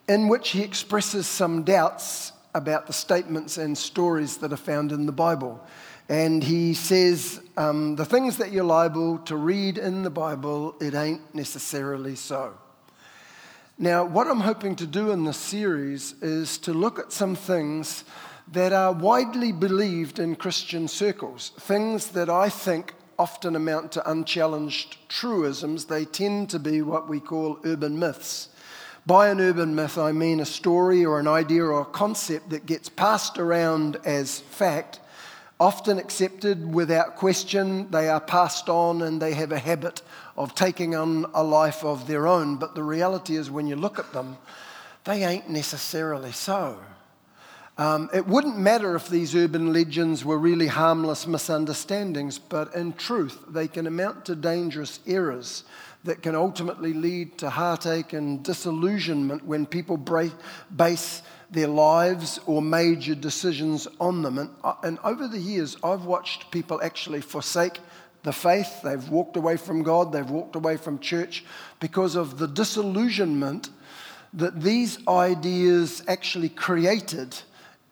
in 0.07 0.27
which 0.27 0.49
he 0.49 0.61
expresses 0.61 1.27
some 1.27 1.63
doubts 1.63 2.31
about 2.53 2.87
the 2.87 2.93
statements 2.93 3.57
and 3.57 3.77
stories 3.77 4.37
that 4.37 4.53
are 4.53 4.57
found 4.57 4.91
in 4.91 5.05
the 5.05 5.11
Bible. 5.11 5.59
And 6.09 6.43
he 6.43 6.73
says, 6.73 7.41
um, 7.55 7.95
the 7.95 8.05
things 8.05 8.37
that 8.37 8.51
you're 8.51 8.63
liable 8.63 9.19
to 9.19 9.37
read 9.37 9.77
in 9.77 10.03
the 10.03 10.09
Bible, 10.09 10.75
it 10.81 10.93
ain't 10.93 11.33
necessarily 11.33 12.15
so. 12.15 12.53
Now, 13.77 14.03
what 14.03 14.27
I'm 14.27 14.41
hoping 14.41 14.75
to 14.77 14.85
do 14.85 15.11
in 15.11 15.23
this 15.23 15.37
series 15.37 16.13
is 16.21 16.57
to 16.59 16.73
look 16.73 16.99
at 16.99 17.11
some 17.11 17.35
things 17.35 18.03
that 18.51 18.73
are 18.73 18.91
widely 18.91 19.51
believed 19.51 20.19
in 20.19 20.35
Christian 20.35 20.87
circles, 20.87 21.53
things 21.57 22.07
that 22.09 22.29
I 22.29 22.49
think 22.49 22.93
often 23.17 23.55
amount 23.55 23.91
to 23.93 24.09
unchallenged 24.09 24.97
truisms. 25.09 25.85
They 25.85 26.05
tend 26.05 26.49
to 26.49 26.59
be 26.59 26.81
what 26.81 27.07
we 27.07 27.19
call 27.19 27.59
urban 27.63 27.97
myths. 27.97 28.49
By 29.05 29.29
an 29.29 29.41
urban 29.41 29.75
myth, 29.75 29.97
I 29.97 30.11
mean 30.11 30.39
a 30.39 30.45
story 30.45 31.05
or 31.05 31.19
an 31.19 31.27
idea 31.27 31.63
or 31.63 31.81
a 31.81 31.85
concept 31.85 32.49
that 32.51 32.65
gets 32.65 32.89
passed 32.89 33.37
around 33.37 33.97
as 34.05 34.39
fact, 34.39 34.99
often 35.59 35.97
accepted 35.97 36.73
without 36.73 37.15
question. 37.15 37.89
They 37.91 38.09
are 38.09 38.19
passed 38.19 38.69
on 38.69 39.01
and 39.01 39.21
they 39.21 39.33
have 39.33 39.51
a 39.51 39.59
habit 39.59 40.01
of 40.35 40.55
taking 40.55 40.95
on 40.95 41.25
a 41.33 41.43
life 41.43 41.83
of 41.83 42.07
their 42.07 42.27
own. 42.27 42.57
But 42.57 42.75
the 42.75 42.83
reality 42.83 43.35
is, 43.35 43.51
when 43.51 43.67
you 43.67 43.75
look 43.75 43.99
at 43.99 44.11
them, 44.13 44.37
they 45.03 45.23
ain't 45.23 45.49
necessarily 45.49 46.31
so. 46.31 46.79
Um, 47.77 48.09
it 48.13 48.27
wouldn't 48.27 48.57
matter 48.57 48.95
if 48.95 49.09
these 49.09 49.35
urban 49.35 49.73
legends 49.73 50.23
were 50.23 50.37
really 50.37 50.67
harmless 50.67 51.25
misunderstandings, 51.25 52.37
but 52.37 52.73
in 52.75 52.93
truth, 52.93 53.39
they 53.49 53.67
can 53.67 53.87
amount 53.87 54.25
to 54.25 54.35
dangerous 54.35 54.99
errors 55.07 55.63
that 56.03 56.21
can 56.21 56.35
ultimately 56.35 56.93
lead 56.93 57.37
to 57.39 57.49
heartache 57.49 58.13
and 58.13 58.43
disillusionment 58.43 59.45
when 59.45 59.65
people 59.65 59.97
base 60.75 61.21
their 61.53 61.67
lives 61.67 62.39
or 62.47 62.61
major 62.61 63.13
decisions 63.13 63.87
on 63.99 64.23
them. 64.23 64.39
And, 64.39 64.49
uh, 64.63 64.73
and 64.83 64.97
over 65.03 65.27
the 65.27 65.39
years, 65.39 65.77
I've 65.83 66.05
watched 66.05 66.49
people 66.51 66.81
actually 66.81 67.21
forsake 67.21 67.79
the 68.23 68.33
faith. 68.33 68.81
They've 68.83 69.07
walked 69.09 69.37
away 69.37 69.57
from 69.57 69.83
God, 69.83 70.11
they've 70.11 70.29
walked 70.29 70.55
away 70.55 70.77
from 70.77 70.99
church 70.99 71.45
because 71.79 72.15
of 72.15 72.39
the 72.39 72.47
disillusionment 72.47 73.69
that 74.33 74.61
these 74.61 74.97
ideas 75.07 76.03
actually 76.07 76.49
created. 76.49 77.35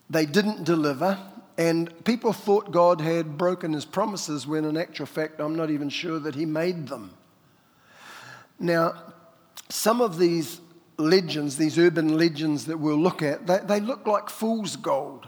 They 0.09 0.25
didn't 0.25 0.63
deliver, 0.63 1.19
and 1.57 2.03
people 2.03 2.33
thought 2.33 2.71
God 2.71 2.99
had 2.99 3.37
broken 3.37 3.73
his 3.73 3.85
promises 3.85 4.47
when, 4.47 4.65
in 4.65 4.75
actual 4.75 5.05
fact, 5.05 5.39
I'm 5.39 5.55
not 5.55 5.69
even 5.69 5.89
sure 5.89 6.17
that 6.19 6.33
he 6.33 6.45
made 6.45 6.87
them. 6.87 7.11
Now, 8.59 8.95
some 9.69 10.01
of 10.01 10.17
these 10.17 10.59
legends, 11.01 11.57
these 11.57 11.77
urban 11.77 12.17
legends 12.17 12.65
that 12.65 12.77
we'll 12.77 12.97
look 12.97 13.21
at, 13.21 13.47
they, 13.47 13.59
they 13.59 13.79
look 13.79 14.07
like 14.07 14.29
fool's 14.29 14.75
gold. 14.75 15.27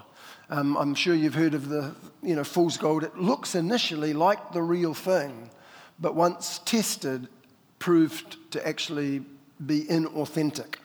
Um, 0.49 0.77
I'm 0.77 0.95
sure 0.95 1.15
you've 1.15 1.35
heard 1.35 1.53
of 1.53 1.69
the, 1.69 1.95
you 2.21 2.35
know, 2.35 2.43
fool's 2.43 2.77
gold. 2.77 3.03
It 3.03 3.17
looks 3.17 3.55
initially 3.55 4.13
like 4.13 4.51
the 4.51 4.61
real 4.61 4.93
thing, 4.93 5.49
but 5.99 6.15
once 6.15 6.59
tested, 6.65 7.27
proved 7.79 8.37
to 8.51 8.65
actually 8.65 9.23
be 9.65 9.83
inauthentic. 9.85 10.75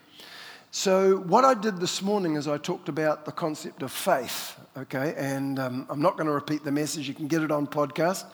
So, 0.71 1.19
what 1.19 1.45
I 1.45 1.55
did 1.55 1.79
this 1.79 2.03
morning 2.03 2.37
is 2.37 2.47
I 2.47 2.59
talked 2.59 2.89
about 2.89 3.25
the 3.25 3.33
concept 3.33 3.83
of 3.83 3.91
faith, 3.91 4.59
okay? 4.77 5.15
And 5.17 5.59
um, 5.59 5.87
I'm 5.89 6.03
not 6.03 6.17
going 6.17 6.27
to 6.27 6.33
repeat 6.33 6.63
the 6.63 6.73
message, 6.73 7.09
you 7.09 7.15
can 7.15 7.27
get 7.27 7.43
it 7.43 7.51
on 7.51 7.67
podcast. 7.67 8.25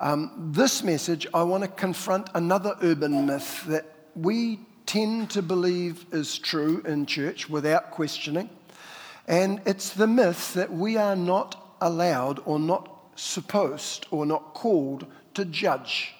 Um, 0.00 0.50
this 0.52 0.82
message, 0.82 1.26
I 1.34 1.42
want 1.42 1.64
to 1.64 1.68
confront 1.68 2.30
another 2.34 2.76
urban 2.82 3.26
myth 3.26 3.64
that 3.66 3.86
we 4.14 4.60
tend 4.88 5.28
to 5.28 5.42
believe 5.42 6.06
is 6.12 6.38
true 6.38 6.82
in 6.86 7.04
church 7.04 7.48
without 7.48 7.90
questioning. 7.90 8.48
And 9.26 9.60
it's 9.66 9.90
the 9.90 10.06
myth 10.06 10.54
that 10.54 10.72
we 10.72 10.96
are 10.96 11.14
not 11.14 11.76
allowed 11.82 12.40
or 12.46 12.58
not 12.58 12.90
supposed 13.14 14.06
or 14.10 14.24
not 14.24 14.54
called 14.54 15.06
to 15.34 15.44
judge. 15.44 16.14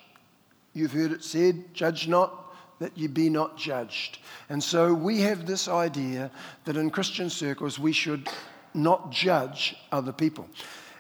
You've 0.75 0.93
heard 0.93 1.13
it 1.13 1.25
said, 1.25 1.73
judge 1.73 2.09
not 2.09 2.55
that 2.79 2.97
you 2.97 3.09
be 3.09 3.31
not 3.31 3.57
judged. 3.57 4.19
And 4.51 4.63
so 4.63 4.93
we 4.93 5.23
have 5.23 5.47
this 5.47 5.67
idea 5.67 6.31
that 6.67 6.77
in 6.77 6.91
Christian 6.91 7.31
circles 7.31 7.79
we 7.79 7.93
should 7.93 8.29
not 8.75 9.11
judge 9.11 9.77
other 9.91 10.13
people. 10.13 10.47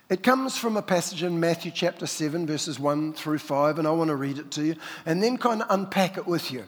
It 0.08 0.22
comes 0.22 0.56
from 0.56 0.78
a 0.78 0.82
passage 0.82 1.22
in 1.22 1.38
Matthew 1.38 1.70
chapter 1.70 2.06
7, 2.06 2.46
verses 2.46 2.80
1 2.80 3.12
through 3.12 3.40
5, 3.40 3.78
and 3.78 3.86
I 3.86 3.90
want 3.90 4.08
to 4.08 4.16
read 4.16 4.38
it 4.38 4.50
to 4.52 4.64
you 4.64 4.76
and 5.04 5.22
then 5.22 5.36
kind 5.36 5.60
of 5.60 5.68
unpack 5.68 6.16
it 6.16 6.26
with 6.26 6.50
you. 6.50 6.64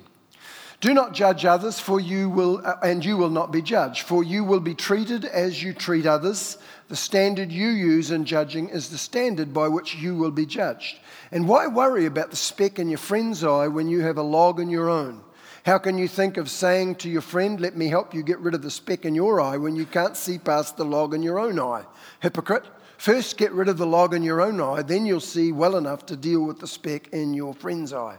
Do 0.81 0.95
not 0.95 1.13
judge 1.13 1.45
others, 1.45 1.79
for 1.79 2.01
you 2.01 2.31
will, 2.31 2.63
uh, 2.65 2.77
and 2.83 3.05
you 3.05 3.19
will 3.19 3.29
not 3.29 3.53
be 3.53 3.61
judged, 3.61 4.07
for 4.07 4.25
you 4.25 4.45
will 4.45 4.61
be 4.61 4.75
treated 4.75 5.27
as 5.27 5.63
you 5.63 5.75
treat 5.75 6.07
others. 6.07 6.57
The 6.89 6.97
standard 6.97 7.53
you 7.53 7.69
use 7.69 8.11
in 8.11 8.25
judging 8.25 8.71
is 8.71 8.89
the 8.89 8.97
standard 8.97 9.53
by 9.53 9.69
which 9.69 9.97
you 9.97 10.17
will 10.17 10.31
be 10.31 10.47
judged. 10.47 10.99
And 11.31 11.47
why 11.47 11.67
worry 11.67 12.07
about 12.07 12.31
the 12.31 12.37
speck 12.37 12.79
in 12.79 12.89
your 12.89 12.99
friend's 12.99 13.45
eye 13.45 13.69
when 13.69 13.89
you 13.89 14.01
have 14.01 14.17
a 14.17 14.23
log 14.23 14.59
in 14.59 14.71
your 14.71 14.89
own? 14.89 15.21
How 15.67 15.77
can 15.77 15.99
you 15.99 16.09
think 16.09 16.39
of 16.39 16.49
saying 16.49 16.95
to 16.97 17.11
your 17.11 17.21
friend, 17.21 17.61
Let 17.61 17.77
me 17.77 17.89
help 17.89 18.15
you 18.15 18.23
get 18.23 18.39
rid 18.39 18.55
of 18.55 18.63
the 18.63 18.71
speck 18.71 19.05
in 19.05 19.15
your 19.15 19.39
eye, 19.39 19.59
when 19.59 19.77
you 19.77 19.85
can't 19.85 20.17
see 20.17 20.39
past 20.39 20.79
the 20.79 20.85
log 20.85 21.13
in 21.13 21.23
your 21.23 21.39
own 21.39 21.61
eye? 21.61 21.85
Hypocrite. 22.21 22.65
First, 22.97 23.37
get 23.37 23.53
rid 23.53 23.69
of 23.69 23.77
the 23.77 23.87
log 23.87 24.15
in 24.15 24.23
your 24.23 24.41
own 24.41 24.59
eye, 24.63 24.81
then 24.81 25.05
you'll 25.05 25.21
see 25.21 25.53
well 25.53 25.77
enough 25.77 26.07
to 26.07 26.17
deal 26.17 26.43
with 26.43 26.59
the 26.59 26.67
speck 26.67 27.09
in 27.09 27.35
your 27.35 27.53
friend's 27.53 27.93
eye. 27.93 28.17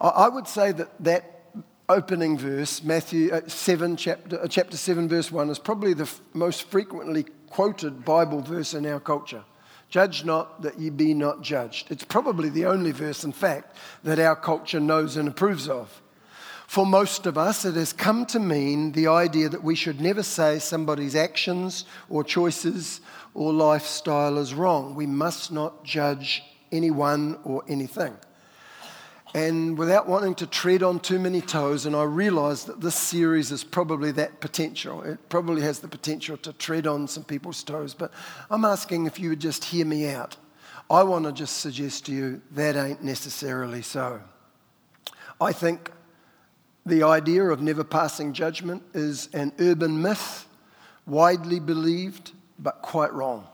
I 0.00 0.28
would 0.28 0.48
say 0.48 0.72
that 0.72 0.88
that 1.04 1.39
opening 1.90 2.38
verse, 2.38 2.82
Matthew 2.84 3.32
uh, 3.32 3.40
7, 3.46 3.96
chapter, 3.96 4.40
uh, 4.40 4.46
chapter 4.46 4.76
7, 4.76 5.08
verse 5.08 5.32
1, 5.32 5.50
is 5.50 5.58
probably 5.58 5.92
the 5.92 6.04
f- 6.04 6.20
most 6.32 6.70
frequently 6.70 7.24
quoted 7.48 8.04
Bible 8.04 8.40
verse 8.40 8.74
in 8.74 8.86
our 8.86 9.00
culture. 9.00 9.42
Judge 9.88 10.24
not 10.24 10.62
that 10.62 10.78
ye 10.78 10.88
be 10.88 11.14
not 11.14 11.42
judged. 11.42 11.90
It's 11.90 12.04
probably 12.04 12.48
the 12.48 12.66
only 12.66 12.92
verse, 12.92 13.24
in 13.24 13.32
fact, 13.32 13.76
that 14.04 14.20
our 14.20 14.36
culture 14.36 14.78
knows 14.78 15.16
and 15.16 15.28
approves 15.28 15.68
of. 15.68 16.00
For 16.68 16.86
most 16.86 17.26
of 17.26 17.36
us, 17.36 17.64
it 17.64 17.74
has 17.74 17.92
come 17.92 18.24
to 18.26 18.38
mean 18.38 18.92
the 18.92 19.08
idea 19.08 19.48
that 19.48 19.64
we 19.64 19.74
should 19.74 20.00
never 20.00 20.22
say 20.22 20.60
somebody's 20.60 21.16
actions 21.16 21.84
or 22.08 22.22
choices 22.22 23.00
or 23.34 23.52
lifestyle 23.52 24.38
is 24.38 24.54
wrong. 24.54 24.94
We 24.94 25.06
must 25.06 25.50
not 25.50 25.82
judge 25.82 26.44
anyone 26.70 27.40
or 27.42 27.64
anything. 27.66 28.16
And 29.32 29.78
without 29.78 30.08
wanting 30.08 30.34
to 30.36 30.46
tread 30.46 30.82
on 30.82 30.98
too 30.98 31.18
many 31.20 31.40
toes, 31.40 31.86
and 31.86 31.94
I 31.94 32.02
realize 32.02 32.64
that 32.64 32.80
this 32.80 32.96
series 32.96 33.52
is 33.52 33.62
probably 33.62 34.10
that 34.12 34.40
potential. 34.40 35.02
It 35.02 35.28
probably 35.28 35.62
has 35.62 35.78
the 35.78 35.88
potential 35.88 36.36
to 36.38 36.52
tread 36.54 36.86
on 36.86 37.06
some 37.06 37.22
people's 37.22 37.62
toes, 37.62 37.94
but 37.94 38.12
I'm 38.50 38.64
asking 38.64 39.06
if 39.06 39.20
you 39.20 39.28
would 39.28 39.40
just 39.40 39.64
hear 39.64 39.86
me 39.86 40.08
out. 40.08 40.36
I 40.90 41.04
want 41.04 41.26
to 41.26 41.32
just 41.32 41.58
suggest 41.58 42.06
to 42.06 42.12
you 42.12 42.42
that 42.50 42.74
ain't 42.74 43.04
necessarily 43.04 43.82
so. 43.82 44.20
I 45.40 45.52
think 45.52 45.92
the 46.84 47.04
idea 47.04 47.44
of 47.44 47.62
never 47.62 47.84
passing 47.84 48.32
judgment 48.32 48.82
is 48.94 49.28
an 49.32 49.52
urban 49.60 50.02
myth, 50.02 50.48
widely 51.06 51.60
believed, 51.60 52.32
but 52.58 52.82
quite 52.82 53.12
wrong. 53.12 53.46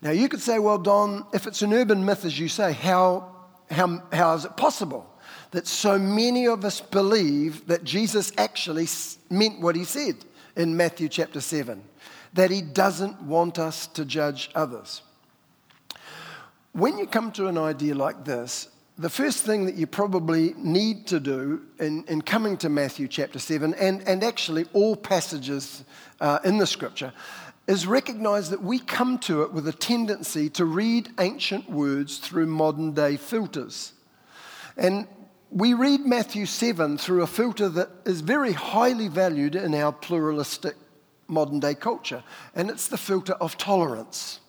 Now, 0.00 0.12
you 0.12 0.28
could 0.28 0.40
say, 0.40 0.60
well, 0.60 0.78
Don, 0.78 1.26
if 1.32 1.48
it's 1.48 1.62
an 1.62 1.72
urban 1.72 2.04
myth, 2.04 2.24
as 2.24 2.38
you 2.38 2.48
say, 2.48 2.72
how, 2.72 3.34
how, 3.70 4.02
how 4.12 4.34
is 4.34 4.44
it 4.44 4.56
possible 4.56 5.08
that 5.50 5.66
so 5.66 5.98
many 5.98 6.46
of 6.46 6.64
us 6.64 6.80
believe 6.80 7.66
that 7.66 7.84
Jesus 7.84 8.32
actually 8.36 8.86
meant 9.30 9.60
what 9.60 9.76
he 9.76 9.84
said 9.84 10.16
in 10.56 10.76
Matthew 10.76 11.08
chapter 11.08 11.40
7, 11.40 11.82
that 12.34 12.50
he 12.50 12.60
doesn't 12.62 13.22
want 13.22 13.58
us 13.58 13.86
to 13.88 14.04
judge 14.04 14.50
others? 14.54 15.02
When 16.72 16.98
you 16.98 17.06
come 17.06 17.32
to 17.32 17.48
an 17.48 17.58
idea 17.58 17.94
like 17.94 18.24
this, 18.24 18.68
the 18.98 19.08
first 19.08 19.44
thing 19.44 19.64
that 19.66 19.76
you 19.76 19.86
probably 19.86 20.54
need 20.56 21.06
to 21.06 21.20
do 21.20 21.62
in, 21.78 22.04
in 22.08 22.20
coming 22.20 22.56
to 22.58 22.68
Matthew 22.68 23.06
chapter 23.06 23.38
7, 23.38 23.74
and, 23.74 24.06
and 24.08 24.24
actually 24.24 24.66
all 24.72 24.96
passages 24.96 25.84
uh, 26.20 26.40
in 26.44 26.58
the 26.58 26.66
scripture, 26.66 27.12
is 27.68 27.86
recognize 27.86 28.48
that 28.48 28.62
we 28.62 28.78
come 28.78 29.18
to 29.18 29.42
it 29.42 29.52
with 29.52 29.68
a 29.68 29.72
tendency 29.72 30.48
to 30.48 30.64
read 30.64 31.10
ancient 31.20 31.70
words 31.70 32.16
through 32.16 32.46
modern 32.46 32.94
day 32.94 33.16
filters. 33.18 33.92
And 34.78 35.06
we 35.50 35.74
read 35.74 36.00
Matthew 36.00 36.46
7 36.46 36.96
through 36.96 37.22
a 37.22 37.26
filter 37.26 37.68
that 37.68 37.90
is 38.06 38.22
very 38.22 38.52
highly 38.52 39.08
valued 39.08 39.54
in 39.54 39.74
our 39.74 39.92
pluralistic 39.92 40.76
modern 41.28 41.60
day 41.60 41.74
culture, 41.74 42.24
and 42.54 42.70
it's 42.70 42.88
the 42.88 42.96
filter 42.96 43.34
of 43.34 43.58
tolerance. 43.58 44.40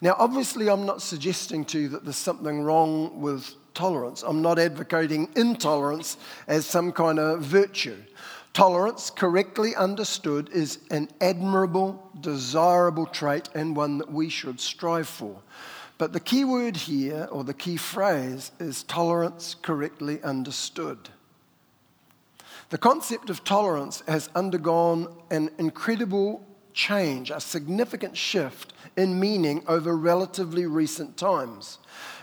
Now, 0.00 0.16
obviously, 0.18 0.68
I'm 0.68 0.84
not 0.84 1.02
suggesting 1.02 1.64
to 1.66 1.78
you 1.78 1.88
that 1.90 2.04
there's 2.04 2.16
something 2.16 2.62
wrong 2.62 3.20
with 3.20 3.54
tolerance. 3.74 4.22
I'm 4.22 4.42
not 4.42 4.58
advocating 4.58 5.28
intolerance 5.36 6.16
as 6.48 6.66
some 6.66 6.90
kind 6.90 7.18
of 7.18 7.42
virtue. 7.42 7.96
Tolerance, 8.56 9.10
correctly 9.10 9.76
understood, 9.76 10.48
is 10.48 10.78
an 10.90 11.10
admirable, 11.20 12.10
desirable 12.18 13.04
trait 13.04 13.50
and 13.54 13.76
one 13.76 13.98
that 13.98 14.10
we 14.10 14.30
should 14.30 14.60
strive 14.60 15.06
for. 15.06 15.42
But 15.98 16.14
the 16.14 16.20
key 16.20 16.42
word 16.42 16.74
here, 16.74 17.28
or 17.30 17.44
the 17.44 17.52
key 17.52 17.76
phrase, 17.76 18.52
is 18.58 18.82
tolerance 18.84 19.56
correctly 19.60 20.22
understood. 20.22 21.10
The 22.70 22.78
concept 22.78 23.28
of 23.28 23.44
tolerance 23.44 24.02
has 24.08 24.30
undergone 24.34 25.14
an 25.30 25.50
incredible 25.58 26.42
change, 26.72 27.30
a 27.30 27.40
significant 27.40 28.16
shift 28.16 28.72
in 28.96 29.20
meaning 29.20 29.64
over 29.68 29.94
relatively 29.94 30.64
recent 30.64 31.18
times. 31.18 31.76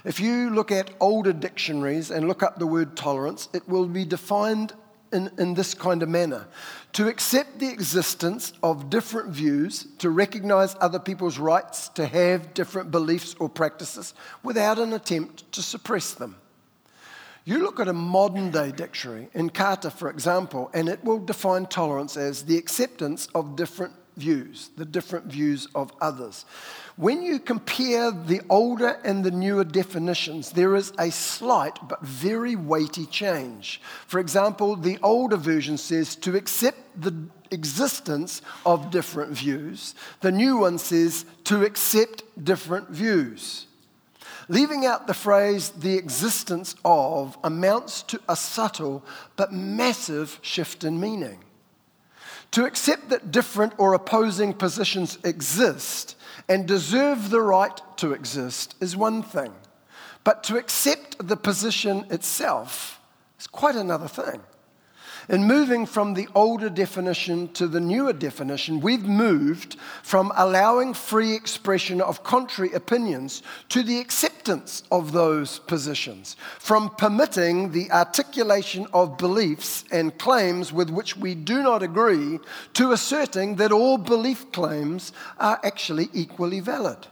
If 0.04 0.20
you 0.20 0.50
look 0.50 0.72
at 0.72 0.96
older 1.00 1.32
dictionaries 1.32 2.10
and 2.10 2.28
look 2.28 2.42
up 2.42 2.58
the 2.58 2.66
word 2.66 2.98
tolerance, 2.98 3.50
it 3.54 3.70
will 3.70 3.86
be 3.86 4.04
defined 4.04 4.74
in, 5.14 5.32
in 5.38 5.54
this 5.54 5.74
kind 5.74 6.04
of 6.04 6.10
manner 6.10 6.48
to 6.94 7.08
accept 7.08 7.60
the 7.60 7.70
existence 7.70 8.54
of 8.62 8.90
different 8.90 9.30
views, 9.30 9.88
to 9.98 10.10
recognize 10.10 10.76
other 10.80 11.00
people's 11.00 11.40
rights 11.40 11.90
to 11.90 12.06
have 12.06 12.54
different 12.54 12.92
beliefs 12.92 13.36
or 13.40 13.50
practices 13.50 14.14
without 14.44 14.78
an 14.78 14.94
attempt 14.94 15.52
to 15.52 15.62
suppress 15.62 16.14
them. 16.14 16.36
You 17.46 17.60
look 17.60 17.80
at 17.80 17.88
a 17.88 17.94
modern 17.94 18.52
day 18.52 18.72
dictionary, 18.72 19.30
Encarta, 19.36 19.92
for 19.92 20.10
example, 20.10 20.70
and 20.74 20.88
it 20.88 21.04
will 21.04 21.20
define 21.20 21.66
tolerance 21.66 22.16
as 22.16 22.46
the 22.46 22.58
acceptance 22.58 23.28
of 23.36 23.56
different 23.56 23.94
views, 24.16 24.70
the 24.78 24.86
different 24.86 25.26
views 25.26 25.68
of 25.76 25.92
others. 26.02 26.46
When 26.96 27.24
you 27.24 27.40
compare 27.40 28.12
the 28.12 28.42
older 28.50 29.00
and 29.04 29.24
the 29.24 29.32
newer 29.32 29.64
definitions, 29.64 30.52
there 30.52 30.76
is 30.76 30.94
a 31.00 31.12
slight 31.12 31.80
but 31.88 32.02
very 32.02 32.56
weighty 32.56 33.06
change. 33.08 33.82
For 34.08 34.20
example, 34.20 34.76
the 34.76 35.00
older 35.02 35.38
version 35.38 35.78
says 35.78 36.16
to 36.18 36.36
accept 36.36 36.78
the 37.02 37.16
existence 37.52 38.42
of 38.66 38.92
different 38.92 39.32
views, 39.32 39.96
the 40.22 40.32
new 40.32 40.58
one 40.58 40.78
says 40.78 41.26
to 41.46 41.64
accept 41.64 42.24
different 42.44 42.90
views. 42.90 43.68
Leaving 44.50 44.86
out 44.86 45.08
the 45.08 45.14
phrase 45.14 45.70
the 45.70 45.96
existence 45.96 46.76
of 46.84 47.38
amounts 47.44 48.04
to 48.04 48.20
a 48.28 48.36
subtle 48.36 49.04
but 49.36 49.54
massive 49.54 50.40
shift 50.42 50.84
in 50.84 51.00
meaning. 51.00 51.40
To 52.54 52.66
accept 52.66 53.10
that 53.10 53.32
different 53.32 53.74
or 53.80 53.96
opposing 53.96 54.54
positions 54.54 55.18
exist 55.24 56.16
and 56.48 56.68
deserve 56.68 57.32
the 57.32 57.42
right 57.42 57.82
to 57.98 58.14
exist 58.14 58.76
is 58.80 58.96
one 58.96 59.24
thing, 59.24 59.52
but 60.24 60.44
to 60.44 60.58
accept 60.58 61.28
the 61.28 61.36
position 61.36 62.06
itself 62.12 63.02
is 63.40 63.48
quite 63.48 63.76
another 63.76 64.08
thing. 64.08 64.40
In 65.30 65.46
moving 65.46 65.86
from 65.86 66.14
the 66.14 66.28
older 66.36 66.70
definition 66.70 67.48
to 67.54 67.68
the 67.68 67.80
newer 67.80 68.12
definition, 68.12 68.82
we've 68.82 69.06
moved 69.06 69.78
from 70.02 70.34
allowing 70.36 70.94
free 70.94 71.34
expression 71.34 72.02
of 72.02 72.24
contrary 72.24 72.74
opinions 72.74 73.42
to 73.70 73.84
the 73.84 74.00
acceptance 74.00 74.84
of 74.92 75.14
those 75.14 75.60
positions, 75.60 76.36
from 76.60 76.90
permitting 76.90 77.72
the 77.72 77.90
articulation 77.92 78.86
of 78.94 79.18
beliefs 79.18 79.86
and 79.92 80.18
claims 80.18 80.74
with 80.74 80.90
which 80.90 81.16
we 81.16 81.36
do 81.36 81.64
not 81.64 81.82
agree 81.84 82.40
to 82.74 82.92
asserting 82.92 83.56
that 83.56 83.72
all 83.72 83.98
belief 83.98 84.52
claims 84.52 85.14
are 85.40 85.60
actually 85.64 86.10
equally 86.14 86.60
valid. 86.60 87.08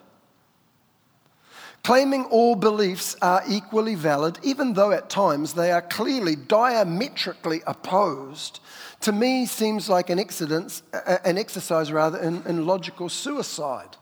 Claiming 1.84 2.26
all 2.26 2.56
beliefs 2.56 3.16
are 3.24 3.42
equally 3.50 3.96
valid, 3.96 4.38
even 4.44 4.74
though 4.74 4.92
at 4.92 5.10
times 5.10 5.54
they 5.54 5.72
are 5.72 5.82
clearly 5.82 6.36
diametrically 6.36 7.62
opposed, 7.66 8.60
to 9.02 9.12
me 9.12 9.48
seems 9.48 9.90
like 9.90 10.12
an, 10.12 10.20
an 10.20 11.38
exercise 11.40 11.92
rather 11.92 12.20
in, 12.20 12.44
in 12.46 12.68
logical 12.68 13.10
suicide. 13.10 13.98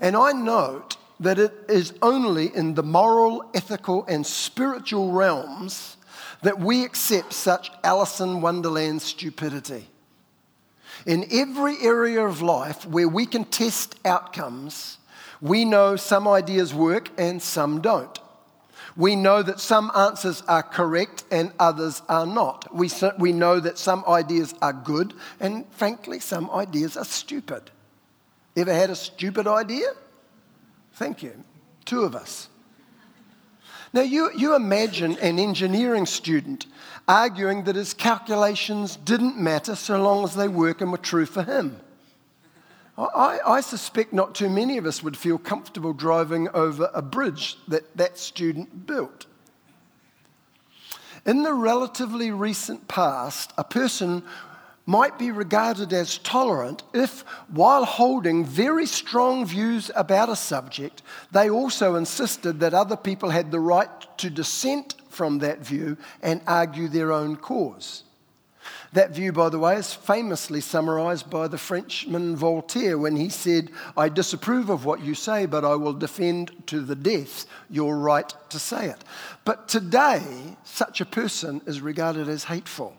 And 0.00 0.16
I 0.16 0.32
note 0.32 0.96
that 1.20 1.38
it 1.38 1.54
is 1.68 1.94
only 2.02 2.54
in 2.54 2.74
the 2.74 2.82
moral, 2.82 3.48
ethical, 3.54 4.04
and 4.06 4.26
spiritual 4.26 5.12
realms 5.12 5.96
that 6.42 6.58
we 6.58 6.84
accept 6.84 7.32
such 7.32 7.70
Alice 7.84 8.20
in 8.20 8.40
Wonderland 8.40 9.00
stupidity. 9.00 9.88
In 11.06 11.24
every 11.30 11.76
area 11.82 12.26
of 12.26 12.42
life 12.42 12.84
where 12.84 13.08
we 13.08 13.26
can 13.26 13.44
test 13.44 13.94
outcomes, 14.04 14.98
we 15.40 15.64
know 15.64 15.96
some 15.96 16.26
ideas 16.26 16.74
work 16.74 17.10
and 17.18 17.40
some 17.42 17.80
don't. 17.80 18.18
We 18.96 19.14
know 19.14 19.42
that 19.42 19.60
some 19.60 19.92
answers 19.94 20.42
are 20.48 20.62
correct 20.62 21.24
and 21.30 21.52
others 21.58 22.00
are 22.08 22.26
not. 22.26 22.74
We, 22.74 22.90
we 23.18 23.32
know 23.32 23.60
that 23.60 23.76
some 23.76 24.04
ideas 24.08 24.54
are 24.62 24.72
good 24.72 25.12
and, 25.38 25.66
frankly, 25.72 26.18
some 26.18 26.50
ideas 26.50 26.96
are 26.96 27.04
stupid. 27.04 27.70
Ever 28.56 28.72
had 28.72 28.88
a 28.88 28.96
stupid 28.96 29.46
idea? 29.46 29.88
Thank 30.94 31.22
you. 31.22 31.44
Two 31.84 32.04
of 32.04 32.14
us. 32.14 32.48
Now, 33.92 34.00
you, 34.00 34.30
you 34.36 34.54
imagine 34.54 35.18
an 35.18 35.38
engineering 35.38 36.06
student 36.06 36.66
arguing 37.06 37.64
that 37.64 37.76
his 37.76 37.94
calculations 37.94 38.96
didn't 38.96 39.38
matter 39.38 39.74
so 39.74 40.02
long 40.02 40.24
as 40.24 40.34
they 40.34 40.48
work 40.48 40.80
and 40.80 40.90
were 40.90 40.98
true 40.98 41.26
for 41.26 41.42
him. 41.42 41.80
I, 42.98 43.40
I, 43.46 43.60
suspect 43.60 44.14
not 44.14 44.34
too 44.34 44.48
many 44.48 44.78
of 44.78 44.86
us 44.86 45.02
would 45.02 45.18
feel 45.18 45.36
comfortable 45.36 45.92
driving 45.92 46.48
over 46.54 46.90
a 46.94 47.02
bridge 47.02 47.58
that 47.68 47.94
that 47.96 48.16
student 48.16 48.86
built. 48.86 49.26
In 51.26 51.42
the 51.42 51.52
relatively 51.52 52.30
recent 52.30 52.88
past, 52.88 53.52
a 53.58 53.64
person 53.64 54.22
might 54.86 55.18
be 55.18 55.32
regarded 55.32 55.92
as 55.92 56.18
tolerant 56.18 56.84
if, 56.94 57.22
while 57.48 57.84
holding 57.84 58.44
very 58.44 58.86
strong 58.86 59.44
views 59.44 59.90
about 59.96 60.28
a 60.28 60.36
subject, 60.36 61.02
they 61.32 61.50
also 61.50 61.96
insisted 61.96 62.60
that 62.60 62.72
other 62.72 62.96
people 62.96 63.30
had 63.30 63.50
the 63.50 63.60
right 63.60 63.88
to 64.18 64.30
dissent 64.30 64.94
from 65.08 65.40
that 65.40 65.58
view 65.58 65.96
and 66.22 66.40
argue 66.46 66.86
their 66.86 67.12
own 67.12 67.34
cause. 67.34 68.04
That 68.96 69.10
view, 69.10 69.30
by 69.30 69.50
the 69.50 69.58
way, 69.58 69.76
is 69.76 69.92
famously 69.92 70.62
summarized 70.62 71.28
by 71.28 71.48
the 71.48 71.58
Frenchman 71.58 72.34
Voltaire 72.34 72.96
when 72.96 73.14
he 73.14 73.28
said, 73.28 73.70
I 73.94 74.08
disapprove 74.08 74.70
of 74.70 74.86
what 74.86 75.02
you 75.02 75.14
say, 75.14 75.44
but 75.44 75.66
I 75.66 75.74
will 75.74 75.92
defend 75.92 76.50
to 76.68 76.80
the 76.80 76.96
death 76.96 77.44
your 77.68 77.98
right 77.98 78.32
to 78.48 78.58
say 78.58 78.86
it. 78.86 79.04
But 79.44 79.68
today, 79.68 80.56
such 80.64 81.02
a 81.02 81.04
person 81.04 81.60
is 81.66 81.82
regarded 81.82 82.26
as 82.30 82.44
hateful. 82.44 82.96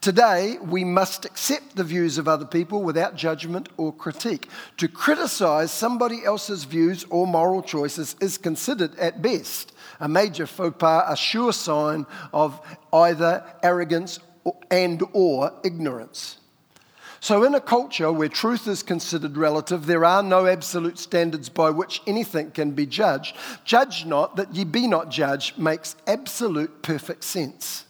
Today, 0.00 0.56
we 0.62 0.82
must 0.82 1.26
accept 1.26 1.76
the 1.76 1.84
views 1.84 2.16
of 2.16 2.26
other 2.26 2.46
people 2.46 2.82
without 2.82 3.16
judgment 3.16 3.68
or 3.76 3.92
critique. 3.92 4.48
To 4.78 4.88
criticize 4.88 5.70
somebody 5.70 6.24
else's 6.24 6.64
views 6.64 7.04
or 7.10 7.26
moral 7.26 7.60
choices 7.62 8.16
is 8.22 8.38
considered, 8.38 8.98
at 8.98 9.20
best, 9.20 9.73
a 10.00 10.08
major 10.08 10.46
faux 10.46 10.76
pas, 10.78 11.04
a 11.08 11.16
sure 11.16 11.52
sign 11.52 12.06
of 12.32 12.60
either 12.92 13.44
arrogance 13.62 14.18
and 14.70 15.02
or 15.12 15.52
ignorance. 15.64 16.38
So, 17.20 17.42
in 17.44 17.54
a 17.54 17.60
culture 17.60 18.12
where 18.12 18.28
truth 18.28 18.68
is 18.68 18.82
considered 18.82 19.38
relative, 19.38 19.86
there 19.86 20.04
are 20.04 20.22
no 20.22 20.46
absolute 20.46 20.98
standards 20.98 21.48
by 21.48 21.70
which 21.70 22.02
anything 22.06 22.50
can 22.50 22.72
be 22.72 22.84
judged. 22.84 23.34
Judge 23.64 24.04
not 24.04 24.36
that 24.36 24.54
ye 24.54 24.64
be 24.64 24.86
not 24.86 25.08
judged 25.08 25.56
makes 25.56 25.96
absolute 26.06 26.82
perfect 26.82 27.24
sense. 27.24 27.86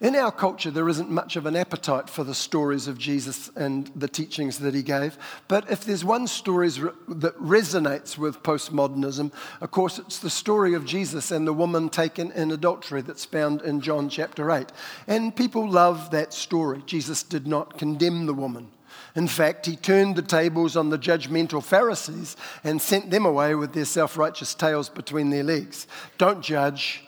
In 0.00 0.16
our 0.16 0.32
culture, 0.32 0.70
there 0.70 0.88
isn't 0.88 1.10
much 1.10 1.36
of 1.36 1.46
an 1.46 1.54
appetite 1.54 2.10
for 2.10 2.24
the 2.24 2.34
stories 2.34 2.88
of 2.88 2.98
Jesus 2.98 3.48
and 3.54 3.90
the 3.94 4.08
teachings 4.08 4.58
that 4.58 4.74
he 4.74 4.82
gave. 4.82 5.16
But 5.46 5.70
if 5.70 5.84
there's 5.84 6.04
one 6.04 6.26
story 6.26 6.68
that 6.68 7.38
resonates 7.38 8.18
with 8.18 8.42
postmodernism, 8.42 9.32
of 9.60 9.70
course, 9.70 9.98
it's 9.98 10.18
the 10.18 10.30
story 10.30 10.74
of 10.74 10.84
Jesus 10.84 11.30
and 11.30 11.46
the 11.46 11.52
woman 11.52 11.88
taken 11.88 12.32
in 12.32 12.50
adultery 12.50 13.02
that's 13.02 13.24
found 13.24 13.62
in 13.62 13.80
John 13.80 14.08
chapter 14.08 14.50
8. 14.50 14.72
And 15.06 15.34
people 15.34 15.68
love 15.68 16.10
that 16.10 16.34
story. 16.34 16.82
Jesus 16.86 17.22
did 17.22 17.46
not 17.46 17.78
condemn 17.78 18.26
the 18.26 18.34
woman. 18.34 18.68
In 19.14 19.28
fact, 19.28 19.66
he 19.66 19.76
turned 19.76 20.16
the 20.16 20.22
tables 20.22 20.76
on 20.76 20.90
the 20.90 20.98
judgmental 20.98 21.62
Pharisees 21.62 22.36
and 22.64 22.82
sent 22.82 23.10
them 23.10 23.24
away 23.24 23.54
with 23.54 23.72
their 23.72 23.84
self 23.84 24.16
righteous 24.16 24.54
tails 24.54 24.88
between 24.88 25.30
their 25.30 25.44
legs. 25.44 25.86
Don't 26.18 26.42
judge, 26.42 27.04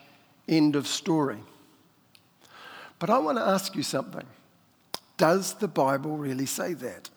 end 0.49 0.77
of 0.77 0.87
story. 0.87 1.39
But 2.99 3.11
I 3.11 3.19
want 3.19 3.39
to 3.39 3.45
ask 3.45 3.75
you 3.75 3.83
something. 3.83 4.27
Does 5.17 5.55
the 5.55 5.69
Bible 5.69 6.17
really 6.17 6.47
say 6.47 6.75
that? 6.75 7.11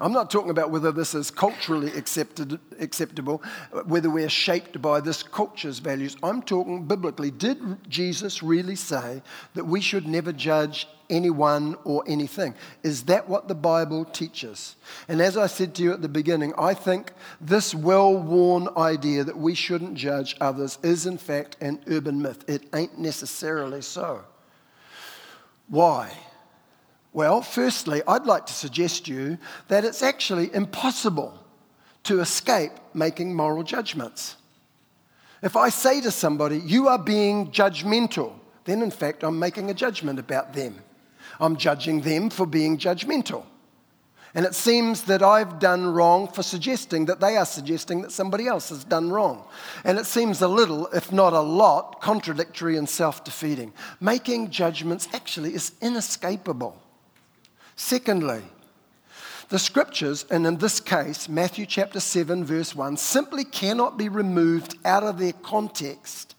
I'm 0.00 0.12
not 0.12 0.28
talking 0.28 0.50
about 0.50 0.72
whether 0.72 0.90
this 0.90 1.14
is 1.14 1.30
culturally 1.30 1.92
accepted, 1.92 2.58
acceptable, 2.80 3.40
whether 3.86 4.10
we're 4.10 4.28
shaped 4.28 4.82
by 4.82 5.00
this 5.00 5.22
culture's 5.22 5.78
values. 5.78 6.16
I'm 6.20 6.42
talking 6.42 6.84
biblically. 6.84 7.30
Did 7.30 7.88
Jesus 7.88 8.42
really 8.42 8.74
say 8.74 9.22
that 9.54 9.64
we 9.64 9.80
should 9.80 10.08
never 10.08 10.32
judge 10.32 10.88
anyone 11.08 11.76
or 11.84 12.02
anything? 12.08 12.54
Is 12.82 13.04
that 13.04 13.28
what 13.28 13.46
the 13.46 13.54
Bible 13.54 14.04
teaches? 14.04 14.74
And 15.06 15.22
as 15.22 15.36
I 15.36 15.46
said 15.46 15.76
to 15.76 15.82
you 15.84 15.92
at 15.92 16.02
the 16.02 16.08
beginning, 16.08 16.54
I 16.58 16.74
think 16.74 17.12
this 17.40 17.72
well 17.72 18.16
worn 18.16 18.68
idea 18.76 19.22
that 19.22 19.38
we 19.38 19.54
shouldn't 19.54 19.94
judge 19.94 20.36
others 20.40 20.76
is, 20.82 21.06
in 21.06 21.18
fact, 21.18 21.56
an 21.60 21.80
urban 21.86 22.20
myth. 22.20 22.44
It 22.48 22.64
ain't 22.74 22.98
necessarily 22.98 23.80
so. 23.80 24.24
Why? 25.68 26.12
Well, 27.12 27.42
firstly, 27.42 28.02
I'd 28.08 28.26
like 28.26 28.46
to 28.46 28.52
suggest 28.52 29.06
to 29.06 29.14
you 29.14 29.38
that 29.68 29.84
it's 29.84 30.02
actually 30.02 30.52
impossible 30.54 31.38
to 32.04 32.20
escape 32.20 32.72
making 32.92 33.34
moral 33.34 33.62
judgments. 33.62 34.36
If 35.42 35.56
I 35.56 35.68
say 35.68 36.00
to 36.00 36.10
somebody, 36.10 36.58
you 36.58 36.88
are 36.88 36.98
being 36.98 37.50
judgmental, 37.50 38.32
then 38.64 38.82
in 38.82 38.90
fact 38.90 39.22
I'm 39.22 39.38
making 39.38 39.70
a 39.70 39.74
judgment 39.74 40.18
about 40.18 40.54
them. 40.54 40.80
I'm 41.38 41.56
judging 41.56 42.00
them 42.00 42.30
for 42.30 42.46
being 42.46 42.78
judgmental. 42.78 43.44
And 44.34 44.44
it 44.44 44.54
seems 44.54 45.02
that 45.02 45.22
I've 45.22 45.60
done 45.60 45.86
wrong 45.86 46.26
for 46.26 46.42
suggesting 46.42 47.04
that 47.04 47.20
they 47.20 47.36
are 47.36 47.46
suggesting 47.46 48.02
that 48.02 48.10
somebody 48.10 48.48
else 48.48 48.70
has 48.70 48.82
done 48.82 49.10
wrong. 49.10 49.44
And 49.84 49.96
it 49.96 50.06
seems 50.06 50.42
a 50.42 50.48
little, 50.48 50.88
if 50.88 51.12
not 51.12 51.32
a 51.32 51.40
lot, 51.40 52.00
contradictory 52.00 52.76
and 52.76 52.88
self 52.88 53.22
defeating. 53.22 53.72
Making 54.00 54.50
judgments 54.50 55.08
actually 55.12 55.54
is 55.54 55.72
inescapable. 55.80 56.76
Secondly, 57.76 58.42
the 59.50 59.58
scriptures, 59.58 60.24
and 60.30 60.46
in 60.46 60.56
this 60.56 60.80
case, 60.80 61.28
Matthew 61.28 61.66
chapter 61.66 62.00
7, 62.00 62.44
verse 62.44 62.74
1, 62.74 62.96
simply 62.96 63.44
cannot 63.44 63.96
be 63.96 64.08
removed 64.08 64.76
out 64.84 65.04
of 65.04 65.18
their 65.18 65.32
context 65.32 66.33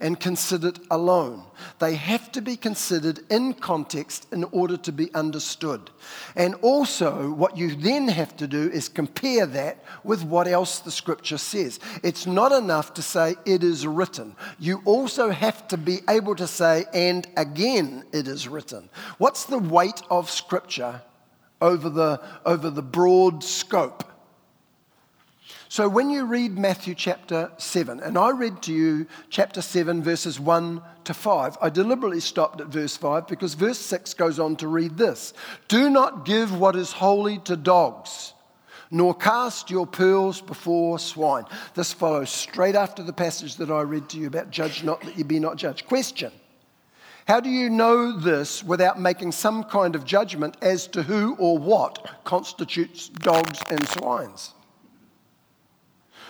and 0.00 0.18
considered 0.18 0.78
alone. 0.90 1.44
They 1.78 1.94
have 1.94 2.30
to 2.32 2.42
be 2.42 2.56
considered 2.56 3.20
in 3.30 3.54
context 3.54 4.26
in 4.32 4.44
order 4.44 4.76
to 4.78 4.92
be 4.92 5.12
understood. 5.14 5.90
And 6.34 6.54
also, 6.56 7.30
what 7.32 7.56
you 7.56 7.74
then 7.74 8.08
have 8.08 8.36
to 8.36 8.46
do 8.46 8.70
is 8.70 8.88
compare 8.88 9.46
that 9.46 9.82
with 10.04 10.22
what 10.22 10.48
else 10.48 10.80
the 10.80 10.90
scripture 10.90 11.38
says. 11.38 11.80
It's 12.02 12.26
not 12.26 12.52
enough 12.52 12.94
to 12.94 13.02
say 13.02 13.36
it 13.44 13.62
is 13.62 13.86
written, 13.86 14.36
you 14.58 14.82
also 14.84 15.30
have 15.30 15.68
to 15.68 15.76
be 15.76 16.00
able 16.08 16.36
to 16.36 16.46
say, 16.46 16.84
and 16.92 17.26
again 17.36 18.04
it 18.12 18.28
is 18.28 18.48
written. 18.48 18.88
What's 19.18 19.44
the 19.44 19.58
weight 19.58 20.02
of 20.10 20.30
scripture 20.30 21.02
over 21.60 21.88
the, 21.88 22.20
over 22.44 22.70
the 22.70 22.82
broad 22.82 23.42
scope? 23.42 24.04
So 25.76 25.90
when 25.90 26.08
you 26.08 26.24
read 26.24 26.56
Matthew 26.56 26.94
chapter 26.94 27.50
7, 27.58 28.00
and 28.00 28.16
I 28.16 28.30
read 28.30 28.62
to 28.62 28.72
you 28.72 29.06
chapter 29.28 29.60
7, 29.60 30.02
verses 30.02 30.40
1 30.40 30.80
to 31.04 31.12
5, 31.12 31.58
I 31.60 31.68
deliberately 31.68 32.20
stopped 32.20 32.62
at 32.62 32.68
verse 32.68 32.96
5 32.96 33.28
because 33.28 33.52
verse 33.52 33.78
6 33.78 34.14
goes 34.14 34.38
on 34.38 34.56
to 34.56 34.68
read 34.68 34.96
this 34.96 35.34
Do 35.68 35.90
not 35.90 36.24
give 36.24 36.58
what 36.58 36.76
is 36.76 36.92
holy 36.92 37.40
to 37.40 37.56
dogs, 37.56 38.32
nor 38.90 39.14
cast 39.14 39.70
your 39.70 39.86
pearls 39.86 40.40
before 40.40 40.98
swine. 40.98 41.44
This 41.74 41.92
follows 41.92 42.30
straight 42.30 42.74
after 42.74 43.02
the 43.02 43.12
passage 43.12 43.56
that 43.56 43.70
I 43.70 43.82
read 43.82 44.08
to 44.08 44.18
you 44.18 44.28
about 44.28 44.48
judge 44.48 44.82
not 44.82 45.02
that 45.02 45.18
you 45.18 45.24
be 45.24 45.40
not 45.40 45.56
judged. 45.56 45.86
Question. 45.86 46.32
How 47.28 47.38
do 47.38 47.50
you 47.50 47.68
know 47.68 48.18
this 48.18 48.64
without 48.64 48.98
making 48.98 49.32
some 49.32 49.62
kind 49.62 49.94
of 49.94 50.06
judgment 50.06 50.56
as 50.62 50.86
to 50.86 51.02
who 51.02 51.34
or 51.34 51.58
what 51.58 52.24
constitutes 52.24 53.10
dogs 53.10 53.60
and 53.68 53.86
swines? 53.88 54.54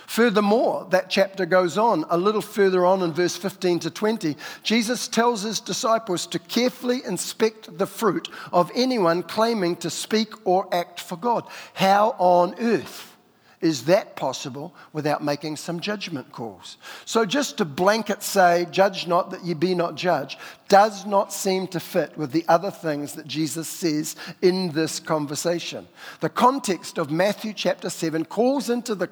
Furthermore, 0.07 0.87
that 0.91 1.09
chapter 1.09 1.45
goes 1.45 1.77
on 1.77 2.05
a 2.09 2.17
little 2.17 2.41
further 2.41 2.85
on 2.85 3.03
in 3.03 3.11
verse 3.11 3.35
15 3.35 3.79
to 3.79 3.91
20. 3.91 4.37
Jesus 4.63 5.09
tells 5.09 5.43
his 5.43 5.59
disciples 5.59 6.25
to 6.27 6.39
carefully 6.39 7.03
inspect 7.05 7.77
the 7.77 7.85
fruit 7.85 8.29
of 8.53 8.71
anyone 8.73 9.21
claiming 9.21 9.75
to 9.75 9.89
speak 9.89 10.33
or 10.47 10.73
act 10.73 11.01
for 11.01 11.17
God. 11.17 11.45
How 11.73 12.15
on 12.19 12.55
earth 12.57 13.17
is 13.59 13.83
that 13.85 14.15
possible 14.15 14.73
without 14.93 15.23
making 15.23 15.57
some 15.57 15.81
judgment 15.81 16.31
calls? 16.31 16.77
So, 17.03 17.25
just 17.25 17.57
to 17.57 17.65
blanket 17.65 18.23
say, 18.23 18.65
judge 18.71 19.07
not 19.07 19.31
that 19.31 19.43
ye 19.43 19.55
be 19.55 19.75
not 19.75 19.95
judged, 19.95 20.39
does 20.69 21.05
not 21.05 21.33
seem 21.33 21.67
to 21.67 21.81
fit 21.81 22.17
with 22.17 22.31
the 22.31 22.45
other 22.47 22.71
things 22.71 23.13
that 23.13 23.27
Jesus 23.27 23.67
says 23.67 24.15
in 24.41 24.71
this 24.71 25.01
conversation. 25.01 25.85
The 26.21 26.29
context 26.29 26.97
of 26.97 27.11
Matthew 27.11 27.51
chapter 27.51 27.89
7 27.89 28.23
calls 28.23 28.69
into 28.69 28.95
the 28.95 29.09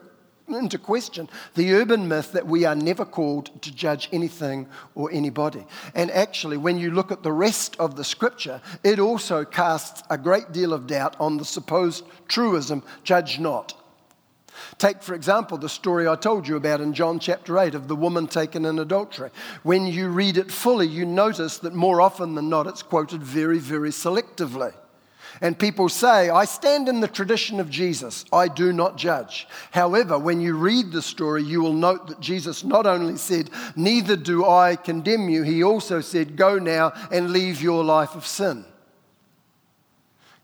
into 0.47 0.77
question 0.77 1.27
the 1.55 1.73
urban 1.73 2.07
myth 2.07 2.31
that 2.33 2.45
we 2.45 2.65
are 2.65 2.75
never 2.75 3.05
called 3.05 3.61
to 3.61 3.73
judge 3.73 4.09
anything 4.11 4.67
or 4.93 5.11
anybody. 5.11 5.65
And 5.93 6.11
actually, 6.11 6.57
when 6.57 6.77
you 6.77 6.91
look 6.91 7.11
at 7.11 7.23
the 7.23 7.31
rest 7.31 7.75
of 7.79 7.95
the 7.95 8.03
scripture, 8.03 8.61
it 8.83 8.99
also 8.99 9.43
casts 9.43 10.03
a 10.09 10.17
great 10.17 10.51
deal 10.51 10.73
of 10.73 10.87
doubt 10.87 11.15
on 11.19 11.37
the 11.37 11.45
supposed 11.45 12.05
truism, 12.27 12.83
judge 13.03 13.39
not. 13.39 13.81
Take, 14.77 15.03
for 15.03 15.13
example, 15.13 15.57
the 15.57 15.69
story 15.69 16.07
I 16.07 16.15
told 16.15 16.47
you 16.47 16.55
about 16.55 16.81
in 16.81 16.93
John 16.93 17.19
chapter 17.19 17.57
8 17.59 17.75
of 17.75 17.87
the 17.87 17.95
woman 17.95 18.27
taken 18.27 18.65
in 18.65 18.79
adultery. 18.79 19.31
When 19.63 19.85
you 19.85 20.09
read 20.09 20.37
it 20.37 20.51
fully, 20.51 20.87
you 20.87 21.05
notice 21.05 21.57
that 21.59 21.73
more 21.73 22.01
often 22.01 22.35
than 22.35 22.49
not, 22.49 22.67
it's 22.67 22.83
quoted 22.83 23.21
very, 23.21 23.59
very 23.59 23.89
selectively. 23.89 24.73
And 25.41 25.59
people 25.59 25.89
say, 25.89 26.29
I 26.29 26.45
stand 26.45 26.87
in 26.87 27.01
the 27.01 27.07
tradition 27.07 27.59
of 27.59 27.69
Jesus, 27.69 28.25
I 28.31 28.47
do 28.47 28.71
not 28.71 28.97
judge. 28.97 29.47
However, 29.71 30.17
when 30.17 30.39
you 30.39 30.55
read 30.55 30.91
the 30.91 31.01
story, 31.01 31.43
you 31.43 31.61
will 31.61 31.73
note 31.73 32.07
that 32.07 32.21
Jesus 32.21 32.63
not 32.63 32.85
only 32.85 33.17
said, 33.17 33.49
Neither 33.75 34.15
do 34.15 34.45
I 34.45 34.75
condemn 34.75 35.29
you, 35.29 35.43
he 35.43 35.63
also 35.63 35.99
said, 35.99 36.37
Go 36.37 36.57
now 36.57 36.93
and 37.11 37.31
leave 37.31 37.61
your 37.61 37.83
life 37.83 38.15
of 38.15 38.25
sin. 38.25 38.65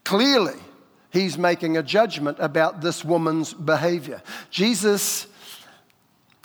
Clearly, 0.04 0.60
he's 1.12 1.38
making 1.38 1.78
a 1.78 1.84
judgment 1.84 2.38
about 2.40 2.82
this 2.82 3.06
woman's 3.06 3.54
behavior. 3.54 4.22
Jesus. 4.50 5.28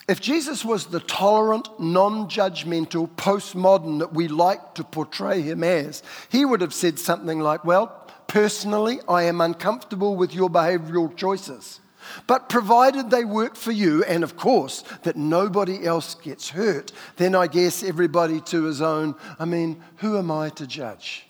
If 0.08 0.20
Jesus 0.20 0.64
was 0.64 0.86
the 0.86 1.00
tolerant, 1.00 1.68
non 1.80 2.28
judgmental, 2.28 3.08
postmodern 3.16 3.98
that 3.98 4.12
we 4.12 4.28
like 4.28 4.76
to 4.76 4.84
portray 4.84 5.42
him 5.42 5.64
as, 5.64 6.04
he 6.28 6.44
would 6.44 6.60
have 6.60 6.72
said 6.72 7.00
something 7.00 7.40
like, 7.40 7.64
Well, 7.64 8.05
Personally, 8.28 9.00
I 9.08 9.24
am 9.24 9.40
uncomfortable 9.40 10.16
with 10.16 10.34
your 10.34 10.50
behavioral 10.50 11.14
choices. 11.16 11.80
But 12.26 12.48
provided 12.48 13.10
they 13.10 13.24
work 13.24 13.56
for 13.56 13.72
you, 13.72 14.04
and 14.04 14.22
of 14.22 14.36
course, 14.36 14.84
that 15.02 15.16
nobody 15.16 15.84
else 15.84 16.14
gets 16.14 16.50
hurt, 16.50 16.92
then 17.16 17.34
I 17.34 17.46
guess 17.46 17.82
everybody 17.82 18.40
to 18.42 18.64
his 18.64 18.80
own. 18.80 19.14
I 19.38 19.44
mean, 19.44 19.82
who 19.96 20.16
am 20.16 20.30
I 20.30 20.50
to 20.50 20.66
judge? 20.66 21.26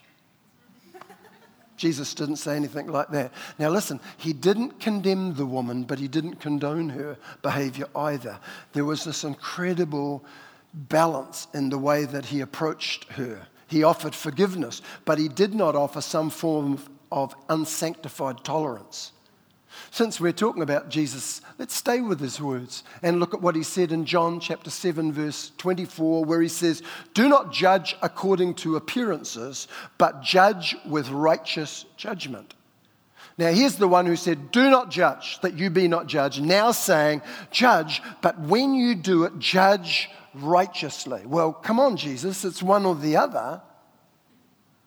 Jesus 1.77 2.15
didn't 2.15 2.37
say 2.37 2.57
anything 2.57 2.87
like 2.87 3.09
that. 3.09 3.33
Now, 3.59 3.69
listen, 3.69 4.01
he 4.17 4.33
didn't 4.33 4.81
condemn 4.81 5.35
the 5.35 5.45
woman, 5.45 5.85
but 5.85 5.99
he 5.99 6.09
didn't 6.09 6.37
condone 6.37 6.89
her 6.91 7.19
behavior 7.43 7.87
either. 7.95 8.39
There 8.73 8.85
was 8.85 9.05
this 9.05 9.25
incredible 9.25 10.25
balance 10.73 11.49
in 11.53 11.69
the 11.69 11.79
way 11.79 12.05
that 12.05 12.27
he 12.27 12.41
approached 12.41 13.05
her. 13.13 13.47
He 13.67 13.83
offered 13.83 14.15
forgiveness, 14.15 14.83
but 15.05 15.19
he 15.19 15.29
did 15.29 15.55
not 15.55 15.75
offer 15.75 16.01
some 16.01 16.31
form 16.31 16.79
of 17.11 17.35
unsanctified 17.49 18.45
tolerance. 18.45 19.13
Since 19.91 20.21
we're 20.21 20.33
talking 20.33 20.63
about 20.63 20.89
Jesus, 20.89 21.41
let's 21.59 21.75
stay 21.75 22.01
with 22.01 22.21
his 22.21 22.41
words 22.41 22.83
and 23.03 23.21
look 23.21 23.35
at 23.35 23.43
what 23.43 23.57
he 23.57 23.63
said 23.63 23.93
in 23.93 24.05
John 24.05 24.41
chapter 24.41 24.71
7, 24.71 25.13
verse 25.13 25.53
24, 25.59 26.25
where 26.25 26.41
he 26.41 26.49
says, 26.49 26.83
Do 27.15 27.29
not 27.29 27.53
judge 27.53 27.97
according 28.03 28.55
to 28.55 28.77
appearances, 28.77 29.69
but 29.99 30.23
judge 30.23 30.77
with 30.87 31.09
righteous 31.11 31.85
judgment. 31.97 32.55
Now, 33.39 33.51
here's 33.51 33.77
the 33.77 33.89
one 33.89 34.07
who 34.07 34.17
said, 34.17 34.51
Do 34.51 34.71
not 34.71 34.91
judge, 34.91 35.41
that 35.41 35.59
you 35.59 35.69
be 35.69 35.89
not 35.89 36.07
judged. 36.07 36.43
Now 36.43 36.73
saying, 36.73 37.21
Judge, 37.51 38.01
but 38.23 38.41
when 38.41 38.75
you 38.75 38.95
do 38.95 39.25
it, 39.25 39.39
judge 39.39 40.09
righteously. 40.43 41.23
Well, 41.27 41.53
come 41.53 41.81
on, 41.81 41.97
Jesus, 41.97 42.45
it's 42.45 42.63
one 42.63 42.85
or 42.85 42.95
the 42.95 43.17
other. 43.17 43.63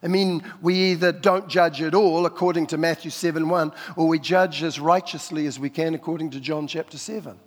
I 0.02 0.08
mean, 0.08 0.44
we 0.62 0.92
either 0.92 1.12
don't 1.12 1.50
judge 1.50 1.82
at 1.82 1.94
all, 1.94 2.26
according 2.26 2.68
to 2.68 2.78
Matthew 2.78 3.12
7 3.12 3.50
1, 3.50 3.72
or 3.98 4.08
we 4.08 4.20
judge 4.20 4.64
as 4.64 4.80
righteously 4.80 5.46
as 5.46 5.60
we 5.60 5.70
can, 5.70 5.94
according 5.94 6.32
to 6.32 6.40
John 6.40 6.68
chapter 6.68 6.98
7. 6.98 7.38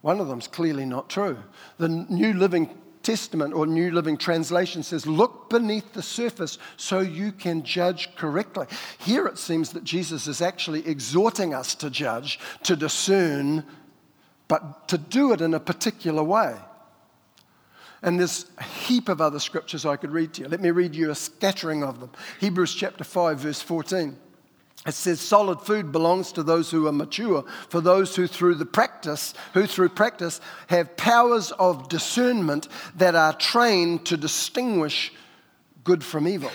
One 0.00 0.20
of 0.20 0.28
them's 0.28 0.48
clearly 0.48 0.86
not 0.86 1.10
true. 1.10 1.36
The 1.76 1.88
New 1.88 2.32
Living 2.32 2.70
Testament 3.02 3.52
or 3.52 3.66
New 3.66 3.90
Living 3.90 4.16
Translation 4.16 4.82
says, 4.82 5.06
Look 5.06 5.50
beneath 5.50 5.92
the 5.92 6.02
surface 6.02 6.58
so 6.76 7.00
you 7.00 7.32
can 7.32 7.62
judge 7.62 8.14
correctly. 8.14 8.66
Here 8.98 9.26
it 9.26 9.38
seems 9.38 9.70
that 9.72 9.84
Jesus 9.84 10.26
is 10.26 10.40
actually 10.40 10.86
exhorting 10.86 11.52
us 11.52 11.74
to 11.76 11.90
judge, 11.90 12.38
to 12.62 12.76
discern, 12.76 13.64
but 14.48 14.88
to 14.88 14.96
do 14.96 15.32
it 15.32 15.42
in 15.42 15.52
a 15.52 15.60
particular 15.60 16.22
way. 16.22 16.56
And 18.02 18.18
there's 18.18 18.46
a 18.58 18.62
heap 18.62 19.08
of 19.08 19.20
other 19.20 19.38
scriptures 19.38 19.84
I 19.84 19.96
could 19.96 20.12
read 20.12 20.32
to 20.34 20.42
you. 20.42 20.48
Let 20.48 20.60
me 20.60 20.70
read 20.70 20.94
you 20.94 21.10
a 21.10 21.14
scattering 21.14 21.82
of 21.82 22.00
them. 22.00 22.10
Hebrews 22.40 22.74
chapter 22.74 23.04
5, 23.04 23.38
verse 23.38 23.60
14. 23.60 24.16
It 24.86 24.94
says 24.94 25.20
solid 25.20 25.60
food 25.60 25.92
belongs 25.92 26.32
to 26.32 26.42
those 26.42 26.70
who 26.70 26.86
are 26.86 26.92
mature, 26.92 27.44
for 27.68 27.82
those 27.82 28.16
who 28.16 28.26
through 28.26 28.54
the 28.54 28.64
practice, 28.64 29.34
who 29.52 29.66
through 29.66 29.90
practice 29.90 30.40
have 30.68 30.96
powers 30.96 31.52
of 31.52 31.90
discernment 31.90 32.66
that 32.96 33.14
are 33.14 33.34
trained 33.34 34.06
to 34.06 34.16
distinguish 34.16 35.12
good 35.84 36.02
from 36.02 36.26
evil. 36.26 36.50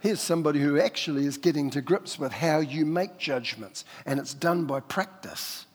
Here's 0.00 0.20
somebody 0.20 0.58
who 0.58 0.80
actually 0.80 1.26
is 1.26 1.38
getting 1.38 1.70
to 1.70 1.80
grips 1.80 2.18
with 2.18 2.32
how 2.32 2.58
you 2.58 2.84
make 2.84 3.18
judgments, 3.18 3.84
and 4.04 4.18
it's 4.18 4.34
done 4.34 4.64
by 4.64 4.80
practice. 4.80 5.66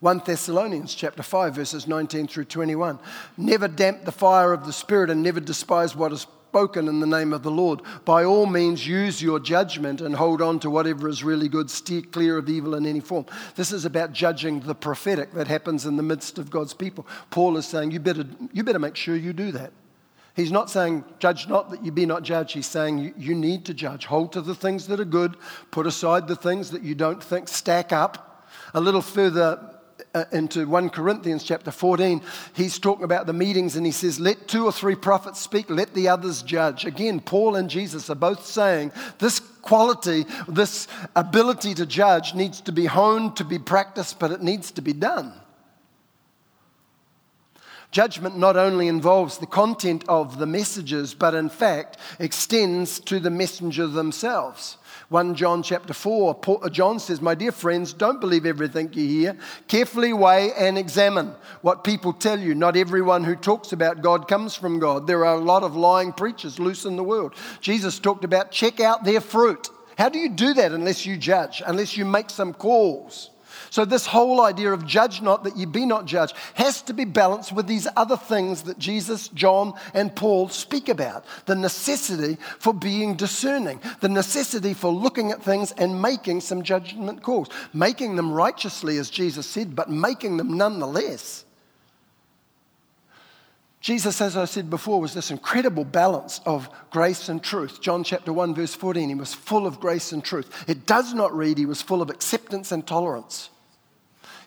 1 0.00 0.22
Thessalonians 0.24 0.94
chapter 0.94 1.22
5 1.22 1.54
verses 1.54 1.86
19 1.86 2.26
through 2.28 2.44
21. 2.44 2.98
Never 3.36 3.68
damp 3.68 4.04
the 4.04 4.12
fire 4.12 4.52
of 4.52 4.66
the 4.66 4.72
spirit 4.72 5.10
and 5.10 5.22
never 5.22 5.40
despise 5.40 5.96
what 5.96 6.12
is 6.12 6.26
spoken 6.56 6.88
in 6.88 7.00
the 7.00 7.06
name 7.06 7.34
of 7.34 7.42
the 7.42 7.50
Lord. 7.50 7.82
By 8.06 8.24
all 8.24 8.46
means 8.46 8.86
use 8.86 9.20
your 9.20 9.38
judgment 9.38 10.00
and 10.00 10.14
hold 10.14 10.40
on 10.40 10.58
to 10.60 10.70
whatever 10.70 11.06
is 11.06 11.22
really 11.22 11.48
good. 11.48 11.70
Steer 11.70 12.00
clear 12.00 12.38
of 12.38 12.48
evil 12.48 12.74
in 12.74 12.86
any 12.86 13.00
form. 13.00 13.26
This 13.56 13.72
is 13.72 13.84
about 13.84 14.12
judging 14.12 14.60
the 14.60 14.74
prophetic 14.74 15.32
that 15.32 15.48
happens 15.48 15.84
in 15.84 15.96
the 15.96 16.02
midst 16.02 16.38
of 16.38 16.48
God's 16.48 16.72
people. 16.72 17.06
Paul 17.28 17.58
is 17.58 17.66
saying 17.66 17.90
you 17.90 18.00
better 18.00 18.26
you 18.54 18.64
better 18.64 18.78
make 18.78 18.96
sure 18.96 19.16
you 19.16 19.34
do 19.34 19.52
that. 19.52 19.70
He's 20.34 20.52
not 20.52 20.70
saying, 20.70 21.04
judge 21.18 21.46
not 21.46 21.70
that 21.70 21.84
you 21.84 21.92
be 21.92 22.06
not 22.06 22.22
judged. 22.22 22.54
He's 22.54 22.66
saying, 22.66 22.98
you, 22.98 23.14
you, 23.16 23.34
need 23.34 23.64
to 23.66 23.74
judge. 23.74 24.04
Hold 24.04 24.32
to 24.32 24.42
the 24.42 24.54
things 24.54 24.86
that 24.88 25.00
are 25.00 25.06
good, 25.06 25.36
put 25.70 25.86
aside 25.86 26.28
the 26.28 26.36
things 26.36 26.70
that 26.72 26.82
you 26.82 26.94
don't 26.94 27.22
think 27.22 27.48
stack 27.48 27.90
up. 27.90 28.46
A 28.74 28.80
little 28.80 29.00
further 29.00 29.75
uh, 30.14 30.24
into 30.32 30.66
1 30.66 30.90
Corinthians 30.90 31.44
chapter 31.44 31.70
14, 31.70 32.22
he's 32.54 32.78
talking 32.78 33.04
about 33.04 33.26
the 33.26 33.32
meetings 33.32 33.76
and 33.76 33.84
he 33.84 33.92
says, 33.92 34.18
Let 34.18 34.48
two 34.48 34.64
or 34.64 34.72
three 34.72 34.94
prophets 34.94 35.40
speak, 35.40 35.68
let 35.70 35.94
the 35.94 36.08
others 36.08 36.42
judge. 36.42 36.84
Again, 36.84 37.20
Paul 37.20 37.56
and 37.56 37.68
Jesus 37.68 38.10
are 38.10 38.14
both 38.14 38.46
saying 38.46 38.92
this 39.18 39.40
quality, 39.40 40.26
this 40.48 40.88
ability 41.14 41.74
to 41.74 41.86
judge 41.86 42.34
needs 42.34 42.60
to 42.62 42.72
be 42.72 42.86
honed, 42.86 43.36
to 43.36 43.44
be 43.44 43.58
practiced, 43.58 44.18
but 44.18 44.30
it 44.30 44.42
needs 44.42 44.70
to 44.72 44.82
be 44.82 44.92
done. 44.92 45.32
Judgment 47.90 48.36
not 48.36 48.56
only 48.56 48.88
involves 48.88 49.38
the 49.38 49.46
content 49.46 50.04
of 50.08 50.38
the 50.38 50.46
messages, 50.46 51.14
but 51.14 51.34
in 51.34 51.48
fact 51.48 51.96
extends 52.18 53.00
to 53.00 53.18
the 53.18 53.30
messenger 53.30 53.86
themselves. 53.86 54.76
1 55.08 55.36
John 55.36 55.62
chapter 55.62 55.94
4, 55.94 56.34
Paul, 56.34 56.60
uh, 56.64 56.68
John 56.68 56.98
says, 56.98 57.20
My 57.20 57.36
dear 57.36 57.52
friends, 57.52 57.92
don't 57.92 58.20
believe 58.20 58.44
everything 58.44 58.92
you 58.92 59.06
hear. 59.06 59.38
Carefully 59.68 60.12
weigh 60.12 60.52
and 60.58 60.76
examine 60.76 61.32
what 61.62 61.84
people 61.84 62.12
tell 62.12 62.40
you. 62.40 62.56
Not 62.56 62.76
everyone 62.76 63.22
who 63.22 63.36
talks 63.36 63.72
about 63.72 64.02
God 64.02 64.26
comes 64.26 64.56
from 64.56 64.80
God. 64.80 65.06
There 65.06 65.24
are 65.24 65.36
a 65.36 65.40
lot 65.40 65.62
of 65.62 65.76
lying 65.76 66.12
preachers 66.12 66.58
loose 66.58 66.84
in 66.84 66.96
the 66.96 67.04
world. 67.04 67.34
Jesus 67.60 68.00
talked 68.00 68.24
about 68.24 68.50
check 68.50 68.80
out 68.80 69.04
their 69.04 69.20
fruit. 69.20 69.70
How 69.96 70.08
do 70.08 70.18
you 70.18 70.28
do 70.28 70.54
that 70.54 70.72
unless 70.72 71.06
you 71.06 71.16
judge, 71.16 71.62
unless 71.64 71.96
you 71.96 72.04
make 72.04 72.28
some 72.28 72.52
calls? 72.52 73.30
So, 73.76 73.84
this 73.84 74.06
whole 74.06 74.40
idea 74.40 74.72
of 74.72 74.86
judge 74.86 75.20
not 75.20 75.44
that 75.44 75.54
ye 75.54 75.66
be 75.66 75.84
not 75.84 76.06
judged 76.06 76.34
has 76.54 76.80
to 76.80 76.94
be 76.94 77.04
balanced 77.04 77.52
with 77.52 77.66
these 77.66 77.86
other 77.94 78.16
things 78.16 78.62
that 78.62 78.78
Jesus, 78.78 79.28
John, 79.28 79.74
and 79.92 80.16
Paul 80.16 80.48
speak 80.48 80.88
about 80.88 81.26
the 81.44 81.56
necessity 81.56 82.38
for 82.58 82.72
being 82.72 83.16
discerning, 83.16 83.78
the 84.00 84.08
necessity 84.08 84.72
for 84.72 84.90
looking 84.90 85.30
at 85.30 85.42
things 85.42 85.72
and 85.72 86.00
making 86.00 86.40
some 86.40 86.62
judgment 86.62 87.22
calls, 87.22 87.50
making 87.74 88.16
them 88.16 88.32
righteously, 88.32 88.96
as 88.96 89.10
Jesus 89.10 89.44
said, 89.44 89.76
but 89.76 89.90
making 89.90 90.38
them 90.38 90.56
nonetheless. 90.56 91.44
Jesus, 93.82 94.22
as 94.22 94.38
I 94.38 94.46
said 94.46 94.70
before, 94.70 95.02
was 95.02 95.12
this 95.12 95.30
incredible 95.30 95.84
balance 95.84 96.40
of 96.46 96.70
grace 96.88 97.28
and 97.28 97.42
truth. 97.42 97.82
John 97.82 98.04
chapter 98.04 98.32
1, 98.32 98.54
verse 98.54 98.74
14, 98.74 99.10
he 99.10 99.14
was 99.14 99.34
full 99.34 99.66
of 99.66 99.80
grace 99.80 100.12
and 100.12 100.24
truth. 100.24 100.64
It 100.66 100.86
does 100.86 101.12
not 101.12 101.36
read 101.36 101.58
he 101.58 101.66
was 101.66 101.82
full 101.82 102.00
of 102.00 102.08
acceptance 102.08 102.72
and 102.72 102.86
tolerance. 102.86 103.50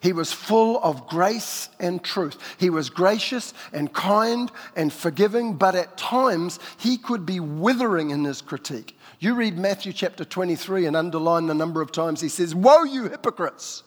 He 0.01 0.13
was 0.13 0.31
full 0.31 0.81
of 0.81 1.07
grace 1.07 1.69
and 1.79 2.03
truth. 2.03 2.37
He 2.57 2.69
was 2.69 2.89
gracious 2.89 3.53
and 3.73 3.91
kind 3.93 4.51
and 4.75 4.93
forgiving, 4.93 5.55
but 5.55 5.75
at 5.75 5.97
times 5.97 6.59
he 6.77 6.97
could 6.97 7.25
be 7.25 7.39
withering 7.39 8.11
in 8.11 8.23
his 8.23 8.41
critique. 8.41 8.97
You 9.19 9.35
read 9.35 9.57
Matthew 9.57 9.91
chapter 9.91 10.23
23 10.23 10.85
and 10.85 10.95
underline 10.95 11.47
the 11.47 11.53
number 11.53 11.81
of 11.81 11.91
times 11.91 12.21
he 12.21 12.29
says, 12.29 12.55
Woe, 12.55 12.83
you 12.83 13.09
hypocrites! 13.09 13.83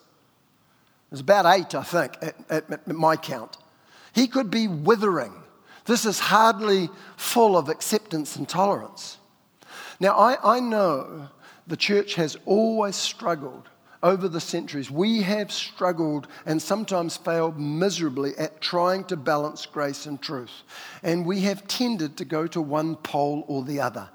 There's 1.11 1.21
about 1.21 1.47
eight, 1.47 1.75
I 1.75 1.83
think, 1.83 2.17
at, 2.21 2.35
at, 2.51 2.71
at 2.71 2.89
my 2.89 3.17
count. 3.17 3.57
He 4.15 4.27
could 4.27 4.51
be 4.51 4.69
withering. 4.69 5.33
This 5.87 6.05
is 6.05 6.19
hardly 6.19 6.91
full 7.17 7.57
of 7.57 7.69
acceptance 7.69 8.37
and 8.37 8.49
tolerance. 8.49 9.19
Now, 10.01 10.13
I, 10.17 10.57
I 10.57 10.61
know 10.61 11.29
the 11.67 11.77
church 11.77 12.15
has 12.15 12.37
always 12.45 12.97
struggled 12.97 13.69
over 14.03 14.29
the 14.29 14.41
centuries, 14.41 14.91
we 14.91 15.23
have 15.23 15.53
struggled 15.53 16.27
and 16.45 16.61
sometimes 16.61 17.17
failed 17.17 17.59
miserably 17.59 18.33
at 18.37 18.61
trying 18.61 19.05
to 19.05 19.17
balance 19.17 19.65
grace 19.67 20.07
and 20.07 20.21
truth. 20.21 20.63
And 21.03 21.25
we 21.25 21.41
have 21.43 21.69
tended 21.69 22.17
to 22.17 22.25
go 22.25 22.47
to 22.49 22.61
one 22.61 22.97
pole 22.97 23.45
or 23.47 23.63
the 23.63 23.81
other. 23.81 24.09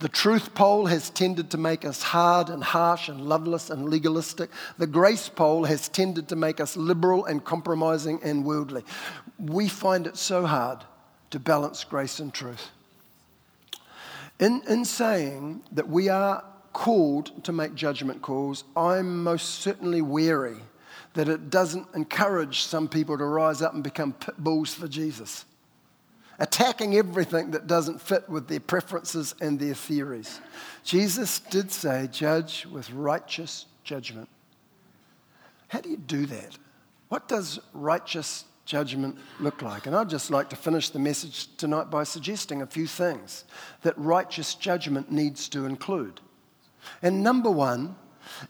The 0.00 0.08
truth 0.08 0.54
pole 0.54 0.86
has 0.86 1.10
tended 1.10 1.50
to 1.50 1.58
make 1.58 1.84
us 1.84 2.02
hard 2.04 2.50
and 2.50 2.62
harsh 2.62 3.08
and 3.08 3.22
loveless 3.22 3.68
and 3.68 3.88
legalistic. 3.88 4.50
The 4.78 4.86
grace 4.86 5.28
pole 5.28 5.64
has 5.64 5.88
tended 5.88 6.28
to 6.28 6.36
make 6.36 6.60
us 6.60 6.76
liberal 6.76 7.24
and 7.24 7.44
compromising 7.44 8.20
and 8.22 8.44
worldly. 8.44 8.84
We 9.40 9.68
find 9.68 10.06
it 10.06 10.16
so 10.16 10.46
hard 10.46 10.84
to 11.30 11.40
balance 11.40 11.82
grace 11.82 12.20
and 12.20 12.32
truth. 12.32 12.70
In, 14.38 14.62
in 14.68 14.84
saying 14.84 15.62
that 15.72 15.88
we 15.88 16.08
are 16.08 16.44
called 16.78 17.42
to 17.42 17.50
make 17.50 17.74
judgment 17.74 18.22
calls, 18.22 18.62
I'm 18.76 19.24
most 19.24 19.56
certainly 19.56 20.00
wary 20.00 20.58
that 21.14 21.28
it 21.28 21.50
doesn't 21.50 21.88
encourage 21.92 22.60
some 22.60 22.86
people 22.86 23.18
to 23.18 23.24
rise 23.24 23.62
up 23.62 23.74
and 23.74 23.82
become 23.82 24.12
pit 24.12 24.36
bulls 24.38 24.74
for 24.74 24.86
Jesus, 24.86 25.44
attacking 26.38 26.94
everything 26.94 27.50
that 27.50 27.66
doesn't 27.66 28.00
fit 28.00 28.28
with 28.28 28.46
their 28.46 28.60
preferences 28.60 29.34
and 29.40 29.58
their 29.58 29.74
theories. 29.74 30.40
Jesus 30.84 31.40
did 31.40 31.72
say, 31.72 32.08
Judge 32.12 32.64
with 32.66 32.92
righteous 32.92 33.66
judgment. 33.82 34.28
How 35.66 35.80
do 35.80 35.90
you 35.90 35.96
do 35.96 36.26
that? 36.26 36.58
What 37.08 37.26
does 37.26 37.58
righteous 37.72 38.44
judgment 38.66 39.18
look 39.40 39.62
like? 39.62 39.88
And 39.88 39.96
I'd 39.96 40.10
just 40.10 40.30
like 40.30 40.48
to 40.50 40.56
finish 40.56 40.90
the 40.90 41.00
message 41.00 41.56
tonight 41.56 41.90
by 41.90 42.04
suggesting 42.04 42.62
a 42.62 42.66
few 42.68 42.86
things 42.86 43.42
that 43.82 43.98
righteous 43.98 44.54
judgment 44.54 45.10
needs 45.10 45.48
to 45.48 45.66
include. 45.66 46.20
And 47.02 47.22
number 47.22 47.50
one 47.50 47.96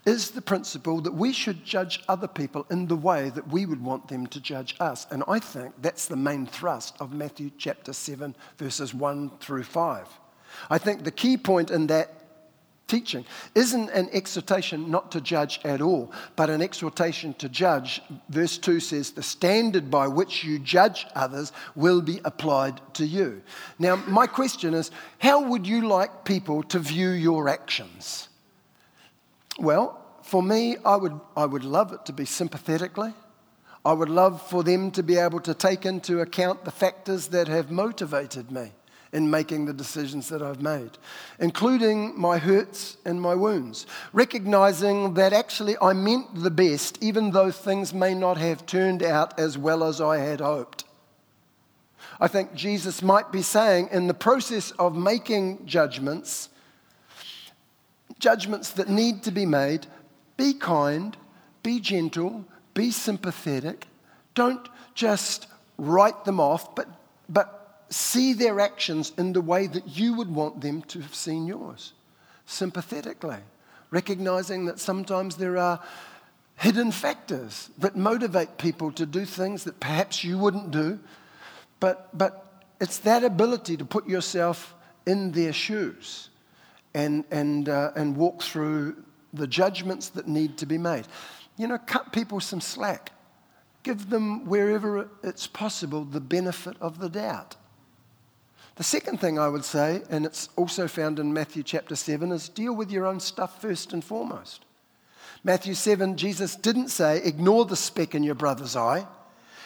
is 0.05 0.31
the 0.31 0.41
principle 0.41 1.01
that 1.01 1.13
we 1.13 1.31
should 1.31 1.63
judge 1.63 2.03
other 2.07 2.27
people 2.27 2.65
in 2.69 2.87
the 2.87 2.95
way 2.95 3.29
that 3.29 3.47
we 3.47 3.65
would 3.65 3.81
want 3.81 4.07
them 4.07 4.27
to 4.27 4.39
judge 4.39 4.75
us. 4.79 5.07
And 5.11 5.23
I 5.27 5.39
think 5.39 5.73
that's 5.81 6.07
the 6.07 6.15
main 6.15 6.45
thrust 6.45 6.95
of 6.99 7.13
Matthew 7.13 7.51
chapter 7.57 7.93
7, 7.93 8.35
verses 8.57 8.93
1 8.93 9.31
through 9.39 9.63
5. 9.63 10.07
I 10.69 10.77
think 10.77 11.03
the 11.03 11.11
key 11.11 11.37
point 11.37 11.71
in 11.71 11.87
that 11.87 12.15
teaching 12.87 13.23
isn't 13.53 13.89
an 13.91 14.09
exhortation 14.11 14.89
not 14.89 15.11
to 15.11 15.21
judge 15.21 15.59
at 15.63 15.79
all, 15.79 16.11
but 16.35 16.49
an 16.49 16.61
exhortation 16.61 17.35
to 17.35 17.47
judge. 17.47 18.01
Verse 18.29 18.57
2 18.57 18.79
says, 18.79 19.11
The 19.11 19.23
standard 19.23 19.91
by 19.91 20.07
which 20.07 20.43
you 20.43 20.57
judge 20.57 21.05
others 21.15 21.51
will 21.75 22.01
be 22.01 22.19
applied 22.25 22.81
to 22.95 23.05
you. 23.05 23.43
Now, 23.77 23.95
my 23.95 24.25
question 24.25 24.73
is, 24.73 24.89
how 25.19 25.41
would 25.43 25.67
you 25.67 25.87
like 25.87 26.25
people 26.25 26.63
to 26.63 26.79
view 26.79 27.11
your 27.11 27.47
actions? 27.47 28.28
Well, 29.59 29.99
for 30.23 30.41
me, 30.41 30.77
I 30.85 30.95
would, 30.95 31.19
I 31.35 31.45
would 31.45 31.63
love 31.63 31.91
it 31.91 32.05
to 32.05 32.13
be 32.13 32.25
sympathetically. 32.25 33.13
I 33.85 33.93
would 33.93 34.09
love 34.09 34.41
for 34.49 34.63
them 34.63 34.91
to 34.91 35.03
be 35.03 35.17
able 35.17 35.39
to 35.41 35.53
take 35.53 35.85
into 35.85 36.21
account 36.21 36.65
the 36.65 36.71
factors 36.71 37.27
that 37.27 37.47
have 37.47 37.71
motivated 37.71 38.51
me 38.51 38.71
in 39.11 39.29
making 39.29 39.65
the 39.65 39.73
decisions 39.73 40.29
that 40.29 40.41
I've 40.41 40.61
made, 40.61 40.91
including 41.39 42.19
my 42.19 42.37
hurts 42.37 42.97
and 43.05 43.21
my 43.21 43.33
wounds, 43.33 43.87
recognizing 44.13 45.15
that 45.15 45.33
actually 45.33 45.75
I 45.81 45.93
meant 45.93 46.43
the 46.43 46.51
best, 46.51 47.01
even 47.01 47.31
though 47.31 47.51
things 47.51 47.93
may 47.93 48.13
not 48.13 48.37
have 48.37 48.65
turned 48.65 49.01
out 49.01 49.39
as 49.39 49.57
well 49.57 49.83
as 49.83 49.99
I 49.99 50.17
had 50.17 50.41
hoped. 50.41 50.85
I 52.19 52.27
think 52.27 52.53
Jesus 52.53 53.01
might 53.01 53.31
be 53.31 53.41
saying, 53.41 53.89
in 53.91 54.07
the 54.07 54.13
process 54.13 54.71
of 54.71 54.95
making 54.95 55.65
judgments, 55.65 56.49
judgments 58.19 58.71
that 58.71 58.89
need 58.89 59.23
to 59.23 59.31
be 59.31 59.45
made, 59.45 59.87
be 60.37 60.53
kind, 60.53 61.15
be 61.63 61.79
gentle, 61.79 62.45
be 62.73 62.91
sympathetic. 62.91 63.87
Don't 64.35 64.67
just 64.93 65.47
write 65.77 66.25
them 66.25 66.39
off, 66.39 66.75
but, 66.75 66.87
but 67.27 67.85
see 67.89 68.33
their 68.33 68.59
actions 68.59 69.11
in 69.17 69.33
the 69.33 69.41
way 69.41 69.67
that 69.67 69.97
you 69.97 70.13
would 70.13 70.33
want 70.33 70.61
them 70.61 70.81
to 70.83 70.99
have 70.99 71.15
seen 71.15 71.47
yours. 71.47 71.93
Sympathetically, 72.45 73.39
recognizing 73.91 74.65
that 74.65 74.79
sometimes 74.79 75.35
there 75.35 75.57
are 75.57 75.81
hidden 76.57 76.91
factors 76.91 77.69
that 77.77 77.95
motivate 77.95 78.57
people 78.57 78.91
to 78.91 79.05
do 79.05 79.23
things 79.23 79.63
that 79.63 79.79
perhaps 79.79 80.23
you 80.23 80.37
wouldn't 80.37 80.71
do, 80.71 80.99
but, 81.79 82.09
but 82.17 82.63
it's 82.81 82.97
that 82.99 83.23
ability 83.23 83.77
to 83.77 83.85
put 83.85 84.07
yourself 84.07 84.75
in 85.05 85.31
their 85.31 85.53
shoes 85.53 86.28
and, 86.93 87.23
and, 87.31 87.69
uh, 87.69 87.91
and 87.95 88.15
walk 88.15 88.41
through 88.41 89.03
the 89.33 89.47
judgments 89.47 90.09
that 90.09 90.27
need 90.27 90.57
to 90.57 90.65
be 90.65 90.77
made. 90.77 91.05
You 91.57 91.67
know, 91.67 91.77
cut 91.77 92.11
people 92.13 92.39
some 92.39 92.61
slack. 92.61 93.11
Give 93.83 94.09
them, 94.09 94.45
wherever 94.45 95.09
it's 95.23 95.47
possible, 95.47 96.03
the 96.03 96.19
benefit 96.19 96.75
of 96.81 96.99
the 96.99 97.09
doubt. 97.09 97.55
The 98.75 98.83
second 98.83 99.19
thing 99.19 99.37
I 99.37 99.49
would 99.49 99.65
say, 99.65 100.01
and 100.09 100.25
it's 100.25 100.49
also 100.55 100.87
found 100.87 101.19
in 101.19 101.33
Matthew 101.33 101.63
chapter 101.63 101.95
7, 101.95 102.31
is 102.31 102.47
deal 102.47 102.73
with 102.73 102.91
your 102.91 103.05
own 103.05 103.19
stuff 103.19 103.61
first 103.61 103.93
and 103.93 104.03
foremost. 104.03 104.65
Matthew 105.43 105.73
7, 105.73 106.17
Jesus 106.17 106.55
didn't 106.55 106.89
say, 106.89 107.21
ignore 107.23 107.65
the 107.65 107.75
speck 107.75 108.15
in 108.15 108.23
your 108.23 108.35
brother's 108.35 108.75
eye. 108.75 109.05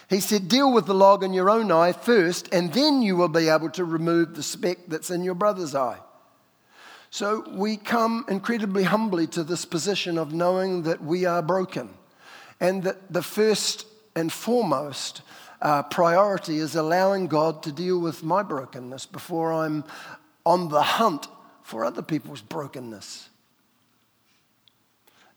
He 0.09 0.19
said, 0.19 0.47
deal 0.47 0.71
with 0.71 0.85
the 0.85 0.93
log 0.93 1.23
in 1.23 1.33
your 1.33 1.49
own 1.49 1.71
eye 1.71 1.93
first, 1.93 2.51
and 2.53 2.73
then 2.73 3.01
you 3.01 3.15
will 3.15 3.29
be 3.29 3.49
able 3.49 3.69
to 3.71 3.85
remove 3.85 4.35
the 4.35 4.43
speck 4.43 4.79
that's 4.87 5.09
in 5.09 5.23
your 5.23 5.35
brother's 5.35 5.73
eye. 5.73 5.99
So 7.13 7.45
we 7.47 7.77
come 7.77 8.25
incredibly 8.27 8.85
humbly 8.85 9.27
to 9.27 9.43
this 9.43 9.65
position 9.65 10.17
of 10.17 10.33
knowing 10.33 10.81
that 10.81 11.03
we 11.03 11.25
are 11.25 11.43
broken, 11.43 11.91
and 12.59 12.81
that 12.85 13.13
the 13.13 13.21
first 13.21 13.85
and 14.15 14.33
foremost 14.33 15.21
uh, 15.61 15.83
priority 15.83 16.57
is 16.57 16.75
allowing 16.75 17.27
God 17.27 17.61
to 17.63 17.71
deal 17.71 17.99
with 17.99 18.23
my 18.23 18.41
brokenness 18.41 19.05
before 19.05 19.53
I'm 19.53 19.83
on 20.43 20.69
the 20.69 20.81
hunt 20.81 21.27
for 21.61 21.85
other 21.85 22.01
people's 22.01 22.41
brokenness. 22.41 23.29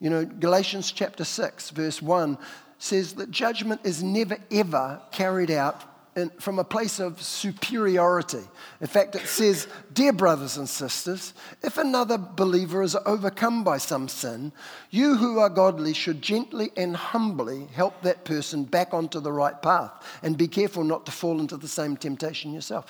You 0.01 0.09
know, 0.09 0.25
Galatians 0.25 0.91
chapter 0.91 1.25
6, 1.25 1.69
verse 1.73 2.01
1 2.01 2.39
says 2.79 3.13
that 3.17 3.31
judgment 3.31 3.83
is 3.85 4.03
never 4.03 4.39
ever 4.51 5.03
carried 5.13 5.51
out 5.51 5.83
in, 6.17 6.31
from 6.41 6.59
a 6.59 6.65
place 6.65 6.99
of 6.99 7.23
superiority. 7.23 8.41
In 8.81 8.87
fact, 8.87 9.15
it 9.15 9.27
says, 9.27 9.69
Dear 9.93 10.13
brothers 10.13 10.57
and 10.57 10.69
sisters, 10.69 11.35
if 11.63 11.77
another 11.77 12.17
believer 12.17 12.83
is 12.83 12.97
overcome 13.05 13.63
by 13.63 13.77
some 13.77 14.09
sin, 14.09 14.51
you 14.91 15.17
who 15.17 15.39
are 15.39 15.51
godly 15.51 15.93
should 15.93 16.23
gently 16.23 16.71
and 16.77 16.97
humbly 16.97 17.67
help 17.75 18.03
that 18.03 18.25
person 18.25 18.65
back 18.65 18.95
onto 18.95 19.21
the 19.21 19.31
right 19.31 19.61
path 19.61 19.93
and 20.23 20.39
be 20.39 20.49
careful 20.49 20.85
not 20.85 21.05
to 21.05 21.13
fall 21.13 21.39
into 21.39 21.59
the 21.59 21.69
same 21.69 21.97
temptation 21.97 22.53
yourself. 22.53 22.87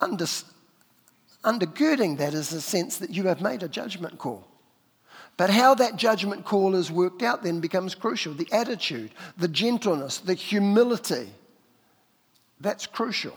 Under, 0.00 0.26
undergirding 1.44 2.18
that 2.18 2.34
is 2.34 2.52
a 2.52 2.60
sense 2.60 2.98
that 2.98 3.10
you 3.10 3.24
have 3.24 3.40
made 3.40 3.64
a 3.64 3.68
judgment 3.68 4.18
call. 4.18 4.46
But 5.36 5.50
how 5.50 5.74
that 5.74 5.96
judgment 5.96 6.44
call 6.44 6.76
is 6.76 6.92
worked 6.92 7.22
out 7.22 7.42
then 7.42 7.60
becomes 7.60 7.94
crucial. 7.96 8.32
The 8.32 8.48
attitude, 8.52 9.10
the 9.38 9.48
gentleness, 9.48 10.18
the 10.18 10.34
humility. 10.34 11.30
That's 12.60 12.86
crucial. 12.86 13.36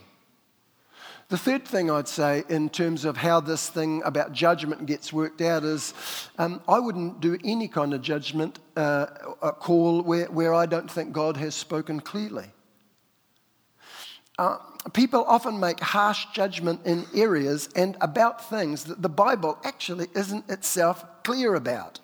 The 1.30 1.38
third 1.38 1.66
thing 1.66 1.90
I'd 1.90 2.08
say 2.08 2.44
in 2.50 2.70
terms 2.70 3.06
of 3.06 3.18
how 3.18 3.40
this 3.40 3.70
thing 3.70 4.04
about 4.04 4.34
judgment 4.34 4.86
gets 4.86 5.12
worked 5.12 5.42
out 5.42 5.64
is 5.64 5.94
um, 6.38 6.62
I 6.68 6.80
wouldn't 6.80 7.22
do 7.22 7.38
any 7.44 7.68
kind 7.68 7.94
of 7.94 8.02
judgment 8.02 8.60
uh, 8.76 9.06
call 9.60 10.04
where, 10.04 10.26
where 10.26 10.54
I 10.54 10.66
don't 10.66 10.92
think 10.92 11.14
God 11.14 11.38
has 11.38 11.56
spoken 11.56 12.02
clearly. 12.02 12.52
Uh, 14.38 14.58
people 14.92 15.24
often 15.26 15.60
make 15.60 15.80
harsh 15.80 16.26
judgment 16.34 16.82
in 16.86 17.06
areas 17.16 17.70
and 17.76 17.96
about 18.02 18.50
things 18.50 18.84
that 18.84 19.02
the 19.02 19.10
Bible 19.10 19.58
actually 19.64 20.08
isn't 20.16 20.50
itself 20.50 21.06
clear 21.24 21.56
about. 21.56 22.00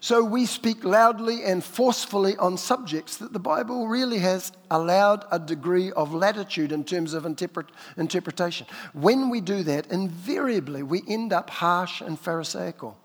So 0.00 0.22
we 0.22 0.46
speak 0.46 0.84
loudly 0.84 1.44
and 1.44 1.62
forcefully 1.62 2.36
on 2.36 2.56
subjects 2.56 3.16
that 3.16 3.32
the 3.32 3.40
Bible 3.40 3.88
really 3.88 4.18
has 4.18 4.52
allowed 4.70 5.24
a 5.32 5.38
degree 5.38 5.90
of 5.92 6.14
latitude 6.14 6.70
in 6.70 6.84
terms 6.84 7.14
of 7.14 7.26
interpret, 7.26 7.66
interpretation. 7.96 8.66
When 8.92 9.28
we 9.28 9.40
do 9.40 9.64
that, 9.64 9.88
invariably 9.88 10.84
we 10.84 11.02
end 11.08 11.32
up 11.32 11.50
harsh 11.50 12.00
and 12.00 12.18
Pharisaical. 12.18 12.96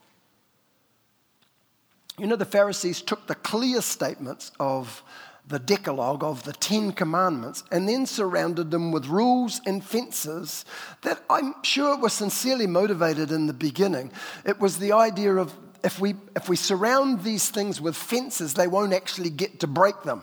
You 2.19 2.27
know, 2.27 2.35
the 2.35 2.45
Pharisees 2.45 3.01
took 3.01 3.25
the 3.25 3.35
clear 3.35 3.81
statements 3.81 4.51
of 4.59 5.01
the 5.47 5.57
Decalogue, 5.59 6.23
of 6.23 6.43
the 6.43 6.53
Ten 6.53 6.91
Commandments, 6.91 7.63
and 7.71 7.89
then 7.89 8.05
surrounded 8.05 8.69
them 8.69 8.91
with 8.91 9.07
rules 9.07 9.59
and 9.65 9.83
fences 9.83 10.63
that 11.01 11.21
I'm 11.29 11.55
sure 11.63 11.97
were 11.97 12.09
sincerely 12.09 12.67
motivated 12.67 13.31
in 13.31 13.47
the 13.47 13.53
beginning. 13.53 14.11
It 14.45 14.59
was 14.59 14.77
the 14.77 14.93
idea 14.93 15.35
of 15.35 15.53
if 15.83 15.99
we, 15.99 16.15
if 16.35 16.49
we 16.49 16.55
surround 16.55 17.23
these 17.23 17.49
things 17.49 17.81
with 17.81 17.95
fences, 17.95 18.53
they 18.53 18.67
won't 18.67 18.93
actually 18.93 19.29
get 19.29 19.59
to 19.59 19.67
break 19.67 20.03
them. 20.03 20.21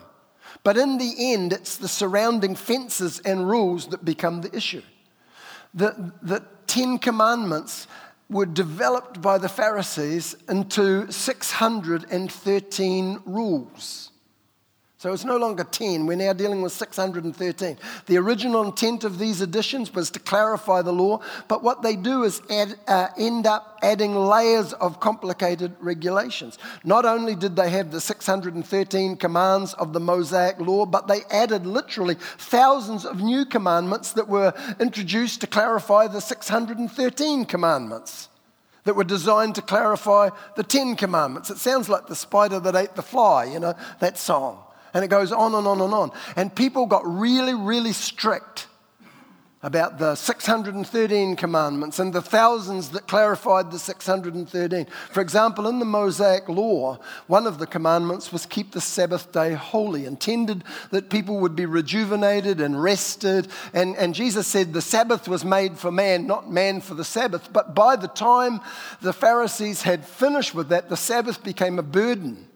But 0.63 0.77
in 0.77 0.99
the 0.99 1.33
end, 1.33 1.53
it's 1.53 1.77
the 1.77 1.89
surrounding 1.89 2.55
fences 2.55 3.21
and 3.21 3.49
rules 3.49 3.89
that 3.89 4.05
become 4.05 4.41
the 4.41 4.55
issue. 4.55 4.83
The, 5.75 6.13
the 6.23 6.45
Ten 6.67 6.99
Commandments 6.99 7.87
were 8.29 8.47
developed 8.47 9.21
by 9.21 9.39
the 9.39 9.49
Pharisees 9.49 10.37
into 10.49 11.11
613 11.11 13.21
rules. 13.25 14.10
So 15.01 15.15
it's 15.15 15.25
no 15.25 15.39
longer 15.39 15.65
10, 15.65 16.05
we're 16.05 16.15
now 16.15 16.35
dealing 16.35 16.61
with 16.61 16.73
613. 16.73 17.79
The 18.05 18.19
original 18.19 18.63
intent 18.63 19.03
of 19.03 19.19
these 19.19 19.41
additions 19.41 19.95
was 19.95 20.11
to 20.11 20.19
clarify 20.19 20.83
the 20.83 20.93
law, 20.93 21.23
but 21.49 21.63
what 21.63 21.81
they 21.81 21.97
do 21.97 22.23
is 22.23 22.43
add, 22.51 22.79
uh, 22.87 23.09
end 23.17 23.47
up 23.47 23.79
adding 23.81 24.15
layers 24.15 24.75
of 24.75 25.01
complicated 25.01 25.75
regulations. 25.81 26.59
Not 26.85 27.07
only 27.07 27.35
did 27.35 27.57
they 27.57 27.71
have 27.71 27.93
the 27.93 28.01
613 28.03 29.17
commands 29.17 29.73
of 29.73 29.95
the 29.95 30.01
Mosaic 30.01 30.61
law, 30.61 30.85
but 30.85 31.09
they 31.09 31.23
added 31.31 31.65
literally 31.65 32.17
thousands 32.37 33.07
of 33.07 33.23
new 33.23 33.47
commandments 33.47 34.13
that 34.13 34.29
were 34.29 34.53
introduced 34.79 35.41
to 35.41 35.47
clarify 35.47 36.09
the 36.09 36.21
613 36.21 37.47
commandments 37.47 38.29
that 38.85 38.97
were 38.97 39.05
designed 39.05 39.55
to 39.55 39.63
clarify 39.63 40.29
the 40.57 40.63
Ten 40.63 40.95
Commandments. 40.95 41.49
It 41.49 41.57
sounds 41.57 41.89
like 41.89 42.07
the 42.07 42.15
spider 42.15 42.61
that 42.61 42.77
ate 42.77 42.97
the 42.97 43.03
fly, 43.03 43.45
you 43.45 43.61
know, 43.61 43.75
that 44.01 44.19
song. 44.19 44.63
And 44.95 45.05
it 45.05 45.09
goes 45.09 45.33
on 45.33 45.55
and 45.55 45.67
on 45.67 45.81
and 45.81 45.93
on. 45.93 46.13
And 46.37 46.55
people 46.55 46.87
got 46.87 47.07
really, 47.07 47.55
really 47.55 47.93
strict 47.93 48.67
about 49.63 49.99
the 49.99 50.15
613 50.15 51.37
commandments 51.37 51.99
and 51.99 52.15
the 52.15 52.23
thousands 52.23 52.91
that 52.91 53.07
clarified 53.07 53.71
the 53.71 53.79
613. 53.79 54.87
For 55.11 55.21
example, 55.21 55.69
in 55.69 55.79
the 55.79 55.85
Mosaic 55.85 56.49
law, 56.49 56.99
one 57.27 57.47
of 57.47 57.59
the 57.59 57.67
commandments 57.67 58.33
was 58.33 58.47
keep 58.47 58.73
the 58.73 58.81
Sabbath 58.81 59.33
day 59.33 59.53
holy, 59.53 60.07
intended 60.07 60.65
that 60.93 61.11
people 61.11 61.41
would 61.41 61.55
be 61.55 61.67
rejuvenated 61.67 62.59
and 62.59 62.83
rested. 62.83 63.49
And, 63.75 63.97
and 63.97 64.15
Jesus 64.15 64.47
said 64.47 64.73
the 64.73 64.81
Sabbath 64.81 65.29
was 65.29 65.45
made 65.45 65.77
for 65.77 65.93
man, 65.93 66.27
not 66.27 66.51
man 66.51 66.81
for 66.81 66.95
the 66.95 67.05
Sabbath. 67.05 67.53
But 67.53 67.75
by 67.75 67.97
the 67.97 68.09
time 68.09 68.61
the 69.03 69.13
Pharisees 69.13 69.83
had 69.83 70.07
finished 70.07 70.55
with 70.55 70.71
that, 70.71 70.89
the 70.89 70.97
Sabbath 70.97 71.45
became 71.45 71.79
a 71.79 71.83
burden. 71.83 72.47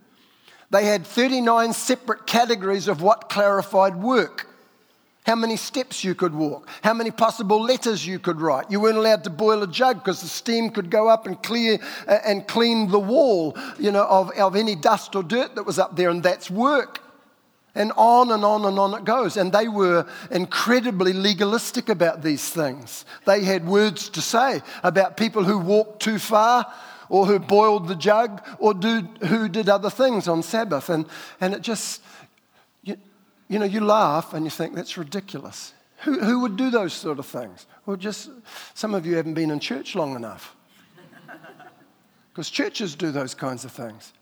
They 0.70 0.86
had 0.86 1.06
39 1.06 1.72
separate 1.72 2.26
categories 2.26 2.88
of 2.88 3.02
what 3.02 3.28
clarified 3.28 3.96
work. 3.96 4.48
How 5.26 5.36
many 5.36 5.56
steps 5.56 6.04
you 6.04 6.14
could 6.14 6.34
walk, 6.34 6.68
how 6.82 6.92
many 6.92 7.10
possible 7.10 7.62
letters 7.62 8.06
you 8.06 8.18
could 8.18 8.42
write. 8.42 8.70
You 8.70 8.78
weren't 8.78 8.98
allowed 8.98 9.24
to 9.24 9.30
boil 9.30 9.62
a 9.62 9.66
jug 9.66 9.96
because 9.96 10.20
the 10.20 10.28
steam 10.28 10.68
could 10.68 10.90
go 10.90 11.08
up 11.08 11.26
and 11.26 11.42
clear 11.42 11.78
uh, 12.06 12.18
and 12.26 12.46
clean 12.46 12.90
the 12.90 12.98
wall, 12.98 13.56
you 13.78 13.90
know, 13.90 14.04
of, 14.04 14.30
of 14.32 14.54
any 14.54 14.74
dust 14.74 15.16
or 15.16 15.22
dirt 15.22 15.54
that 15.54 15.64
was 15.64 15.78
up 15.78 15.96
there, 15.96 16.10
and 16.10 16.22
that's 16.22 16.50
work. 16.50 17.00
And 17.74 17.90
on 17.96 18.30
and 18.30 18.44
on 18.44 18.66
and 18.66 18.78
on 18.78 18.94
it 18.94 19.04
goes. 19.04 19.36
And 19.36 19.50
they 19.50 19.66
were 19.66 20.06
incredibly 20.30 21.12
legalistic 21.12 21.88
about 21.88 22.22
these 22.22 22.48
things. 22.48 23.04
They 23.24 23.42
had 23.42 23.66
words 23.66 24.10
to 24.10 24.20
say 24.20 24.62
about 24.82 25.16
people 25.16 25.42
who 25.42 25.58
walked 25.58 26.02
too 26.02 26.18
far 26.18 26.72
or 27.08 27.26
who 27.26 27.38
boiled 27.38 27.88
the 27.88 27.94
jug, 27.94 28.42
or 28.58 28.74
do, 28.74 29.02
who 29.26 29.48
did 29.48 29.68
other 29.68 29.90
things 29.90 30.28
on 30.28 30.42
Sabbath. 30.42 30.88
And, 30.88 31.06
and 31.40 31.54
it 31.54 31.62
just, 31.62 32.02
you, 32.82 32.96
you 33.48 33.58
know, 33.58 33.64
you 33.64 33.80
laugh 33.80 34.34
and 34.34 34.44
you 34.44 34.50
think 34.50 34.74
that's 34.74 34.96
ridiculous. 34.96 35.72
Who, 35.98 36.20
who 36.20 36.40
would 36.40 36.56
do 36.56 36.70
those 36.70 36.92
sort 36.92 37.18
of 37.18 37.26
things? 37.26 37.66
Well, 37.86 37.96
just 37.96 38.30
some 38.74 38.94
of 38.94 39.06
you 39.06 39.16
haven't 39.16 39.34
been 39.34 39.50
in 39.50 39.60
church 39.60 39.94
long 39.94 40.16
enough. 40.16 40.54
Because 42.32 42.50
churches 42.50 42.96
do 42.96 43.12
those 43.12 43.32
kinds 43.32 43.64
of 43.64 43.70
things. 43.70 44.12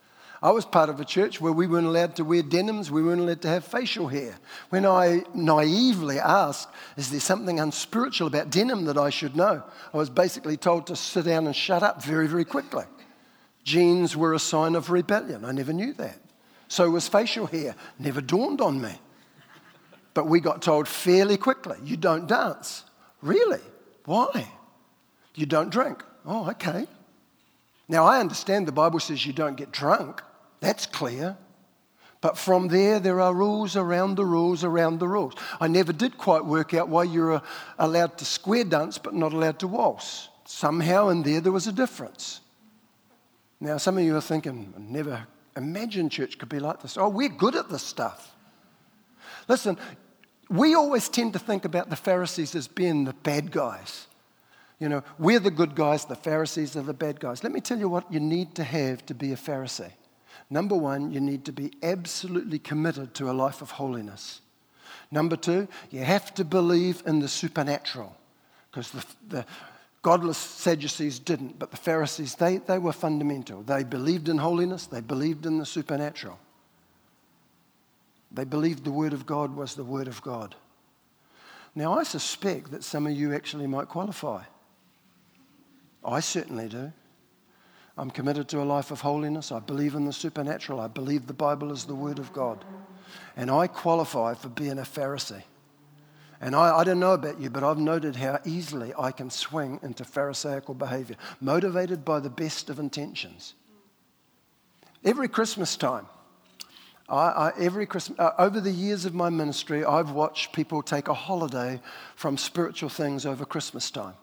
I 0.42 0.50
was 0.50 0.64
part 0.64 0.88
of 0.88 0.98
a 0.98 1.04
church 1.04 1.40
where 1.40 1.52
we 1.52 1.68
weren't 1.68 1.86
allowed 1.86 2.16
to 2.16 2.24
wear 2.24 2.42
denims, 2.42 2.90
we 2.90 3.02
weren't 3.02 3.20
allowed 3.20 3.42
to 3.42 3.48
have 3.48 3.64
facial 3.64 4.08
hair. 4.08 4.34
When 4.70 4.84
I 4.84 5.22
naively 5.34 6.18
asked, 6.18 6.68
Is 6.96 7.10
there 7.10 7.20
something 7.20 7.60
unspiritual 7.60 8.26
about 8.26 8.50
denim 8.50 8.86
that 8.86 8.98
I 8.98 9.10
should 9.10 9.36
know? 9.36 9.62
I 9.94 9.96
was 9.96 10.10
basically 10.10 10.56
told 10.56 10.88
to 10.88 10.96
sit 10.96 11.26
down 11.26 11.46
and 11.46 11.54
shut 11.54 11.84
up 11.84 12.02
very, 12.02 12.26
very 12.26 12.44
quickly. 12.44 12.84
Jeans 13.62 14.16
were 14.16 14.34
a 14.34 14.40
sign 14.40 14.74
of 14.74 14.90
rebellion. 14.90 15.44
I 15.44 15.52
never 15.52 15.72
knew 15.72 15.92
that. 15.94 16.18
So 16.66 16.90
was 16.90 17.06
facial 17.06 17.46
hair. 17.46 17.76
Never 18.00 18.20
dawned 18.20 18.60
on 18.60 18.80
me. 18.80 18.94
But 20.14 20.26
we 20.26 20.40
got 20.40 20.60
told 20.60 20.88
fairly 20.88 21.36
quickly 21.36 21.76
you 21.84 21.96
don't 21.96 22.26
dance. 22.26 22.82
Really? 23.20 23.60
Why? 24.06 24.50
You 25.36 25.46
don't 25.46 25.70
drink. 25.70 26.02
Oh, 26.26 26.50
okay. 26.50 26.88
Now, 27.88 28.06
I 28.06 28.18
understand 28.18 28.66
the 28.66 28.72
Bible 28.72 28.98
says 28.98 29.24
you 29.24 29.32
don't 29.32 29.56
get 29.56 29.70
drunk. 29.70 30.22
That's 30.62 30.86
clear. 30.86 31.36
But 32.20 32.38
from 32.38 32.68
there, 32.68 33.00
there 33.00 33.20
are 33.20 33.34
rules 33.34 33.74
around 33.74 34.14
the 34.14 34.24
rules 34.24 34.62
around 34.62 35.00
the 35.00 35.08
rules. 35.08 35.34
I 35.60 35.66
never 35.66 35.92
did 35.92 36.16
quite 36.16 36.44
work 36.44 36.72
out 36.72 36.88
why 36.88 37.02
you're 37.02 37.42
allowed 37.80 38.16
to 38.18 38.24
square 38.24 38.62
dance 38.62 38.96
but 38.96 39.12
not 39.12 39.32
allowed 39.32 39.58
to 39.58 39.66
waltz. 39.66 40.28
Somehow 40.44 41.08
in 41.08 41.24
there, 41.24 41.40
there 41.40 41.50
was 41.50 41.66
a 41.66 41.72
difference. 41.72 42.40
Now, 43.60 43.76
some 43.76 43.98
of 43.98 44.04
you 44.04 44.16
are 44.16 44.20
thinking, 44.20 44.72
I 44.76 44.80
never 44.80 45.26
imagined 45.56 46.12
church 46.12 46.38
could 46.38 46.48
be 46.48 46.60
like 46.60 46.80
this. 46.80 46.96
Oh, 46.96 47.08
we're 47.08 47.28
good 47.28 47.56
at 47.56 47.68
this 47.68 47.82
stuff. 47.82 48.32
Listen, 49.48 49.76
we 50.48 50.76
always 50.76 51.08
tend 51.08 51.32
to 51.32 51.40
think 51.40 51.64
about 51.64 51.90
the 51.90 51.96
Pharisees 51.96 52.54
as 52.54 52.68
being 52.68 53.02
the 53.04 53.14
bad 53.14 53.50
guys. 53.50 54.06
You 54.78 54.88
know, 54.88 55.02
we're 55.18 55.40
the 55.40 55.50
good 55.50 55.74
guys, 55.74 56.04
the 56.04 56.14
Pharisees 56.14 56.76
are 56.76 56.82
the 56.82 56.94
bad 56.94 57.18
guys. 57.18 57.42
Let 57.42 57.52
me 57.52 57.60
tell 57.60 57.78
you 57.78 57.88
what 57.88 58.12
you 58.12 58.20
need 58.20 58.54
to 58.54 58.64
have 58.64 59.04
to 59.06 59.14
be 59.14 59.32
a 59.32 59.36
Pharisee. 59.36 59.90
Number 60.52 60.76
one, 60.76 61.12
you 61.12 61.18
need 61.18 61.46
to 61.46 61.52
be 61.52 61.72
absolutely 61.82 62.58
committed 62.58 63.14
to 63.14 63.30
a 63.30 63.32
life 63.32 63.62
of 63.62 63.70
holiness. 63.70 64.42
Number 65.10 65.34
two, 65.34 65.66
you 65.90 66.04
have 66.04 66.34
to 66.34 66.44
believe 66.44 67.02
in 67.06 67.20
the 67.20 67.28
supernatural 67.28 68.14
because 68.70 68.90
the, 68.90 69.04
the 69.30 69.46
godless 70.02 70.36
Sadducees 70.36 71.18
didn't, 71.20 71.58
but 71.58 71.70
the 71.70 71.78
Pharisees, 71.78 72.34
they, 72.34 72.58
they 72.58 72.76
were 72.76 72.92
fundamental. 72.92 73.62
They 73.62 73.82
believed 73.82 74.28
in 74.28 74.36
holiness, 74.36 74.84
they 74.84 75.00
believed 75.00 75.46
in 75.46 75.56
the 75.56 75.64
supernatural. 75.64 76.38
They 78.30 78.44
believed 78.44 78.84
the 78.84 78.92
Word 78.92 79.14
of 79.14 79.24
God 79.24 79.56
was 79.56 79.74
the 79.74 79.84
Word 79.84 80.06
of 80.06 80.20
God. 80.20 80.54
Now, 81.74 81.98
I 81.98 82.02
suspect 82.02 82.72
that 82.72 82.84
some 82.84 83.06
of 83.06 83.14
you 83.14 83.34
actually 83.34 83.66
might 83.66 83.88
qualify. 83.88 84.42
I 86.04 86.20
certainly 86.20 86.68
do. 86.68 86.92
I'm 87.96 88.10
committed 88.10 88.48
to 88.48 88.62
a 88.62 88.64
life 88.64 88.90
of 88.90 89.02
holiness. 89.02 89.52
I 89.52 89.60
believe 89.60 89.94
in 89.94 90.06
the 90.06 90.12
supernatural. 90.12 90.80
I 90.80 90.88
believe 90.88 91.26
the 91.26 91.34
Bible 91.34 91.72
is 91.72 91.84
the 91.84 91.94
Word 91.94 92.18
of 92.18 92.32
God. 92.32 92.64
And 93.36 93.50
I 93.50 93.66
qualify 93.66 94.34
for 94.34 94.48
being 94.48 94.78
a 94.78 94.82
Pharisee. 94.82 95.42
And 96.40 96.56
I, 96.56 96.78
I, 96.78 96.84
don't 96.84 96.98
know 96.98 97.12
about 97.12 97.40
you, 97.40 97.50
but 97.50 97.62
I've 97.62 97.78
noted 97.78 98.16
how 98.16 98.40
easily 98.44 98.92
I 98.98 99.12
can 99.12 99.30
swing 99.30 99.78
into 99.82 100.04
Pharisaical 100.04 100.74
behavior, 100.74 101.14
motivated 101.40 102.04
by 102.04 102.18
the 102.18 102.30
best 102.30 102.68
of 102.68 102.80
intentions. 102.80 103.54
Every 105.04 105.28
Christmas 105.28 105.76
time, 105.76 106.06
I, 107.08 107.14
I, 107.14 107.52
every 107.58 107.86
Christmas, 107.86 108.18
uh, 108.18 108.32
over 108.38 108.60
the 108.60 108.72
years 108.72 109.04
of 109.04 109.14
my 109.14 109.30
ministry, 109.30 109.84
I've 109.84 110.10
watched 110.10 110.52
people 110.52 110.82
take 110.82 111.06
a 111.06 111.14
holiday 111.14 111.80
from 112.16 112.36
spiritual 112.36 112.88
things 112.88 113.24
over 113.24 113.44
Christmas 113.44 113.90
time. 113.90 114.14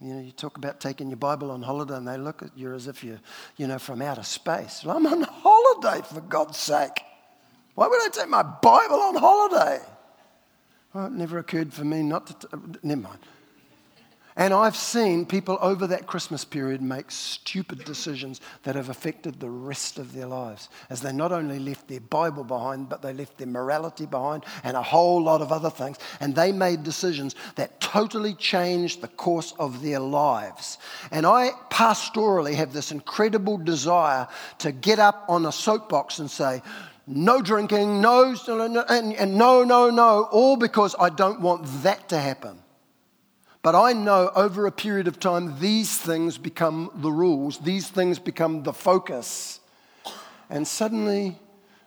You 0.00 0.14
know, 0.14 0.20
you 0.20 0.30
talk 0.30 0.56
about 0.56 0.80
taking 0.80 1.08
your 1.08 1.16
Bible 1.16 1.50
on 1.50 1.62
holiday 1.62 1.96
and 1.96 2.06
they 2.06 2.16
look 2.16 2.42
at 2.42 2.56
you 2.56 2.72
as 2.72 2.86
if 2.86 3.02
you're, 3.02 3.20
you 3.56 3.66
know, 3.66 3.78
from 3.78 4.00
outer 4.00 4.22
space. 4.22 4.84
Well, 4.84 4.96
I'm 4.96 5.06
on 5.06 5.22
holiday, 5.22 6.02
for 6.06 6.20
God's 6.20 6.56
sake. 6.56 7.02
Why 7.74 7.88
would 7.88 8.00
I 8.00 8.08
take 8.12 8.28
my 8.28 8.42
Bible 8.42 9.00
on 9.00 9.16
holiday? 9.16 9.80
Well, 10.94 11.06
it 11.06 11.12
never 11.12 11.38
occurred 11.38 11.72
for 11.72 11.84
me 11.84 12.02
not 12.02 12.26
to. 12.28 12.34
T- 12.34 12.48
uh, 12.52 12.58
never 12.82 13.00
mind. 13.02 13.18
And 14.38 14.54
I've 14.54 14.76
seen 14.76 15.26
people 15.26 15.58
over 15.60 15.88
that 15.88 16.06
Christmas 16.06 16.44
period 16.44 16.80
make 16.80 17.10
stupid 17.10 17.84
decisions 17.84 18.40
that 18.62 18.76
have 18.76 18.88
affected 18.88 19.40
the 19.40 19.50
rest 19.50 19.98
of 19.98 20.12
their 20.12 20.26
lives. 20.26 20.68
As 20.90 21.00
they 21.00 21.12
not 21.12 21.32
only 21.32 21.58
left 21.58 21.88
their 21.88 21.98
Bible 21.98 22.44
behind, 22.44 22.88
but 22.88 23.02
they 23.02 23.12
left 23.12 23.36
their 23.36 23.48
morality 23.48 24.06
behind 24.06 24.44
and 24.62 24.76
a 24.76 24.82
whole 24.82 25.20
lot 25.20 25.42
of 25.42 25.50
other 25.50 25.70
things. 25.70 25.98
And 26.20 26.36
they 26.36 26.52
made 26.52 26.84
decisions 26.84 27.34
that 27.56 27.80
totally 27.80 28.32
changed 28.32 29.00
the 29.00 29.08
course 29.08 29.54
of 29.58 29.82
their 29.82 29.98
lives. 29.98 30.78
And 31.10 31.26
I 31.26 31.50
pastorally 31.68 32.54
have 32.54 32.72
this 32.72 32.92
incredible 32.92 33.58
desire 33.58 34.28
to 34.58 34.70
get 34.70 35.00
up 35.00 35.24
on 35.28 35.46
a 35.46 35.52
soapbox 35.52 36.20
and 36.20 36.30
say, 36.30 36.62
no 37.08 37.42
drinking, 37.42 38.00
no, 38.00 38.36
and, 38.46 39.14
and 39.14 39.36
no, 39.36 39.64
no, 39.64 39.90
no, 39.90 40.28
all 40.30 40.56
because 40.56 40.94
I 41.00 41.08
don't 41.08 41.40
want 41.40 41.66
that 41.82 42.08
to 42.10 42.18
happen. 42.20 42.60
But 43.62 43.74
I 43.74 43.92
know 43.92 44.30
over 44.34 44.66
a 44.66 44.72
period 44.72 45.08
of 45.08 45.18
time, 45.18 45.58
these 45.58 45.98
things 45.98 46.38
become 46.38 46.90
the 46.94 47.10
rules, 47.10 47.58
these 47.58 47.88
things 47.88 48.18
become 48.18 48.62
the 48.62 48.72
focus. 48.72 49.60
And 50.48 50.66
suddenly, 50.66 51.38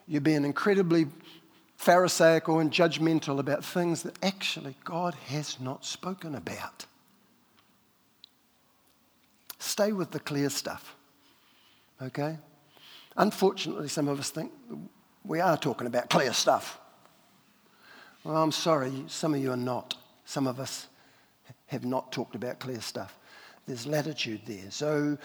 you're 0.08 0.22
being 0.22 0.46
incredibly 0.46 1.08
Pharisaical 1.82 2.60
and 2.60 2.70
judgmental 2.70 3.40
about 3.40 3.66
things 3.66 4.04
that 4.04 4.16
actually 4.22 4.76
God 4.84 5.16
has 5.30 5.60
not 5.60 5.84
spoken 5.84 6.36
about. 6.36 6.86
Stay 9.58 9.92
with 9.92 10.12
the 10.12 10.20
clear 10.20 10.52
stuff, 10.52 10.96
okay? 12.00 12.38
Unfortunately, 13.18 13.88
some 13.88 14.08
of 14.08 14.20
us 14.20 14.30
think 14.30 14.52
we 15.26 15.40
are 15.40 15.58
talking 15.58 15.88
about 15.88 16.12
clear 16.12 16.34
stuff. 16.34 16.80
Well, 18.24 18.38
I'm 18.38 18.52
sorry, 18.52 19.06
some 19.08 19.34
of 19.34 19.42
you 19.42 19.52
are 19.52 19.58
not. 19.58 19.96
Some 20.24 20.46
of 20.46 20.60
us 20.60 20.86
have 21.72 21.86
not 21.86 22.12
talked 22.12 22.36
about 22.36 22.60
clear 22.60 22.82
stuff. 22.82 23.18
There's 23.66 23.88
latitude 23.88 24.42
there. 24.46 24.70
So 24.70 25.18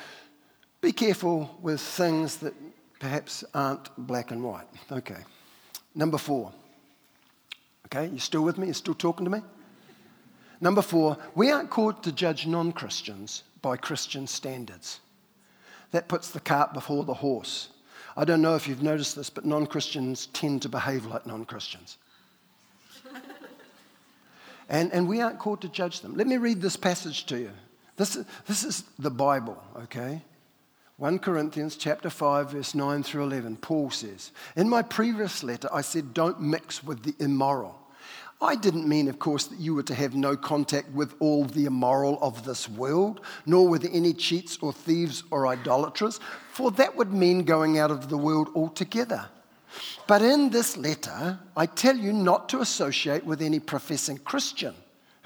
be 0.81 0.93
careful 0.93 1.59
with 1.61 1.81
things 1.81 2.37
that 2.37 2.55
perhaps 3.01 3.43
aren't 3.53 3.89
black 4.07 4.31
and 4.31 4.45
white. 4.45 4.69
Okay. 4.93 5.19
Number 5.95 6.19
four. 6.19 6.53
Okay, 7.87 8.07
you 8.07 8.21
still 8.21 8.43
with 8.43 8.59
me? 8.59 8.67
You're 8.67 8.75
still 8.75 8.95
talking 8.95 9.25
to 9.25 9.31
me? 9.31 9.43
Number 10.61 10.83
four, 10.83 11.19
we 11.35 11.51
aren't 11.51 11.71
called 11.71 12.03
to 12.05 12.13
judge 12.13 12.47
non 12.47 12.71
Christians 12.71 13.43
by 13.61 13.77
Christian 13.77 14.29
standards. 14.29 15.01
That 15.91 16.09
puts 16.09 16.31
the 16.31 16.41
cart 16.41 16.73
before 16.73 17.05
the 17.05 17.15
horse. 17.15 17.71
I 18.17 18.25
don't 18.25 18.43
know 18.43 18.55
if 18.55 18.69
you've 18.69 18.83
noticed 18.83 19.17
this, 19.17 19.31
but 19.31 19.45
non 19.45 19.67
Christians 19.67 20.27
tend 20.27 20.63
to 20.63 20.69
behave 20.69 21.07
like 21.07 21.27
non 21.27 21.45
Christians. 21.45 21.99
And, 24.69 24.93
and 24.93 25.09
we 25.09 25.21
aren't 25.21 25.39
called 25.39 25.61
to 25.63 25.69
judge 25.69 26.01
them. 26.01 26.17
Let 26.17 26.27
me 26.27 26.39
read 26.39 26.61
this 26.61 26.77
passage 26.77 27.27
to 27.27 27.39
you. 27.39 27.51
This, 27.97 28.19
this 28.47 28.65
is 28.65 28.85
the 28.99 29.11
Bible, 29.11 29.63
okay? 29.85 30.23
1 30.99 31.19
Corinthians 31.19 31.77
chapter 31.77 32.09
5 32.09 32.53
verse 32.53 32.75
9 32.75 33.03
through 33.03 33.25
11 33.25 33.59
Paul 33.59 33.91
says 33.91 34.33
in 34.57 34.67
my 34.67 34.81
previous 34.81 35.43
letter 35.43 35.69
I 35.71 35.83
said 35.83 36.15
don't 36.15 36.41
mix 36.41 36.83
with 36.83 37.03
the 37.03 37.15
immoral 37.23 37.79
I 38.41 38.55
didn't 38.55 38.89
mean 38.89 39.09
of 39.09 39.19
course 39.19 39.45
that 39.49 39.59
you 39.59 39.75
were 39.75 39.83
to 39.83 39.95
have 39.95 40.15
no 40.15 40.39
contact 40.39 40.91
with 40.93 41.15
all 41.21 41.45
the 41.45 41.67
immoral 41.67 42.19
of 42.23 42.47
this 42.47 42.67
world 42.67 43.21
nor 43.45 43.69
with 43.69 43.87
any 43.93 44.15
cheats 44.15 44.57
or 44.63 44.73
thieves 44.73 45.23
or 45.31 45.47
idolaters 45.47 46.19
for 46.51 46.71
that 46.73 46.97
would 46.97 47.13
mean 47.13 47.45
going 47.45 47.79
out 47.79 47.91
of 47.91 48.09
the 48.09 48.17
world 48.17 48.49
altogether 48.55 49.29
but 50.07 50.23
in 50.23 50.51
this 50.51 50.77
letter, 50.77 51.39
I 51.57 51.67
tell 51.67 51.97
you 51.97 52.13
not 52.13 52.49
to 52.51 52.61
associate 52.61 53.25
with 53.25 53.43
any 53.43 53.59
professing 53.61 54.19
Christian 54.19 54.75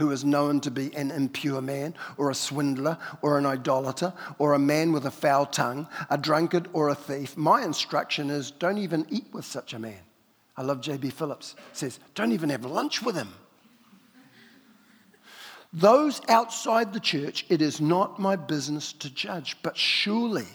who 0.01 0.11
is 0.11 0.25
known 0.25 0.61
to 0.61 0.71
be 0.71 0.95
an 0.97 1.11
impure 1.11 1.61
man, 1.61 1.95
or 2.17 2.31
a 2.31 2.35
swindler, 2.35 2.97
or 3.21 3.37
an 3.37 3.45
idolater, 3.45 4.15
or 4.39 4.55
a 4.55 4.59
man 4.59 4.93
with 4.93 5.05
a 5.05 5.11
foul 5.11 5.45
tongue, 5.45 5.87
a 6.09 6.17
drunkard, 6.17 6.67
or 6.73 6.89
a 6.89 6.95
thief. 6.95 7.37
My 7.37 7.63
instruction 7.63 8.31
is 8.31 8.51
don't 8.51 8.79
even 8.79 9.05
eat 9.11 9.27
with 9.31 9.45
such 9.45 9.75
a 9.75 9.79
man. 9.79 10.01
I 10.57 10.63
love 10.63 10.81
J.B. 10.81 11.11
Phillips, 11.11 11.55
says, 11.75 12.01
don't 12.15 12.33
even 12.33 12.49
have 12.49 12.65
lunch 12.65 13.03
with 13.03 13.15
him. 13.15 13.29
Those 15.73 16.23
outside 16.29 16.95
the 16.95 17.01
church, 17.01 17.45
it 17.51 17.61
is 17.61 17.81
not 17.81 18.19
my 18.19 18.37
business 18.37 18.95
to 18.95 19.11
judge, 19.11 19.59
but 19.63 19.77
surely 19.77 20.49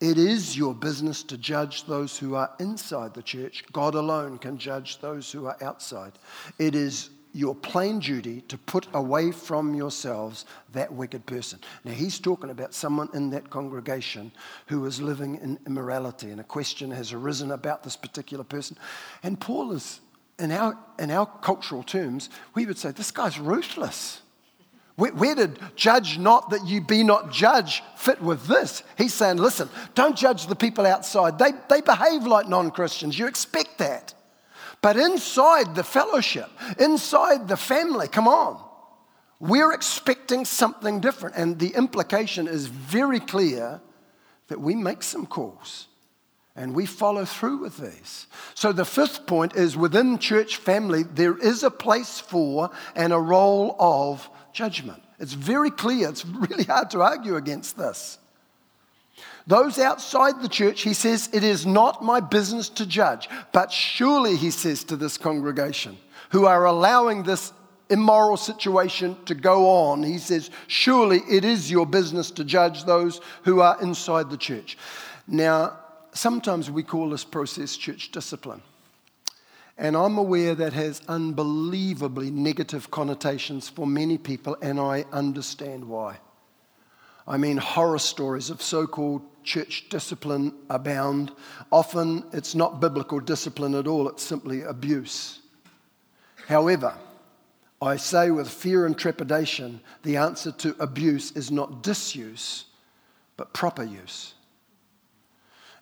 it 0.00 0.18
is 0.18 0.56
your 0.56 0.74
business 0.74 1.22
to 1.24 1.38
judge 1.38 1.84
those 1.84 2.18
who 2.18 2.34
are 2.34 2.50
inside 2.60 3.14
the 3.14 3.22
church. 3.22 3.64
God 3.72 3.94
alone 3.94 4.38
can 4.38 4.58
judge 4.58 4.98
those 4.98 5.32
who 5.32 5.46
are 5.46 5.56
outside. 5.62 6.12
It 6.58 6.74
is 6.74 7.10
your 7.32 7.54
plain 7.54 7.98
duty 7.98 8.40
to 8.42 8.56
put 8.56 8.86
away 8.94 9.30
from 9.30 9.74
yourselves 9.74 10.46
that 10.72 10.92
wicked 10.92 11.24
person. 11.26 11.58
Now, 11.84 11.92
he's 11.92 12.18
talking 12.18 12.48
about 12.48 12.72
someone 12.72 13.10
in 13.12 13.30
that 13.30 13.50
congregation 13.50 14.32
who 14.66 14.84
is 14.86 15.02
living 15.02 15.36
in 15.36 15.58
immorality, 15.66 16.30
and 16.30 16.40
a 16.40 16.44
question 16.44 16.90
has 16.90 17.12
arisen 17.12 17.50
about 17.52 17.82
this 17.82 17.96
particular 17.96 18.44
person. 18.44 18.78
And 19.22 19.38
Paul 19.38 19.72
is, 19.72 20.00
in 20.38 20.50
our, 20.50 20.78
in 20.98 21.10
our 21.10 21.26
cultural 21.26 21.82
terms, 21.82 22.30
we 22.54 22.64
would 22.64 22.78
say, 22.78 22.90
this 22.90 23.10
guy's 23.10 23.38
ruthless. 23.38 24.22
Where, 24.96 25.12
where, 25.12 25.34
did 25.34 25.58
judge 25.76 26.18
not 26.18 26.50
that 26.50 26.66
you 26.66 26.80
be 26.80 27.02
not 27.02 27.30
judge 27.30 27.82
fit 27.96 28.20
with 28.20 28.46
this? 28.46 28.82
He's 28.96 29.12
saying, 29.12 29.36
listen, 29.36 29.68
don't 29.94 30.16
judge 30.16 30.46
the 30.46 30.56
people 30.56 30.86
outside. 30.86 31.38
They, 31.38 31.52
they 31.68 31.82
behave 31.82 32.26
like 32.26 32.48
non 32.48 32.70
Christians. 32.70 33.18
You 33.18 33.26
expect 33.26 33.78
that. 33.78 34.14
But 34.80 34.96
inside 34.96 35.74
the 35.74 35.84
fellowship, 35.84 36.48
inside 36.78 37.48
the 37.48 37.56
family, 37.56 38.08
come 38.08 38.26
on, 38.28 38.62
we're 39.38 39.72
expecting 39.72 40.44
something 40.44 41.00
different. 41.00 41.36
And 41.36 41.58
the 41.58 41.74
implication 41.74 42.48
is 42.48 42.66
very 42.66 43.20
clear 43.20 43.80
that 44.48 44.60
we 44.60 44.74
make 44.74 45.02
some 45.02 45.26
calls 45.26 45.88
and 46.54 46.74
we 46.74 46.86
follow 46.86 47.26
through 47.26 47.58
with 47.58 47.76
these. 47.76 48.26
So 48.54 48.72
the 48.72 48.84
fifth 48.84 49.26
point 49.26 49.54
is 49.56 49.76
within 49.76 50.18
church 50.18 50.56
family, 50.56 51.02
there 51.02 51.36
is 51.36 51.62
a 51.62 51.70
place 51.70 52.18
for 52.18 52.70
and 52.94 53.12
a 53.12 53.18
role 53.18 53.76
of 53.78 54.30
judgment. 54.56 55.02
It's 55.20 55.34
very 55.34 55.70
clear. 55.70 56.08
It's 56.08 56.24
really 56.24 56.64
hard 56.64 56.90
to 56.90 57.02
argue 57.02 57.36
against 57.36 57.76
this. 57.76 58.18
Those 59.46 59.78
outside 59.78 60.42
the 60.42 60.48
church, 60.48 60.80
he 60.80 60.94
says, 60.94 61.28
it 61.32 61.44
is 61.44 61.66
not 61.66 62.02
my 62.02 62.20
business 62.20 62.68
to 62.70 62.86
judge. 62.86 63.28
But 63.52 63.70
surely, 63.70 64.34
he 64.34 64.50
says 64.50 64.82
to 64.84 64.96
this 64.96 65.18
congregation 65.18 65.98
who 66.30 66.46
are 66.46 66.64
allowing 66.64 67.22
this 67.22 67.52
immoral 67.90 68.36
situation 68.36 69.16
to 69.26 69.34
go 69.34 69.68
on, 69.68 70.02
he 70.02 70.18
says, 70.18 70.50
surely 70.66 71.20
it 71.30 71.44
is 71.44 71.70
your 71.70 71.86
business 71.86 72.32
to 72.32 72.42
judge 72.42 72.84
those 72.84 73.20
who 73.44 73.60
are 73.60 73.80
inside 73.80 74.30
the 74.30 74.36
church. 74.36 74.76
Now, 75.28 75.78
sometimes 76.12 76.70
we 76.70 76.82
call 76.82 77.10
this 77.10 77.24
process 77.24 77.76
church 77.76 78.10
discipline. 78.10 78.62
And 79.78 79.96
I'm 79.96 80.16
aware 80.16 80.54
that 80.54 80.72
has 80.72 81.02
unbelievably 81.06 82.30
negative 82.30 82.90
connotations 82.90 83.68
for 83.68 83.86
many 83.86 84.16
people, 84.16 84.56
and 84.62 84.80
I 84.80 85.04
understand 85.12 85.86
why. 85.86 86.18
I 87.28 87.36
mean, 87.36 87.56
horror 87.56 87.98
stories 87.98 88.50
of 88.50 88.62
so 88.62 88.86
called 88.86 89.22
church 89.42 89.88
discipline 89.90 90.54
abound. 90.70 91.32
Often 91.70 92.24
it's 92.32 92.54
not 92.54 92.80
biblical 92.80 93.20
discipline 93.20 93.74
at 93.74 93.86
all, 93.86 94.08
it's 94.08 94.22
simply 94.22 94.62
abuse. 94.62 95.40
However, 96.46 96.94
I 97.82 97.96
say 97.96 98.30
with 98.30 98.48
fear 98.48 98.86
and 98.86 98.96
trepidation 98.96 99.80
the 100.02 100.16
answer 100.16 100.52
to 100.52 100.74
abuse 100.78 101.32
is 101.32 101.50
not 101.50 101.82
disuse, 101.82 102.64
but 103.36 103.52
proper 103.52 103.84
use. 103.84 104.34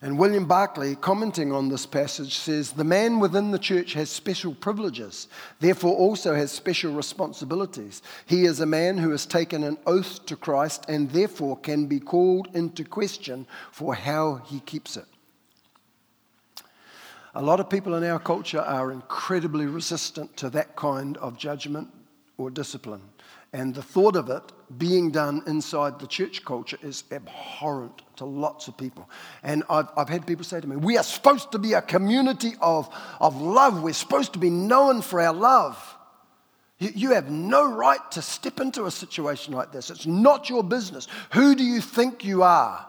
And 0.01 0.19
William 0.19 0.45
Barclay, 0.45 0.95
commenting 0.95 1.51
on 1.51 1.69
this 1.69 1.85
passage, 1.85 2.37
says 2.37 2.73
the 2.73 2.83
man 2.83 3.19
within 3.19 3.51
the 3.51 3.59
church 3.59 3.93
has 3.93 4.09
special 4.09 4.53
privileges, 4.53 5.27
therefore 5.59 5.95
also 5.95 6.35
has 6.35 6.51
special 6.51 6.93
responsibilities. 6.93 8.01
He 8.25 8.45
is 8.45 8.59
a 8.59 8.65
man 8.65 8.97
who 8.97 9.11
has 9.11 9.25
taken 9.25 9.63
an 9.63 9.77
oath 9.85 10.25
to 10.25 10.35
Christ 10.35 10.85
and 10.89 11.09
therefore 11.09 11.57
can 11.57 11.87
be 11.87 11.99
called 11.99 12.49
into 12.53 12.83
question 12.83 13.47
for 13.71 13.95
how 13.95 14.41
he 14.45 14.59
keeps 14.59 14.97
it. 14.97 15.05
A 17.33 17.41
lot 17.41 17.59
of 17.59 17.69
people 17.69 17.95
in 17.95 18.03
our 18.03 18.19
culture 18.19 18.61
are 18.61 18.91
incredibly 18.91 19.65
resistant 19.65 20.35
to 20.37 20.49
that 20.51 20.75
kind 20.75 21.17
of 21.17 21.37
judgment 21.37 21.89
or 22.37 22.49
discipline. 22.49 23.01
And 23.55 23.73
the 23.73 23.81
thought 23.81 24.17
of 24.17 24.29
it 24.29 24.43
being 24.77 25.11
done 25.11 25.41
inside 25.47 25.97
the 25.97 26.07
church 26.07 26.43
culture 26.43 26.77
is 26.81 27.05
abhorrent 27.09 28.01
to 28.17 28.25
lots 28.25 28.67
of 28.67 28.75
people. 28.75 29.09
And 29.43 29.63
I've, 29.69 29.87
I've 29.95 30.09
had 30.09 30.27
people 30.27 30.43
say 30.43 30.59
to 30.59 30.67
me, 30.67 30.75
We 30.75 30.97
are 30.97 31.03
supposed 31.03 31.53
to 31.53 31.57
be 31.57 31.71
a 31.71 31.81
community 31.81 32.55
of, 32.59 32.93
of 33.21 33.41
love. 33.41 33.81
We're 33.81 33.93
supposed 33.93 34.33
to 34.33 34.39
be 34.39 34.49
known 34.49 35.01
for 35.01 35.21
our 35.21 35.33
love. 35.33 35.77
You, 36.79 36.89
you 36.93 37.11
have 37.11 37.29
no 37.29 37.71
right 37.71 37.99
to 38.11 38.21
step 38.21 38.59
into 38.59 38.87
a 38.87 38.91
situation 38.91 39.53
like 39.53 39.71
this. 39.71 39.89
It's 39.89 40.05
not 40.05 40.49
your 40.49 40.61
business. 40.61 41.07
Who 41.31 41.55
do 41.55 41.63
you 41.63 41.79
think 41.79 42.25
you 42.25 42.43
are? 42.43 42.85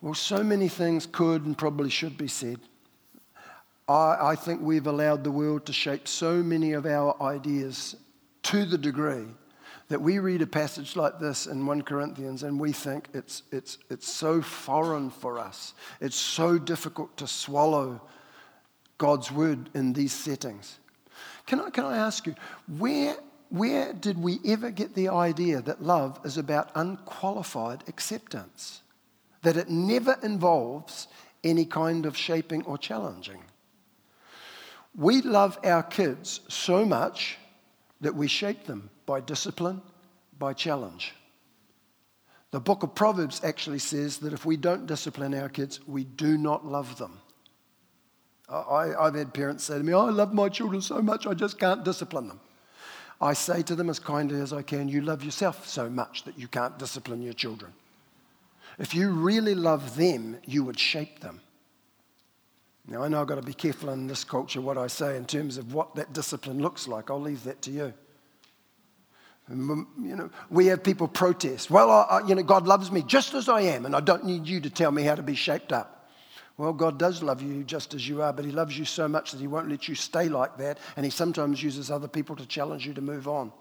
Well, 0.00 0.14
so 0.14 0.42
many 0.42 0.68
things 0.68 1.04
could 1.04 1.44
and 1.44 1.56
probably 1.56 1.90
should 1.90 2.16
be 2.16 2.28
said. 2.28 2.60
I, 3.86 4.16
I 4.30 4.36
think 4.36 4.62
we've 4.62 4.86
allowed 4.86 5.22
the 5.22 5.30
world 5.30 5.66
to 5.66 5.74
shape 5.74 6.08
so 6.08 6.42
many 6.42 6.72
of 6.72 6.86
our 6.86 7.14
ideas 7.22 7.94
to 8.44 8.64
the 8.64 8.78
degree 8.78 9.26
that 9.88 10.00
we 10.00 10.18
read 10.18 10.40
a 10.40 10.46
passage 10.46 10.96
like 10.96 11.18
this 11.18 11.46
in 11.46 11.66
1 11.66 11.82
Corinthians 11.82 12.42
and 12.42 12.58
we 12.58 12.72
think 12.72 13.08
it's, 13.12 13.42
it's, 13.52 13.78
it's 13.90 14.10
so 14.10 14.40
foreign 14.40 15.10
for 15.10 15.38
us. 15.38 15.74
It's 16.00 16.16
so 16.16 16.58
difficult 16.58 17.14
to 17.18 17.26
swallow 17.26 18.00
God's 18.96 19.30
word 19.30 19.68
in 19.74 19.92
these 19.92 20.12
settings. 20.12 20.78
Can 21.46 21.60
I, 21.60 21.70
can 21.70 21.84
I 21.84 21.98
ask 21.98 22.26
you, 22.26 22.34
where, 22.78 23.16
where 23.50 23.92
did 23.92 24.16
we 24.16 24.38
ever 24.46 24.70
get 24.70 24.94
the 24.94 25.08
idea 25.08 25.60
that 25.60 25.82
love 25.82 26.20
is 26.24 26.38
about 26.38 26.70
unqualified 26.74 27.84
acceptance? 27.86 28.80
That 29.42 29.56
it 29.56 29.68
never 29.68 30.16
involves 30.22 31.08
any 31.44 31.64
kind 31.64 32.06
of 32.06 32.16
shaping 32.16 32.64
or 32.64 32.78
challenging? 32.78 33.42
We 34.96 35.20
love 35.20 35.58
our 35.64 35.82
kids 35.82 36.40
so 36.48 36.84
much 36.84 37.38
that 38.02 38.14
we 38.14 38.28
shape 38.28 38.66
them 38.66 38.90
by 39.06 39.20
discipline, 39.20 39.80
by 40.38 40.52
challenge. 40.52 41.14
The 42.50 42.60
book 42.60 42.82
of 42.82 42.94
Proverbs 42.94 43.40
actually 43.42 43.78
says 43.78 44.18
that 44.18 44.34
if 44.34 44.44
we 44.44 44.58
don't 44.58 44.86
discipline 44.86 45.34
our 45.34 45.48
kids, 45.48 45.80
we 45.86 46.04
do 46.04 46.36
not 46.36 46.66
love 46.66 46.98
them. 46.98 47.18
I, 48.48 48.88
have 49.00 49.14
had 49.14 49.32
parents 49.32 49.64
say 49.64 49.78
to 49.78 49.84
me, 49.84 49.94
oh, 49.94 50.06
I 50.08 50.10
love 50.10 50.34
my 50.34 50.50
children 50.50 50.82
so 50.82 51.00
much, 51.00 51.26
I 51.26 51.32
just 51.32 51.58
can't 51.58 51.84
discipline 51.84 52.28
them. 52.28 52.40
I 53.20 53.32
say 53.32 53.62
to 53.62 53.74
them 53.76 53.88
as 53.88 53.98
kindly 53.98 54.40
as 54.40 54.52
I 54.52 54.62
can, 54.62 54.88
You 54.88 55.00
love 55.00 55.24
yourself 55.24 55.66
so 55.66 55.88
much 55.88 56.24
that 56.24 56.38
you 56.38 56.48
can't 56.48 56.78
discipline 56.78 57.22
your 57.22 57.32
children. 57.32 57.72
If 58.78 58.94
you 58.94 59.10
really 59.10 59.54
love 59.54 59.96
them, 59.96 60.38
you 60.44 60.64
would 60.64 60.78
shape 60.78 61.20
them. 61.20 61.40
Now, 62.86 63.02
I 63.02 63.08
know 63.08 63.20
I've 63.20 63.28
got 63.28 63.36
to 63.36 63.42
be 63.42 63.54
careful 63.54 63.90
in 63.90 64.08
this 64.08 64.24
culture 64.24 64.60
what 64.60 64.76
I 64.76 64.88
say 64.88 65.16
in 65.16 65.24
terms 65.24 65.56
of 65.56 65.72
what 65.72 65.94
that 65.94 66.12
discipline 66.12 66.60
looks 66.60 66.88
like. 66.88 67.10
I'll 67.10 67.20
leave 67.20 67.44
that 67.44 67.62
to 67.62 67.70
you. 67.70 67.94
You 69.48 69.86
know, 69.96 70.30
we 70.50 70.66
have 70.66 70.82
people 70.82 71.08
protest. 71.08 71.70
Well, 71.70 71.90
I, 71.90 72.22
you 72.26 72.34
know, 72.34 72.42
God 72.42 72.66
loves 72.66 72.90
me 72.90 73.02
just 73.02 73.34
as 73.34 73.48
I 73.48 73.62
am, 73.62 73.86
and 73.86 73.94
I 73.94 74.00
don't 74.00 74.24
need 74.24 74.46
you 74.46 74.60
to 74.60 74.70
tell 74.70 74.90
me 74.90 75.02
how 75.02 75.14
to 75.14 75.22
be 75.22 75.34
shaped 75.34 75.72
up. 75.72 76.10
Well, 76.56 76.72
God 76.72 76.98
does 76.98 77.22
love 77.22 77.42
you 77.42 77.64
just 77.64 77.94
as 77.94 78.08
you 78.08 78.22
are, 78.22 78.32
but 78.32 78.44
He 78.44 78.50
loves 78.50 78.78
you 78.78 78.84
so 78.84 79.08
much 79.08 79.32
that 79.32 79.40
He 79.40 79.46
won't 79.46 79.68
let 79.68 79.88
you 79.88 79.94
stay 79.94 80.28
like 80.28 80.58
that, 80.58 80.78
and 80.96 81.04
He 81.04 81.10
sometimes 81.10 81.62
uses 81.62 81.90
other 81.90 82.08
people 82.08 82.36
to 82.36 82.46
challenge 82.46 82.86
you 82.86 82.94
to 82.94 83.00
move 83.00 83.28
on. 83.28 83.52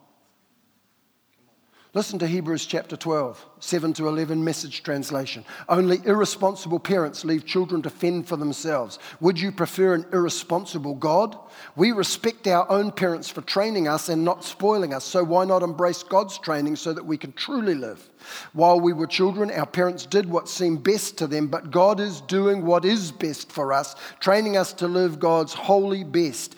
Listen 1.94 2.18
to 2.20 2.28
Hebrews 2.28 2.66
chapter 2.68 2.96
12, 2.96 3.46
7 3.60 3.92
to 3.96 4.08
11 4.08 4.42
message 4.42 4.82
translation. 4.82 5.44
Only 5.68 6.00
irresponsible 6.06 6.80
parents 6.80 7.26
leave 7.26 7.46
children 7.46 7.82
to 7.82 7.90
fend 7.90 8.30
for 8.30 8.38
themselves. 8.38 8.98
Would 9.20 9.38
you 9.38 9.52
prefer 9.52 9.96
an 9.96 10.06
irresponsible 10.14 10.96
God? 10.96 11.38
We 11.76 11.92
respect 11.92 12.48
our 12.48 12.70
own 12.72 12.94
parents 12.94 13.28
for 13.28 13.42
training 13.42 13.90
us 13.90 14.08
and 14.08 14.24
not 14.24 14.46
spoiling 14.46 14.94
us, 14.94 15.04
so 15.04 15.22
why 15.22 15.44
not 15.44 15.64
embrace 15.64 16.02
God's 16.02 16.38
training 16.38 16.78
so 16.78 16.94
that 16.94 17.06
we 17.06 17.18
can 17.18 17.34
truly 17.34 17.76
live? 17.76 18.10
While 18.54 18.80
we 18.80 18.94
were 18.94 19.06
children, 19.06 19.52
our 19.52 19.66
parents 19.66 20.06
did 20.06 20.30
what 20.30 20.48
seemed 20.48 20.84
best 20.84 21.18
to 21.18 21.28
them, 21.28 21.48
but 21.48 21.72
God 21.72 22.00
is 22.00 22.22
doing 22.22 22.66
what 22.66 22.86
is 22.86 23.12
best 23.12 23.52
for 23.52 23.74
us, 23.74 23.98
training 24.22 24.56
us 24.56 24.72
to 24.74 24.88
live 24.88 25.20
God's 25.20 25.54
holy 25.54 26.06
best. 26.06 26.56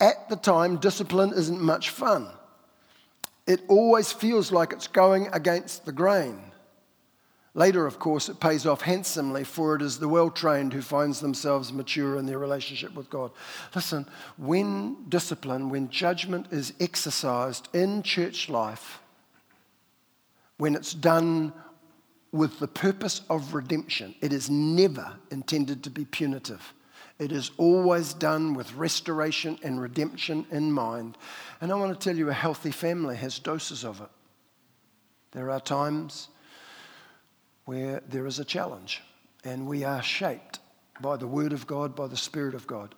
At 0.00 0.28
the 0.28 0.34
time, 0.34 0.78
discipline 0.78 1.32
isn't 1.36 1.62
much 1.62 1.90
fun 1.90 2.28
it 3.46 3.60
always 3.68 4.12
feels 4.12 4.52
like 4.52 4.72
it's 4.72 4.86
going 4.86 5.28
against 5.32 5.84
the 5.84 5.92
grain. 5.92 6.40
Later, 7.54 7.86
of 7.86 7.98
course, 7.98 8.30
it 8.30 8.40
pays 8.40 8.64
off 8.64 8.80
handsomely, 8.80 9.44
for 9.44 9.74
it 9.74 9.82
is 9.82 9.98
the 9.98 10.08
well 10.08 10.30
trained 10.30 10.72
who 10.72 10.80
finds 10.80 11.20
themselves 11.20 11.72
mature 11.72 12.16
in 12.16 12.24
their 12.24 12.38
relationship 12.38 12.94
with 12.94 13.10
God. 13.10 13.30
Listen, 13.74 14.06
when 14.38 14.96
discipline, 15.08 15.68
when 15.68 15.90
judgment 15.90 16.46
is 16.50 16.72
exercised 16.80 17.68
in 17.74 18.02
church 18.02 18.48
life, 18.48 19.00
when 20.56 20.74
it's 20.74 20.94
done 20.94 21.52
with 22.30 22.58
the 22.58 22.68
purpose 22.68 23.20
of 23.28 23.52
redemption, 23.52 24.14
it 24.22 24.32
is 24.32 24.48
never 24.48 25.12
intended 25.30 25.84
to 25.84 25.90
be 25.90 26.06
punitive. 26.06 26.72
It 27.22 27.30
is 27.30 27.52
always 27.56 28.14
done 28.14 28.54
with 28.54 28.74
restoration 28.74 29.56
and 29.62 29.80
redemption 29.80 30.44
in 30.50 30.72
mind. 30.72 31.16
And 31.60 31.70
I 31.70 31.76
want 31.76 31.92
to 31.92 32.04
tell 32.04 32.18
you, 32.18 32.28
a 32.28 32.34
healthy 32.34 32.72
family 32.72 33.14
has 33.14 33.38
doses 33.38 33.84
of 33.84 34.00
it. 34.00 34.08
There 35.30 35.48
are 35.48 35.60
times 35.60 36.28
where 37.64 38.02
there 38.08 38.26
is 38.26 38.40
a 38.40 38.44
challenge, 38.44 39.02
and 39.44 39.68
we 39.68 39.84
are 39.84 40.02
shaped 40.02 40.58
by 41.00 41.16
the 41.16 41.28
Word 41.28 41.52
of 41.52 41.64
God, 41.68 41.94
by 41.94 42.08
the 42.08 42.16
Spirit 42.16 42.56
of 42.56 42.66
God. 42.66 42.92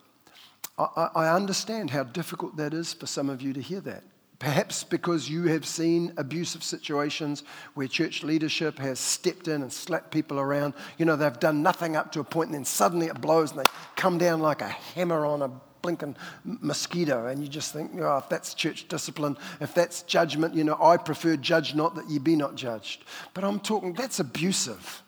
I, 0.79 1.11
I 1.15 1.29
understand 1.29 1.91
how 1.91 2.05
difficult 2.05 2.57
that 2.57 2.73
is 2.73 2.95
for 2.95 3.07
some 3.07 3.29
of 3.29 3.43
you 3.43 3.53
to 3.53 3.61
hear 3.61 3.81
that. 3.83 4.05
Perhaps 4.39 4.85
because 4.85 5.29
you 5.29 5.45
have 5.45 5.65
seen 5.65 6.13
abusive 6.17 6.65
situations 6.65 7.45
where 7.75 7.87
church 7.87 8.25
leadership 8.25 8.79
has 8.79 8.99
stepped 8.99 9.47
in 9.47 9.63
and 9.63 9.73
slapped 9.73 10.11
people 10.11 10.41
around. 10.41 10.75
You 10.99 11.05
know, 11.05 11.17
they've 11.17 11.39
done 11.39 11.63
nothing 11.63 11.95
up 11.95 12.11
to 12.13 12.21
a 12.21 12.25
point 12.25 12.49
and 12.49 12.57
then 12.57 12.65
suddenly 12.65 13.07
it 13.07 13.21
blows 13.21 13.53
and 13.53 13.61
they 13.61 13.71
come 13.95 14.19
down 14.19 14.41
like 14.41 14.61
a 14.61 14.69
hammer 14.69 15.25
on 15.25 15.43
a 15.43 15.51
blinking 15.83 16.17
mosquito. 16.45 17.27
And 17.27 17.43
you 17.43 17.49
just 17.49 17.73
think, 17.73 17.93
oh, 18.01 18.17
if 18.17 18.29
that's 18.29 18.55
church 18.55 18.89
discipline, 18.89 19.37
if 19.61 19.73
that's 19.73 20.03
judgment, 20.03 20.55
you 20.55 20.65
know, 20.65 20.79
I 20.83 20.97
prefer 20.97 21.37
judge 21.37 21.75
not 21.75 21.95
that 21.95 22.09
ye 22.11 22.19
be 22.19 22.35
not 22.35 22.57
judged. 22.57 23.05
But 23.35 23.45
I'm 23.45 23.61
talking, 23.61 23.93
that's 23.93 24.19
abusive. 24.19 25.03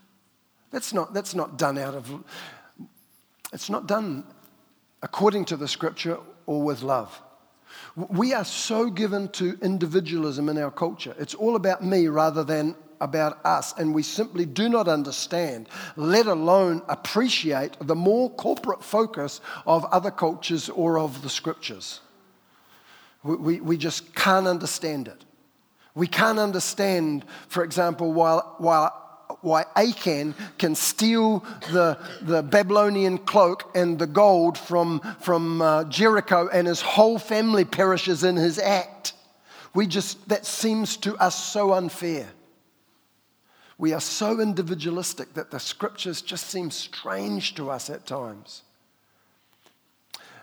That's 0.71 0.93
not, 0.93 1.15
that's 1.15 1.35
not 1.35 1.59
done 1.59 1.79
out 1.79 1.95
of, 1.95 2.25
it's 3.53 3.71
not 3.71 3.89
done 3.89 4.25
according 5.03 5.47
to 5.47 5.57
the 5.57 5.67
scripture 5.67 6.19
or 6.45 6.63
with 6.63 6.83
love. 6.83 7.21
We 7.97 8.35
are 8.35 8.45
so 8.45 8.91
given 8.91 9.29
to 9.31 9.59
individualism 9.63 10.51
in 10.51 10.59
our 10.59 10.71
culture. 10.71 11.15
It's 11.19 11.35
all 11.35 11.57
about 11.57 11.83
me 11.83 12.09
rather 12.09 12.45
than 12.45 12.75
about 13.01 13.45
us, 13.45 13.75
and 13.79 13.95
we 13.95 14.03
simply 14.03 14.45
do 14.45 14.69
not 14.69 14.89
understand, 14.89 15.69
let 15.97 16.27
alone 16.27 16.83
appreciate 16.89 17.77
the 17.81 17.95
more 17.95 18.31
corporate 18.31 18.83
focus 18.83 19.41
of 19.67 19.85
other 19.87 20.11
cultures 20.11 20.69
or 20.69 20.99
of 20.99 21.23
the 21.23 21.29
scriptures. 21.29 22.01
We, 23.23 23.37
we, 23.37 23.61
we 23.61 23.77
just 23.77 24.15
can't 24.15 24.47
understand 24.47 25.09
it. 25.09 25.25
We 25.95 26.07
can't 26.07 26.39
understand, 26.39 27.25
for 27.49 27.65
example, 27.65 28.13
while, 28.13 28.57
while 28.59 29.06
why 29.47 29.65
Achan 29.77 30.35
can 30.59 30.75
steal 30.75 31.39
the, 31.71 31.97
the 32.21 32.43
Babylonian 32.43 33.17
cloak 33.17 33.71
and 33.77 33.97
the 33.97 34.07
gold 34.07 34.59
from, 34.59 35.01
from 35.21 35.63
uh, 35.63 35.85
Jericho 35.85 36.49
and 36.53 36.67
his 36.67 36.81
whole 36.81 37.17
family 37.19 37.65
perishes 37.65 38.25
in 38.25 38.35
his 38.35 38.59
act. 38.59 39.13
We 39.73 39.87
just, 39.87 40.29
that 40.29 40.45
seems 40.45 40.97
to 40.99 41.15
us 41.19 41.41
so 41.41 41.75
unfair. 41.75 42.27
We 43.79 43.93
are 43.93 44.01
so 44.01 44.41
individualistic 44.41 45.35
that 45.35 45.53
the 45.53 45.61
scriptures 45.61 46.23
just 46.23 46.49
seem 46.49 46.73
strange 46.73 47.55
to 47.55 47.71
us 47.71 47.89
at 47.89 48.05
times. 48.05 48.63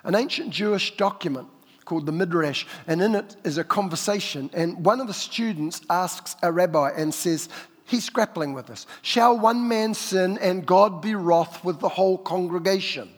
An 0.05 0.15
ancient 0.15 0.51
Jewish 0.51 0.95
document 0.95 1.49
called 1.83 2.05
the 2.05 2.11
Midrash, 2.13 2.65
and 2.87 3.01
in 3.01 3.15
it 3.15 3.35
is 3.43 3.57
a 3.57 3.65
conversation. 3.65 4.49
And 4.53 4.85
one 4.85 5.01
of 5.01 5.07
the 5.07 5.13
students 5.13 5.81
asks 5.89 6.37
a 6.41 6.51
rabbi 6.51 6.91
and 6.95 7.13
says, 7.13 7.49
He's 7.85 8.09
grappling 8.09 8.53
with 8.53 8.67
this. 8.67 8.85
Shall 9.01 9.37
one 9.37 9.67
man 9.67 9.93
sin 9.93 10.37
and 10.39 10.65
God 10.65 11.01
be 11.01 11.15
wroth 11.15 11.63
with 11.63 11.79
the 11.79 11.89
whole 11.89 12.17
congregation? 12.17 13.09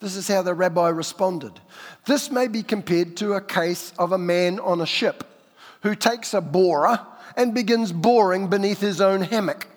This 0.00 0.16
is 0.16 0.28
how 0.28 0.42
the 0.42 0.54
rabbi 0.54 0.88
responded. 0.88 1.52
This 2.04 2.30
may 2.30 2.48
be 2.48 2.62
compared 2.62 3.16
to 3.18 3.32
a 3.32 3.40
case 3.40 3.92
of 3.98 4.12
a 4.12 4.18
man 4.18 4.58
on 4.60 4.80
a 4.80 4.86
ship 4.86 5.24
who 5.82 5.94
takes 5.94 6.34
a 6.34 6.40
borer 6.40 6.98
and 7.36 7.54
begins 7.54 7.92
boring 7.92 8.48
beneath 8.48 8.80
his 8.80 9.00
own 9.00 9.22
hammock. 9.22 9.68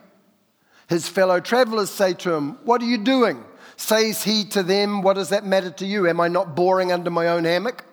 His 0.88 1.08
fellow 1.08 1.40
travelers 1.40 1.90
say 1.90 2.14
to 2.16 2.34
him, 2.34 2.58
What 2.66 2.82
are 2.82 2.86
you 2.86 2.98
doing? 2.98 3.44
Says 3.78 4.24
he 4.24 4.44
to 4.46 4.64
them, 4.64 5.02
What 5.02 5.14
does 5.14 5.30
that 5.30 5.46
matter 5.46 5.70
to 5.72 5.86
you? 5.86 6.08
Am 6.08 6.20
I 6.20 6.28
not 6.28 6.56
boring 6.56 6.92
under 6.92 7.10
my 7.10 7.28
own 7.28 7.46
hammock? 7.46 7.86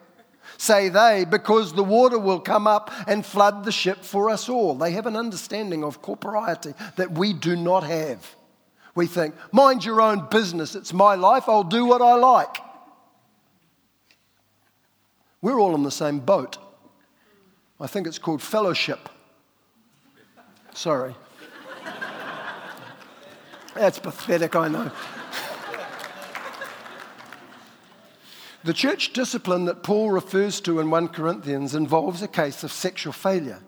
Say 0.59 0.88
they, 0.88 1.26
because 1.28 1.74
the 1.74 1.84
water 1.84 2.18
will 2.18 2.40
come 2.40 2.66
up 2.66 2.90
and 3.07 3.24
flood 3.24 3.64
the 3.64 3.72
ship 3.72 4.04
for 4.04 4.30
us 4.30 4.48
all. 4.48 4.74
They 4.74 4.92
have 4.92 5.07
an 5.07 5.16
understanding 5.16 5.84
of 5.84 6.02
corporeity 6.02 6.74
that 6.96 7.12
we 7.12 7.32
do 7.32 7.57
not 7.57 7.84
have. 7.84 8.34
We 8.94 9.07
think, 9.07 9.34
mind 9.52 9.84
your 9.84 10.00
own 10.00 10.28
business, 10.30 10.74
it's 10.74 10.94
my 10.94 11.14
life, 11.14 11.44
I'll 11.48 11.62
do 11.62 11.84
what 11.84 12.00
I 12.00 12.14
like. 12.14 12.57
We're 15.42 15.61
all 15.61 15.74
in 15.74 15.82
the 15.82 15.90
same 15.90 16.18
boat. 16.18 16.57
I 17.78 17.86
think 17.86 18.07
it's 18.07 18.18
called 18.18 18.40
fellowship. 18.40 19.11
Sorry. 20.74 21.14
That's 23.74 23.98
pathetic, 23.98 24.57
I 24.57 24.68
know. 24.68 24.90
The 28.64 28.72
church 28.72 29.12
discipline 29.12 29.64
that 29.66 29.82
Paul 29.82 30.11
refers 30.11 30.61
to 30.62 30.80
in 30.80 30.90
1 30.90 31.09
Corinthians 31.09 31.74
involves 31.74 32.22
a 32.22 32.28
case 32.28 32.64
of 32.64 32.72
sexual 32.72 33.12
failure, 33.12 33.61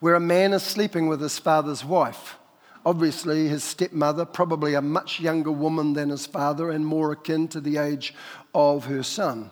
where 0.00 0.14
a 0.14 0.20
man 0.20 0.52
is 0.52 0.62
sleeping 0.62 1.06
with 1.06 1.20
his 1.20 1.38
father's 1.38 1.84
wife. 1.84 2.36
Obviously, 2.84 3.48
his 3.48 3.62
stepmother, 3.62 4.24
probably 4.24 4.74
a 4.74 4.82
much 4.82 5.20
younger 5.20 5.52
woman 5.52 5.92
than 5.92 6.08
his 6.08 6.26
father 6.26 6.70
and 6.70 6.84
more 6.84 7.12
akin 7.12 7.46
to 7.48 7.60
the 7.60 7.78
age 7.78 8.14
of 8.54 8.86
her 8.86 9.02
son. 9.02 9.50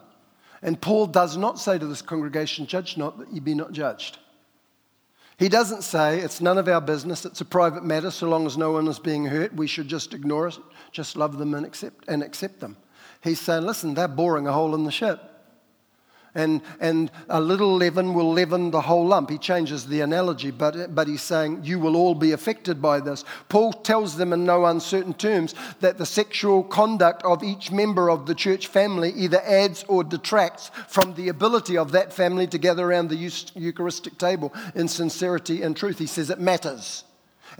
And 0.62 0.80
Paul 0.80 1.06
does 1.06 1.36
not 1.36 1.58
say 1.58 1.78
to 1.78 1.86
this 1.86 2.02
congregation, 2.02 2.66
Judge 2.66 2.96
not 2.96 3.18
that 3.18 3.32
ye 3.32 3.40
be 3.40 3.54
not 3.54 3.72
judged. 3.72 4.18
He 5.38 5.48
doesn't 5.48 5.82
say 5.82 6.20
it's 6.20 6.42
none 6.42 6.58
of 6.58 6.68
our 6.68 6.82
business, 6.82 7.24
it's 7.24 7.40
a 7.40 7.46
private 7.46 7.82
matter, 7.82 8.10
so 8.10 8.28
long 8.28 8.44
as 8.44 8.58
no 8.58 8.72
one 8.72 8.86
is 8.88 8.98
being 8.98 9.24
hurt, 9.24 9.54
we 9.54 9.66
should 9.66 9.88
just 9.88 10.12
ignore 10.12 10.48
it, 10.48 10.58
just 10.92 11.16
love 11.16 11.38
them 11.38 11.54
and 11.54 11.64
accept, 11.64 12.04
and 12.08 12.22
accept 12.22 12.60
them. 12.60 12.76
He's 13.22 13.40
saying, 13.40 13.64
listen, 13.64 13.94
they're 13.94 14.08
boring 14.08 14.46
a 14.46 14.52
hole 14.52 14.74
in 14.74 14.84
the 14.84 14.90
ship 14.90 15.30
and, 16.34 16.60
and 16.80 17.10
a 17.28 17.40
little 17.40 17.74
leaven 17.74 18.14
will 18.14 18.32
leaven 18.32 18.70
the 18.70 18.80
whole 18.80 19.06
lump. 19.06 19.30
He 19.30 19.38
changes 19.38 19.86
the 19.86 20.00
analogy, 20.00 20.50
but, 20.50 20.94
but 20.94 21.08
he's 21.08 21.22
saying 21.22 21.60
you 21.64 21.78
will 21.78 21.96
all 21.96 22.14
be 22.14 22.32
affected 22.32 22.80
by 22.80 23.00
this. 23.00 23.24
Paul 23.48 23.72
tells 23.72 24.16
them 24.16 24.32
in 24.32 24.44
no 24.44 24.66
uncertain 24.66 25.14
terms 25.14 25.54
that 25.80 25.98
the 25.98 26.06
sexual 26.06 26.62
conduct 26.62 27.22
of 27.24 27.42
each 27.42 27.70
member 27.70 28.10
of 28.10 28.26
the 28.26 28.34
church 28.34 28.68
family 28.68 29.12
either 29.12 29.40
adds 29.42 29.84
or 29.88 30.04
detracts 30.04 30.70
from 30.88 31.14
the 31.14 31.28
ability 31.28 31.76
of 31.76 31.92
that 31.92 32.12
family 32.12 32.46
to 32.46 32.58
gather 32.58 32.86
around 32.86 33.08
the 33.08 33.50
Eucharistic 33.54 34.18
table 34.18 34.52
in 34.74 34.88
sincerity 34.88 35.62
and 35.62 35.76
truth. 35.76 35.98
He 35.98 36.06
says 36.06 36.30
it 36.30 36.40
matters 36.40 37.04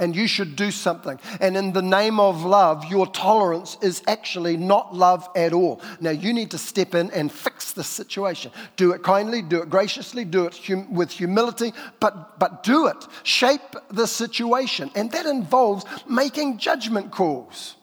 and 0.01 0.17
you 0.17 0.27
should 0.27 0.57
do 0.57 0.73
something. 0.73 1.21
And 1.41 1.57
in 1.57 1.73
the 1.73 1.83
name 1.83 2.19
of 2.19 2.43
love, 2.43 2.87
your 2.87 3.07
tolerance 3.07 3.77
is 3.83 4.03
actually 4.09 4.57
not 4.57 4.95
love 4.95 5.29
at 5.37 5.53
all. 5.53 5.81
Now, 6.01 6.11
you 6.11 6.33
need 6.33 6.51
to 6.53 6.59
step 6.59 6.95
in 6.95 7.11
and 7.13 7.31
fix 7.31 7.73
the 7.73 7.85
situation. 7.85 8.51
Do 8.77 8.93
it 8.93 9.03
kindly, 9.03 9.43
do 9.43 9.63
it 9.63 9.71
graciously, 9.71 10.25
do 10.25 10.47
it 10.47 10.59
hum- 10.67 10.93
with 10.93 11.11
humility, 11.11 11.73
but, 12.01 12.39
but 12.41 12.63
do 12.65 12.87
it. 12.89 13.07
Shape 13.23 13.77
the 13.91 14.07
situation. 14.07 14.91
And 14.97 15.13
that 15.13 15.27
involves 15.27 15.85
making 16.09 16.59
judgment 16.59 17.13
calls. 17.13 17.77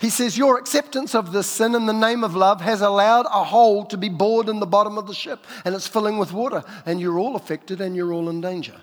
He 0.00 0.10
says, 0.10 0.36
Your 0.36 0.58
acceptance 0.58 1.14
of 1.14 1.32
this 1.32 1.46
sin 1.46 1.76
in 1.76 1.86
the 1.86 1.92
name 1.92 2.24
of 2.24 2.34
love 2.34 2.60
has 2.60 2.80
allowed 2.80 3.26
a 3.26 3.44
hole 3.44 3.84
to 3.86 3.96
be 3.96 4.08
bored 4.08 4.48
in 4.48 4.58
the 4.58 4.66
bottom 4.66 4.98
of 4.98 5.06
the 5.06 5.14
ship, 5.14 5.46
and 5.64 5.76
it's 5.76 5.86
filling 5.86 6.18
with 6.18 6.32
water, 6.32 6.64
and 6.84 7.00
you're 7.00 7.20
all 7.20 7.36
affected 7.36 7.80
and 7.80 7.94
you're 7.94 8.12
all 8.12 8.28
in 8.28 8.40
danger. 8.40 8.74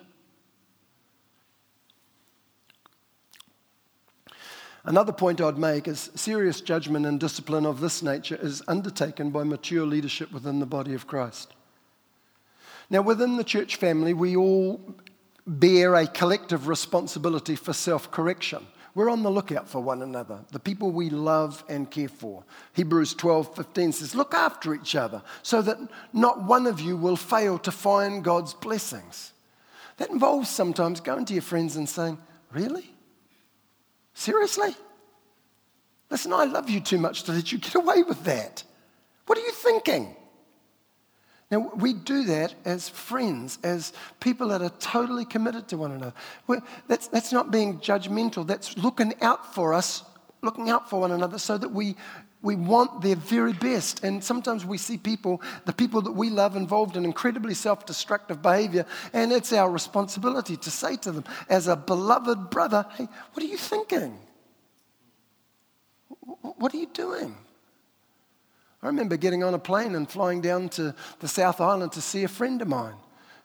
Another 4.89 5.13
point 5.13 5.39
I'd 5.39 5.59
make 5.59 5.87
is 5.87 6.09
serious 6.15 6.61
judgment 6.61 7.05
and 7.05 7.19
discipline 7.19 7.67
of 7.67 7.79
this 7.79 8.01
nature 8.01 8.39
is 8.41 8.63
undertaken 8.67 9.29
by 9.29 9.43
mature 9.43 9.85
leadership 9.85 10.31
within 10.31 10.59
the 10.59 10.65
body 10.65 10.95
of 10.95 11.05
Christ. 11.05 11.53
Now, 12.89 13.03
within 13.03 13.37
the 13.37 13.43
church 13.43 13.75
family, 13.75 14.15
we 14.15 14.35
all 14.35 14.81
bear 15.45 15.93
a 15.93 16.07
collective 16.07 16.67
responsibility 16.67 17.55
for 17.55 17.71
self 17.71 18.09
correction. 18.09 18.65
We're 18.95 19.11
on 19.11 19.21
the 19.21 19.29
lookout 19.29 19.69
for 19.69 19.79
one 19.79 20.01
another, 20.01 20.39
the 20.51 20.59
people 20.59 20.89
we 20.89 21.11
love 21.11 21.63
and 21.69 21.91
care 21.91 22.09
for. 22.09 22.43
Hebrews 22.73 23.13
12 23.13 23.55
15 23.55 23.91
says, 23.91 24.15
Look 24.15 24.33
after 24.33 24.73
each 24.73 24.95
other 24.95 25.21
so 25.43 25.61
that 25.61 25.77
not 26.13 26.45
one 26.45 26.65
of 26.65 26.81
you 26.81 26.97
will 26.97 27.15
fail 27.15 27.59
to 27.59 27.71
find 27.71 28.23
God's 28.23 28.55
blessings. 28.55 29.33
That 29.97 30.09
involves 30.09 30.49
sometimes 30.49 30.99
going 30.99 31.25
to 31.25 31.33
your 31.33 31.43
friends 31.43 31.75
and 31.75 31.87
saying, 31.87 32.17
Really? 32.51 32.95
Seriously? 34.19 34.75
Listen, 36.09 36.33
I 36.33 36.43
love 36.43 36.69
you 36.69 36.81
too 36.81 36.97
much 36.97 37.23
to 37.23 37.31
let 37.31 37.53
you 37.53 37.57
get 37.57 37.75
away 37.75 38.03
with 38.03 38.25
that. 38.25 38.65
What 39.27 39.37
are 39.37 39.41
you 39.41 39.53
thinking? 39.53 40.13
Now, 41.49 41.71
we 41.73 41.93
do 41.93 42.25
that 42.25 42.53
as 42.65 42.89
friends, 42.89 43.59
as 43.63 43.93
people 44.19 44.49
that 44.49 44.61
are 44.61 44.73
totally 44.81 45.23
committed 45.23 45.69
to 45.69 45.77
one 45.77 45.93
another. 45.93 46.13
that's, 46.89 47.07
that's 47.07 47.31
not 47.31 47.49
being 47.49 47.79
judgmental, 47.79 48.45
that's 48.45 48.77
looking 48.77 49.13
out 49.21 49.55
for 49.55 49.73
us, 49.73 50.03
looking 50.41 50.69
out 50.69 50.89
for 50.89 50.99
one 50.99 51.13
another 51.13 51.39
so 51.39 51.57
that 51.57 51.71
we 51.71 51.95
we 52.41 52.55
want 52.55 53.01
their 53.01 53.15
very 53.15 53.53
best. 53.53 54.03
And 54.03 54.23
sometimes 54.23 54.65
we 54.65 54.77
see 54.77 54.97
people, 54.97 55.41
the 55.65 55.73
people 55.73 56.01
that 56.03 56.11
we 56.11 56.29
love, 56.29 56.55
involved 56.55 56.95
in 56.95 57.03
incredibly 57.03 57.53
self 57.53 57.85
destructive 57.85 58.41
behavior. 58.41 58.85
And 59.13 59.31
it's 59.31 59.51
our 59.51 59.69
responsibility 59.69 60.55
to 60.57 60.71
say 60.71 60.95
to 60.97 61.11
them, 61.11 61.25
as 61.49 61.67
a 61.67 61.75
beloved 61.75 62.49
brother, 62.49 62.85
hey, 62.97 63.07
what 63.33 63.43
are 63.43 63.47
you 63.47 63.57
thinking? 63.57 64.17
What 66.41 66.73
are 66.73 66.77
you 66.77 66.89
doing? 66.93 67.35
I 68.81 68.87
remember 68.87 69.17
getting 69.17 69.43
on 69.43 69.53
a 69.53 69.59
plane 69.59 69.93
and 69.95 70.09
flying 70.09 70.39
down 70.39 70.69
to 70.69 70.95
the 71.19 71.27
South 71.27 71.59
Island 71.59 71.91
to 71.93 72.01
see 72.01 72.23
a 72.23 72.29
friend 72.29 72.61
of 72.61 72.69
mine 72.69 72.95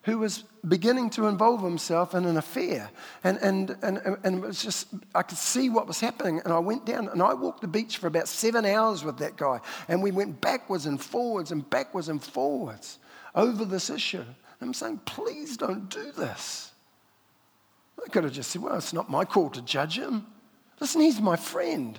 who 0.04 0.18
was 0.18 0.44
beginning 0.68 1.08
to 1.10 1.26
involve 1.26 1.62
himself 1.62 2.14
in 2.14 2.26
an 2.26 2.36
affair. 2.36 2.90
And, 3.22 3.38
and, 3.38 3.76
and, 3.82 4.18
and 4.22 4.36
it 4.36 4.46
was 4.46 4.62
just, 4.62 4.88
I 5.14 5.22
could 5.22 5.38
see 5.38 5.70
what 5.70 5.86
was 5.86 5.98
happening. 5.98 6.40
And 6.44 6.52
I 6.52 6.58
went 6.58 6.84
down 6.84 7.08
and 7.08 7.22
I 7.22 7.32
walked 7.32 7.62
the 7.62 7.68
beach 7.68 7.96
for 7.96 8.06
about 8.06 8.28
seven 8.28 8.66
hours 8.66 9.02
with 9.02 9.18
that 9.18 9.36
guy. 9.36 9.60
And 9.88 10.02
we 10.02 10.10
went 10.10 10.42
backwards 10.42 10.84
and 10.84 11.00
forwards 11.00 11.52
and 11.52 11.68
backwards 11.68 12.10
and 12.10 12.22
forwards 12.22 12.98
over 13.34 13.64
this 13.64 13.88
issue. 13.88 14.18
And 14.18 14.68
I'm 14.68 14.74
saying, 14.74 15.00
please 15.06 15.56
don't 15.56 15.88
do 15.88 16.12
this. 16.12 16.70
I 18.04 18.08
could 18.10 18.24
have 18.24 18.32
just 18.34 18.50
said, 18.50 18.60
well, 18.60 18.76
it's 18.76 18.92
not 18.92 19.08
my 19.08 19.24
call 19.24 19.48
to 19.50 19.62
judge 19.62 19.98
him. 19.98 20.26
Listen, 20.80 21.00
he's 21.00 21.20
my 21.20 21.36
friend. 21.36 21.98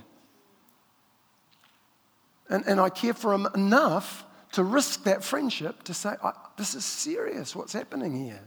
And, 2.49 2.63
and 2.67 2.79
I 2.79 2.89
care 2.89 3.15
for 3.15 3.33
him 3.33 3.47
enough 3.55 4.23
to 4.55 4.63
risk 4.63 5.03
that 5.03 5.21
friendship 5.21 5.83
to 5.83 5.93
say, 5.93 6.13
this 6.55 6.75
is 6.75 6.85
serious, 6.85 7.53
what's 7.53 7.73
happening 7.73 8.15
here? 8.15 8.39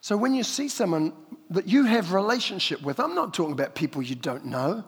So 0.00 0.16
when 0.16 0.34
you 0.34 0.42
see 0.42 0.68
someone 0.68 1.12
that 1.50 1.68
you 1.68 1.84
have 1.84 2.12
relationship 2.12 2.82
with, 2.82 2.98
I'm 2.98 3.14
not 3.14 3.32
talking 3.32 3.52
about 3.52 3.76
people 3.76 4.02
you 4.02 4.16
don't 4.16 4.46
know, 4.46 4.82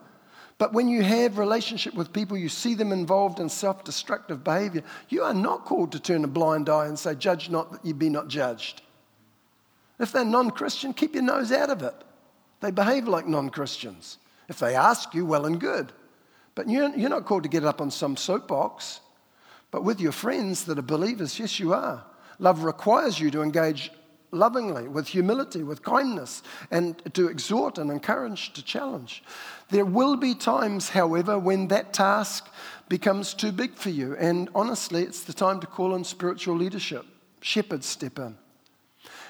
but 0.58 0.72
when 0.72 0.88
you 0.88 1.04
have 1.04 1.38
relationship 1.38 1.94
with 1.94 2.12
people, 2.12 2.36
you 2.36 2.48
see 2.48 2.74
them 2.74 2.90
involved 2.90 3.38
in 3.38 3.48
self-destructive 3.48 4.42
behavior, 4.42 4.82
you 5.08 5.22
are 5.22 5.34
not 5.34 5.64
called 5.64 5.92
to 5.92 6.00
turn 6.00 6.24
a 6.24 6.28
blind 6.28 6.68
eye 6.68 6.86
and 6.86 6.98
say, 6.98 7.14
judge 7.14 7.48
not 7.48 7.70
that 7.70 7.86
you 7.86 7.94
be 7.94 8.08
not 8.08 8.26
judged. 8.26 8.82
If 10.00 10.10
they're 10.10 10.24
non-Christian, 10.24 10.92
keep 10.92 11.14
your 11.14 11.22
nose 11.22 11.52
out 11.52 11.70
of 11.70 11.80
it. 11.84 11.94
They 12.58 12.72
behave 12.72 13.06
like 13.06 13.28
non-Christians. 13.28 14.18
If 14.48 14.58
they 14.58 14.74
ask 14.74 15.14
you, 15.14 15.24
well 15.24 15.46
and 15.46 15.60
good. 15.60 15.92
But 16.56 16.68
you're, 16.68 17.08
not 17.08 17.26
called 17.26 17.44
to 17.44 17.48
get 17.48 17.64
up 17.64 17.80
on 17.80 17.92
some 17.92 18.16
soapbox. 18.16 19.00
But 19.70 19.84
with 19.84 20.00
your 20.00 20.10
friends 20.10 20.64
that 20.64 20.78
are 20.78 20.82
believers, 20.82 21.38
yes, 21.38 21.60
you 21.60 21.72
are. 21.72 22.02
Love 22.40 22.64
requires 22.64 23.20
you 23.20 23.30
to 23.30 23.42
engage 23.42 23.92
lovingly, 24.32 24.88
with 24.88 25.06
humility, 25.06 25.62
with 25.62 25.82
kindness, 25.82 26.42
and 26.70 27.00
to 27.14 27.28
exhort 27.28 27.78
and 27.78 27.90
encourage, 27.90 28.52
to 28.54 28.62
challenge. 28.62 29.22
There 29.70 29.84
will 29.84 30.16
be 30.16 30.34
times, 30.34 30.88
however, 30.88 31.38
when 31.38 31.68
that 31.68 31.92
task 31.92 32.48
becomes 32.88 33.34
too 33.34 33.52
big 33.52 33.74
for 33.74 33.90
you. 33.90 34.16
And 34.16 34.48
honestly, 34.54 35.02
it's 35.02 35.24
the 35.24 35.32
time 35.32 35.60
to 35.60 35.66
call 35.66 35.94
in 35.94 36.04
spiritual 36.04 36.56
leadership. 36.56 37.04
Shepherds 37.40 37.86
step 37.86 38.18
in. 38.18 38.36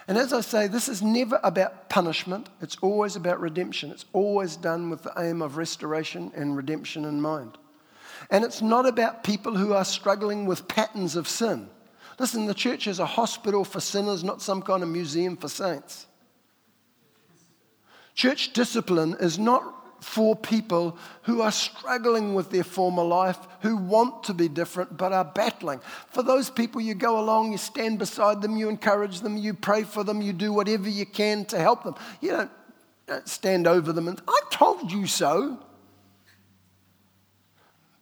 And 0.09 0.16
as 0.16 0.32
I 0.32 0.40
say, 0.40 0.68
this 0.68 0.88
is 0.88 1.02
never 1.02 1.40
about 1.42 1.88
punishment, 1.88 2.48
it's 2.61 2.76
always 2.80 3.16
about 3.16 3.40
redemption. 3.40 3.90
It's 3.90 4.04
always 4.12 4.57
done 4.57 4.88
with 4.88 5.02
the 5.02 5.12
aim 5.18 5.42
of 5.42 5.57
restoration 5.57 6.30
and 6.34 6.57
redemption 6.57 7.04
in 7.04 7.20
mind. 7.20 7.59
And 8.30 8.44
it's 8.44 8.62
not 8.62 8.86
about 8.86 9.24
people 9.24 9.57
who 9.57 9.72
are 9.72 9.84
struggling 9.84 10.46
with 10.46 10.68
patterns 10.68 11.16
of 11.16 11.28
sin. 11.28 11.68
Listen, 12.18 12.46
the 12.46 12.54
church 12.54 12.86
is 12.86 12.98
a 12.98 13.07
hospital 13.07 13.64
for 13.64 13.80
sinners, 13.80 14.24
not 14.24 14.40
some 14.40 14.62
kind 14.62 14.82
of 14.82 14.88
museum 14.88 15.36
for 15.36 15.48
saints. 15.48 16.07
Church 18.14 18.52
discipline 18.52 19.16
is 19.20 19.38
not 19.38 19.62
for 20.07 20.36
people 20.36 20.96
who 21.22 21.42
are 21.42 21.50
struggling 21.50 22.32
with 22.32 22.50
their 22.50 22.64
former 22.64 23.02
life, 23.02 23.36
who 23.61 23.76
want 23.76 24.22
to 24.22 24.32
be 24.32 24.48
different 24.48 24.96
but 24.96 25.12
are 25.12 25.24
battling. 25.24 25.80
For 26.09 26.22
those 26.22 26.48
people, 26.48 26.80
you 26.80 26.94
go 26.94 27.18
along, 27.18 27.50
you 27.50 27.59
stand 27.59 27.98
beside 27.98 28.40
them, 28.40 28.57
you 28.57 28.68
encourage 28.68 29.20
them, 29.20 29.36
you 29.36 29.52
pray 29.52 29.82
for 29.82 30.04
them, 30.04 30.22
you 30.22 30.32
do 30.32 30.52
whatever 30.52 30.88
you 30.88 31.04
can 31.04 31.44
to 31.46 31.59
help 31.59 31.82
them. 31.82 31.96
You 32.20 32.30
don't, 32.30 32.50
don't 33.09 33.28
stand 33.28 33.66
over 33.66 33.92
them 33.92 34.07
and, 34.07 34.22
I 34.28 34.40
told 34.50 34.92
you 34.92 35.07
so. 35.09 35.59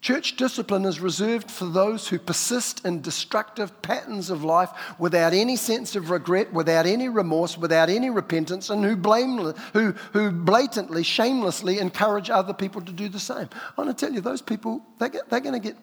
Church 0.04 0.36
discipline 0.36 0.84
is 0.84 1.00
reserved 1.00 1.50
for 1.50 1.64
those 1.64 2.08
who 2.08 2.18
persist 2.18 2.84
in 2.84 3.00
destructive 3.00 3.80
patterns 3.80 4.28
of 4.28 4.44
life 4.44 4.68
without 4.98 5.32
any 5.32 5.56
sense 5.56 5.96
of 5.96 6.10
regret, 6.10 6.52
without 6.52 6.84
any 6.84 7.08
remorse, 7.08 7.56
without 7.56 7.88
any 7.88 8.10
repentance, 8.10 8.68
and 8.68 8.84
who, 8.84 8.96
blame, 8.96 9.54
who, 9.72 9.92
who 10.12 10.30
blatantly, 10.30 11.02
shamelessly 11.02 11.78
encourage 11.78 12.28
other 12.28 12.52
people 12.52 12.82
to 12.82 12.92
do 12.92 13.08
the 13.08 13.18
same. 13.18 13.48
I 13.54 13.80
want 13.80 13.96
to 13.96 14.06
tell 14.06 14.14
you, 14.14 14.20
those 14.20 14.42
people, 14.42 14.84
they 14.98 15.08
get, 15.08 15.30
they're 15.30 15.40
going 15.40 15.58
to 15.58 15.68
get. 15.68 15.78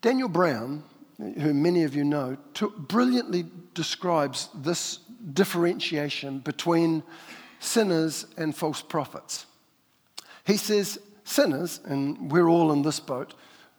Daniel 0.00 0.28
Brown, 0.28 0.84
who 1.18 1.52
many 1.52 1.82
of 1.82 1.96
you 1.96 2.04
know, 2.04 2.36
brilliantly 2.78 3.46
describes 3.74 4.48
this 4.54 5.00
differentiation 5.32 6.38
between 6.38 7.02
sinners 7.58 8.26
and 8.36 8.54
false 8.54 8.80
prophets. 8.80 9.46
He 10.44 10.56
says, 10.56 11.00
sinners, 11.32 11.80
and 11.84 12.30
we're 12.30 12.48
all 12.48 12.72
in 12.72 12.82
this 12.82 13.00
boat, 13.00 13.34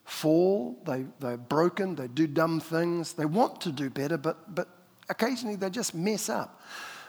fall, 0.05 0.77
they, 0.85 1.05
they're 1.19 1.37
broken, 1.37 1.95
they 1.95 2.07
do 2.07 2.27
dumb 2.27 2.59
things, 2.59 3.13
they 3.13 3.25
want 3.25 3.61
to 3.61 3.71
do 3.71 3.89
better, 3.89 4.17
but, 4.17 4.53
but 4.53 4.67
occasionally 5.09 5.55
they 5.55 5.69
just 5.69 5.95
mess 5.95 6.29
up. 6.29 6.61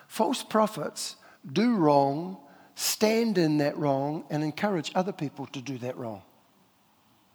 False 0.07 0.43
prophets 0.43 1.17
do 1.53 1.75
wrong, 1.77 2.37
stand 2.75 3.39
in 3.39 3.59
that 3.59 3.77
wrong, 3.77 4.25
and 4.31 4.45
encourage 4.45 4.93
other 4.95 5.13
people 5.13 5.47
to 5.47 5.61
do 5.61 5.79
that 5.79 5.97
wrong. 5.97 6.23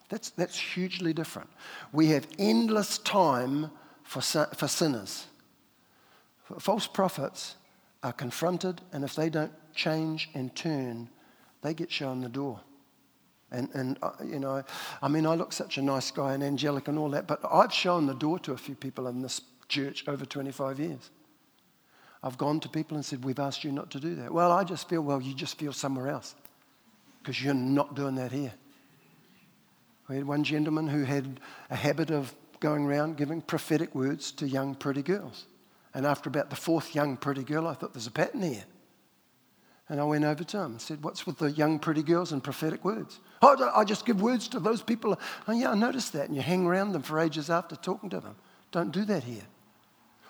That's, 0.10 0.32
that's 0.32 0.58
hugely 0.58 1.14
different. 1.14 1.50
We 1.92 2.08
have 2.08 2.28
endless 2.40 2.98
time 3.00 3.70
for, 4.04 4.22
for 4.22 4.68
sinners. 4.68 5.28
False 6.58 6.88
prophets 6.88 7.56
are 8.02 8.14
confronted, 8.14 8.82
and 8.92 9.04
if 9.04 9.14
they 9.14 9.30
don't 9.30 9.52
change 9.76 10.30
and 10.34 10.56
turn, 10.56 11.10
they 11.62 11.74
get 11.74 11.92
shown 11.92 12.22
the 12.22 12.30
door. 12.30 12.62
And, 13.52 13.70
and 13.74 13.98
uh, 14.02 14.12
you 14.24 14.40
know, 14.40 14.64
I 15.02 15.08
mean, 15.08 15.26
I 15.26 15.34
look 15.36 15.54
such 15.54 15.78
a 15.78 15.82
nice 15.82 16.12
guy 16.12 16.34
and 16.34 16.44
angelic 16.44 16.88
and 16.88 17.00
all 17.00 17.10
that, 17.10 17.28
but 17.28 17.40
I've 17.50 17.74
shown 17.74 18.06
the 18.06 18.14
door 18.14 18.40
to 18.40 18.54
a 18.54 18.58
few 18.58 18.76
people 18.76 19.08
in 19.08 19.22
this 19.22 19.42
church 19.68 20.08
over 20.08 20.26
25 20.26 20.80
years. 20.80 21.10
I've 22.22 22.38
gone 22.38 22.60
to 22.62 22.70
people 22.70 22.96
and 22.96 23.06
said, 23.06 23.24
We've 23.24 23.40
asked 23.40 23.64
you 23.64 23.72
not 23.72 23.90
to 23.92 24.00
do 24.00 24.16
that. 24.16 24.34
Well, 24.34 24.52
I 24.52 24.64
just 24.64 24.90
feel, 24.90 25.02
well, 25.02 25.22
you 25.22 25.34
just 25.34 25.58
feel 25.58 25.74
somewhere 25.74 26.10
else 26.10 26.36
because 27.22 27.42
you're 27.42 27.54
not 27.54 27.96
doing 27.96 28.16
that 28.16 28.32
here. 28.32 28.54
We 30.08 30.16
had 30.16 30.26
one 30.26 30.44
gentleman 30.44 30.88
who 30.88 31.04
had 31.04 31.40
a 31.70 31.76
habit 31.76 32.10
of 32.10 32.34
going 32.60 32.86
around 32.86 33.16
giving 33.16 33.42
prophetic 33.42 33.96
words 33.96 34.32
to 34.34 34.48
young, 34.48 34.76
pretty 34.76 35.02
girls. 35.02 35.46
And 35.94 36.06
after 36.06 36.30
about 36.30 36.50
the 36.50 36.56
fourth 36.56 36.94
young, 36.94 37.16
pretty 37.16 37.44
girl, 37.44 37.68
I 37.68 37.74
thought, 37.74 37.94
There's 37.94 38.08
a 38.08 38.12
pattern 38.12 38.42
here. 38.42 38.66
And 39.90 40.00
I 40.00 40.04
went 40.04 40.24
over 40.24 40.44
to 40.44 40.58
him 40.58 40.72
and 40.72 40.82
said, 40.82 41.04
What's 41.04 41.26
with 41.26 41.40
the 41.40 41.52
young, 41.52 41.80
pretty 41.80 42.04
girls 42.04 42.32
and 42.32 42.44
prophetic 42.44 42.86
words? 42.86 43.20
Oh, 43.42 43.72
I 43.76 43.84
just 43.84 44.06
give 44.06 44.22
words 44.22 44.48
to 44.50 44.60
those 44.60 44.82
people. 44.84 45.20
Oh, 45.48 45.52
yeah, 45.52 45.72
I 45.72 45.76
noticed 45.76 46.14
that. 46.14 46.28
And 46.28 46.36
you 46.36 46.42
hang 46.42 46.66
around 46.66 46.92
them 46.92 47.02
for 47.02 47.20
ages 47.20 47.50
after 47.50 47.76
talking 47.76 48.10
to 48.12 48.20
them. 48.20 48.36
Don't 48.72 48.92
do 48.92 49.04
that 49.06 49.24
here. 49.24 49.48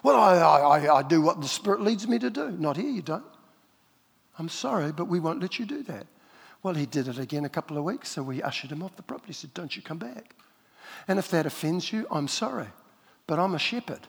Well, 0.01 0.15
I, 0.15 0.37
I, 0.37 0.97
I 0.99 1.03
do 1.03 1.21
what 1.21 1.41
the 1.41 1.47
Spirit 1.47 1.81
leads 1.81 2.07
me 2.07 2.19
to 2.19 2.29
do. 2.29 2.51
Not 2.51 2.77
here, 2.77 2.89
you 2.89 3.01
don't. 3.01 3.25
I'm 4.37 4.47
sorry, 4.47 4.93
but 4.93 5.09
we 5.09 5.19
won't 5.19 5.41
let 5.41 5.59
you 5.59 5.65
do 5.65 5.83
that. 5.83 6.07
Well, 6.63 6.73
he 6.73 6.85
did 6.85 7.09
it 7.09 7.19
again 7.19 7.43
a 7.43 7.49
couple 7.49 7.77
of 7.77 7.83
weeks, 7.83 8.09
so 8.09 8.23
we 8.23 8.41
ushered 8.41 8.71
him 8.71 8.81
off 8.81 8.95
the 8.95 9.01
property. 9.01 9.27
He 9.27 9.33
said, 9.33 9.53
Don't 9.53 9.75
you 9.75 9.81
come 9.81 9.97
back. 9.97 10.35
And 11.07 11.19
if 11.19 11.29
that 11.31 11.45
offends 11.45 11.91
you, 11.91 12.07
I'm 12.09 12.29
sorry, 12.29 12.67
but 13.27 13.39
I'm 13.39 13.55
a 13.55 13.59
shepherd. 13.59 14.07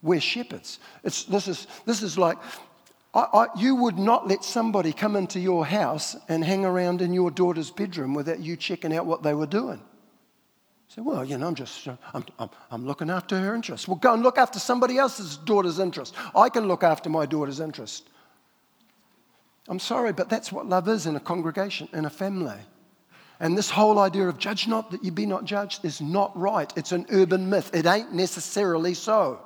We're 0.00 0.20
shepherds. 0.20 0.78
It's, 1.02 1.24
this, 1.24 1.48
is, 1.48 1.66
this 1.84 2.02
is 2.02 2.16
like 2.16 2.38
I, 3.14 3.20
I, 3.20 3.46
you 3.56 3.74
would 3.76 3.98
not 3.98 4.28
let 4.28 4.44
somebody 4.44 4.92
come 4.92 5.16
into 5.16 5.40
your 5.40 5.64
house 5.64 6.16
and 6.28 6.44
hang 6.44 6.64
around 6.64 7.00
in 7.00 7.12
your 7.12 7.30
daughter's 7.30 7.70
bedroom 7.70 8.14
without 8.14 8.40
you 8.40 8.56
checking 8.56 8.94
out 8.94 9.06
what 9.06 9.22
they 9.22 9.34
were 9.34 9.46
doing. 9.46 9.80
Say, 10.88 11.02
well, 11.02 11.24
you 11.24 11.36
know, 11.36 11.48
I'm 11.48 11.54
just, 11.54 11.86
I'm, 11.86 12.24
I'm, 12.38 12.50
I'm 12.70 12.86
looking 12.86 13.10
after 13.10 13.38
her 13.38 13.54
interests. 13.54 13.86
Well, 13.86 13.96
go 13.96 14.14
and 14.14 14.22
look 14.22 14.38
after 14.38 14.58
somebody 14.58 14.98
else's 14.98 15.36
daughter's 15.36 15.78
interest. 15.78 16.14
I 16.34 16.48
can 16.48 16.66
look 16.66 16.82
after 16.82 17.10
my 17.10 17.26
daughter's 17.26 17.60
interest. 17.60 18.08
I'm 19.68 19.78
sorry, 19.78 20.14
but 20.14 20.30
that's 20.30 20.50
what 20.50 20.66
love 20.66 20.88
is 20.88 21.06
in 21.06 21.14
a 21.14 21.20
congregation, 21.20 21.88
in 21.92 22.06
a 22.06 22.10
family. 22.10 22.58
And 23.40 23.56
this 23.56 23.70
whole 23.70 23.98
idea 23.98 24.28
of 24.28 24.38
judge 24.38 24.66
not 24.66 24.90
that 24.90 25.04
you 25.04 25.12
be 25.12 25.26
not 25.26 25.44
judged 25.44 25.84
is 25.84 26.00
not 26.00 26.36
right. 26.36 26.72
It's 26.76 26.92
an 26.92 27.06
urban 27.10 27.48
myth. 27.48 27.70
It 27.74 27.86
ain't 27.86 28.12
necessarily 28.12 28.94
so. 28.94 29.40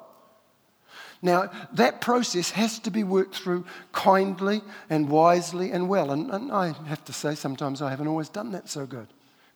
Now, 1.24 1.50
that 1.74 2.00
process 2.00 2.50
has 2.50 2.80
to 2.80 2.90
be 2.90 3.04
worked 3.04 3.36
through 3.36 3.64
kindly 3.92 4.60
and 4.90 5.08
wisely 5.08 5.70
and 5.70 5.88
well. 5.88 6.10
And, 6.10 6.30
and 6.32 6.50
I 6.50 6.72
have 6.86 7.04
to 7.04 7.12
say, 7.12 7.36
sometimes 7.36 7.80
I 7.80 7.90
haven't 7.90 8.08
always 8.08 8.28
done 8.28 8.50
that 8.52 8.68
so 8.68 8.86
good 8.86 9.06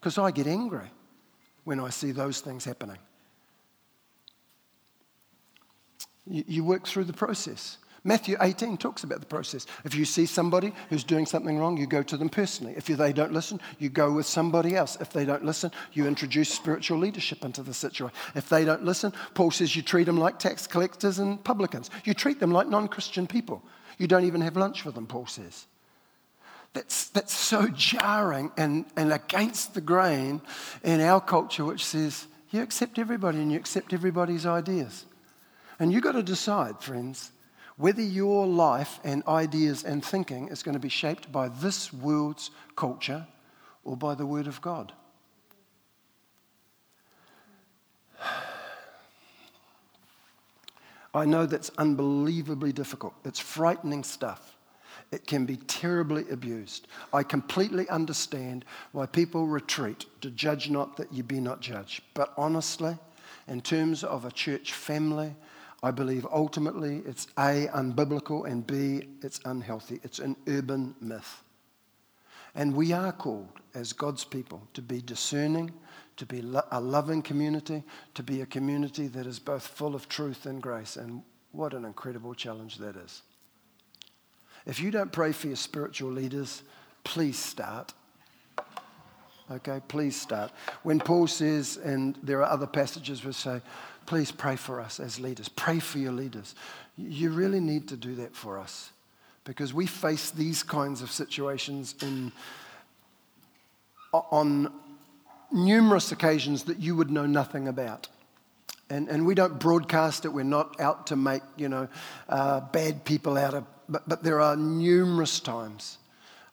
because 0.00 0.16
I 0.16 0.30
get 0.30 0.46
angry 0.46 0.88
when 1.64 1.80
I 1.80 1.90
see 1.90 2.12
those 2.12 2.40
things 2.40 2.64
happening. 2.64 2.98
You, 6.24 6.44
you 6.46 6.64
work 6.64 6.86
through 6.86 7.04
the 7.04 7.12
process. 7.12 7.78
Matthew 8.06 8.36
18 8.40 8.76
talks 8.76 9.02
about 9.02 9.18
the 9.18 9.26
process. 9.26 9.66
If 9.84 9.96
you 9.96 10.04
see 10.04 10.26
somebody 10.26 10.72
who's 10.90 11.02
doing 11.02 11.26
something 11.26 11.58
wrong, 11.58 11.76
you 11.76 11.88
go 11.88 12.04
to 12.04 12.16
them 12.16 12.28
personally. 12.28 12.74
If 12.76 12.86
they 12.86 13.12
don't 13.12 13.32
listen, 13.32 13.60
you 13.80 13.88
go 13.88 14.12
with 14.12 14.26
somebody 14.26 14.76
else. 14.76 14.96
If 15.00 15.12
they 15.12 15.24
don't 15.24 15.44
listen, 15.44 15.72
you 15.92 16.06
introduce 16.06 16.48
spiritual 16.48 16.98
leadership 16.98 17.44
into 17.44 17.64
the 17.64 17.74
situation. 17.74 18.16
If 18.36 18.48
they 18.48 18.64
don't 18.64 18.84
listen, 18.84 19.12
Paul 19.34 19.50
says 19.50 19.74
you 19.74 19.82
treat 19.82 20.04
them 20.04 20.18
like 20.18 20.38
tax 20.38 20.68
collectors 20.68 21.18
and 21.18 21.42
publicans. 21.42 21.90
You 22.04 22.14
treat 22.14 22.38
them 22.38 22.52
like 22.52 22.68
non 22.68 22.86
Christian 22.86 23.26
people. 23.26 23.60
You 23.98 24.06
don't 24.06 24.24
even 24.24 24.40
have 24.40 24.56
lunch 24.56 24.84
with 24.84 24.94
them, 24.94 25.08
Paul 25.08 25.26
says. 25.26 25.66
That's, 26.74 27.08
that's 27.08 27.34
so 27.34 27.66
jarring 27.66 28.52
and, 28.56 28.84
and 28.96 29.12
against 29.12 29.74
the 29.74 29.80
grain 29.80 30.42
in 30.84 31.00
our 31.00 31.20
culture, 31.20 31.64
which 31.64 31.84
says 31.84 32.28
you 32.52 32.62
accept 32.62 33.00
everybody 33.00 33.38
and 33.38 33.50
you 33.50 33.58
accept 33.58 33.92
everybody's 33.92 34.46
ideas. 34.46 35.06
And 35.80 35.92
you've 35.92 36.04
got 36.04 36.12
to 36.12 36.22
decide, 36.22 36.80
friends, 36.80 37.32
whether 37.76 38.02
your 38.02 38.46
life 38.46 39.00
and 39.04 39.22
ideas 39.26 39.84
and 39.84 40.04
thinking 40.04 40.48
is 40.48 40.62
going 40.62 40.74
to 40.74 40.80
be 40.80 40.88
shaped 40.88 41.30
by 41.30 41.48
this 41.48 41.92
world's 41.92 42.50
culture 42.74 43.26
or 43.84 43.96
by 43.96 44.14
the 44.14 44.26
Word 44.26 44.46
of 44.46 44.60
God. 44.60 44.92
I 51.14 51.24
know 51.24 51.46
that's 51.46 51.70
unbelievably 51.78 52.72
difficult. 52.72 53.14
It's 53.24 53.38
frightening 53.38 54.04
stuff. 54.04 54.56
It 55.12 55.26
can 55.26 55.46
be 55.46 55.56
terribly 55.56 56.28
abused. 56.30 56.88
I 57.12 57.22
completely 57.22 57.88
understand 57.88 58.64
why 58.92 59.06
people 59.06 59.46
retreat 59.46 60.04
to 60.20 60.30
judge 60.30 60.68
not 60.68 60.96
that 60.96 61.12
you 61.12 61.22
be 61.22 61.40
not 61.40 61.60
judged. 61.60 62.02
But 62.12 62.34
honestly, 62.36 62.98
in 63.48 63.60
terms 63.60 64.04
of 64.04 64.24
a 64.24 64.32
church 64.32 64.72
family, 64.72 65.34
I 65.86 65.92
believe 65.92 66.26
ultimately 66.32 67.00
it's 67.06 67.28
A, 67.38 67.68
unbiblical, 67.72 68.44
and 68.44 68.66
B, 68.66 69.06
it's 69.22 69.38
unhealthy. 69.44 70.00
It's 70.02 70.18
an 70.18 70.34
urban 70.48 70.96
myth. 71.00 71.44
And 72.56 72.74
we 72.74 72.92
are 72.92 73.12
called 73.12 73.60
as 73.72 73.92
God's 73.92 74.24
people 74.24 74.66
to 74.74 74.82
be 74.82 75.00
discerning, 75.00 75.70
to 76.16 76.26
be 76.26 76.42
a 76.72 76.80
loving 76.80 77.22
community, 77.22 77.84
to 78.14 78.24
be 78.24 78.40
a 78.40 78.46
community 78.46 79.06
that 79.06 79.28
is 79.28 79.38
both 79.38 79.64
full 79.64 79.94
of 79.94 80.08
truth 80.08 80.44
and 80.46 80.60
grace. 80.60 80.96
And 80.96 81.22
what 81.52 81.72
an 81.72 81.84
incredible 81.84 82.34
challenge 82.34 82.78
that 82.78 82.96
is. 82.96 83.22
If 84.66 84.80
you 84.80 84.90
don't 84.90 85.12
pray 85.12 85.30
for 85.30 85.46
your 85.46 85.54
spiritual 85.54 86.10
leaders, 86.10 86.64
please 87.04 87.38
start. 87.38 87.94
Okay, 89.48 89.80
please 89.86 90.20
start. 90.20 90.50
When 90.82 90.98
Paul 90.98 91.28
says, 91.28 91.76
and 91.76 92.18
there 92.24 92.40
are 92.42 92.50
other 92.50 92.66
passages 92.66 93.24
which 93.24 93.36
say, 93.36 93.60
please 94.06 94.30
pray 94.30 94.56
for 94.56 94.80
us 94.80 95.00
as 95.00 95.18
leaders, 95.20 95.48
pray 95.48 95.78
for 95.78 95.98
your 95.98 96.12
leaders. 96.12 96.54
You 96.96 97.30
really 97.30 97.60
need 97.60 97.88
to 97.88 97.96
do 97.96 98.14
that 98.16 98.34
for 98.34 98.58
us 98.58 98.90
because 99.44 99.72
we 99.72 99.86
face 99.86 100.30
these 100.30 100.62
kinds 100.62 101.02
of 101.02 101.10
situations 101.10 101.94
in, 102.02 102.32
on 104.12 104.72
numerous 105.52 106.12
occasions 106.12 106.64
that 106.64 106.78
you 106.78 106.96
would 106.96 107.10
know 107.10 107.26
nothing 107.26 107.68
about. 107.68 108.08
And, 108.88 109.08
and 109.08 109.26
we 109.26 109.34
don't 109.34 109.58
broadcast 109.58 110.24
it. 110.24 110.28
We're 110.28 110.44
not 110.44 110.80
out 110.80 111.08
to 111.08 111.16
make, 111.16 111.42
you 111.56 111.68
know, 111.68 111.88
uh, 112.28 112.60
bad 112.60 113.04
people 113.04 113.36
out 113.36 113.54
of, 113.54 113.64
but, 113.88 114.08
but 114.08 114.22
there 114.22 114.40
are 114.40 114.56
numerous 114.56 115.40
times 115.40 115.98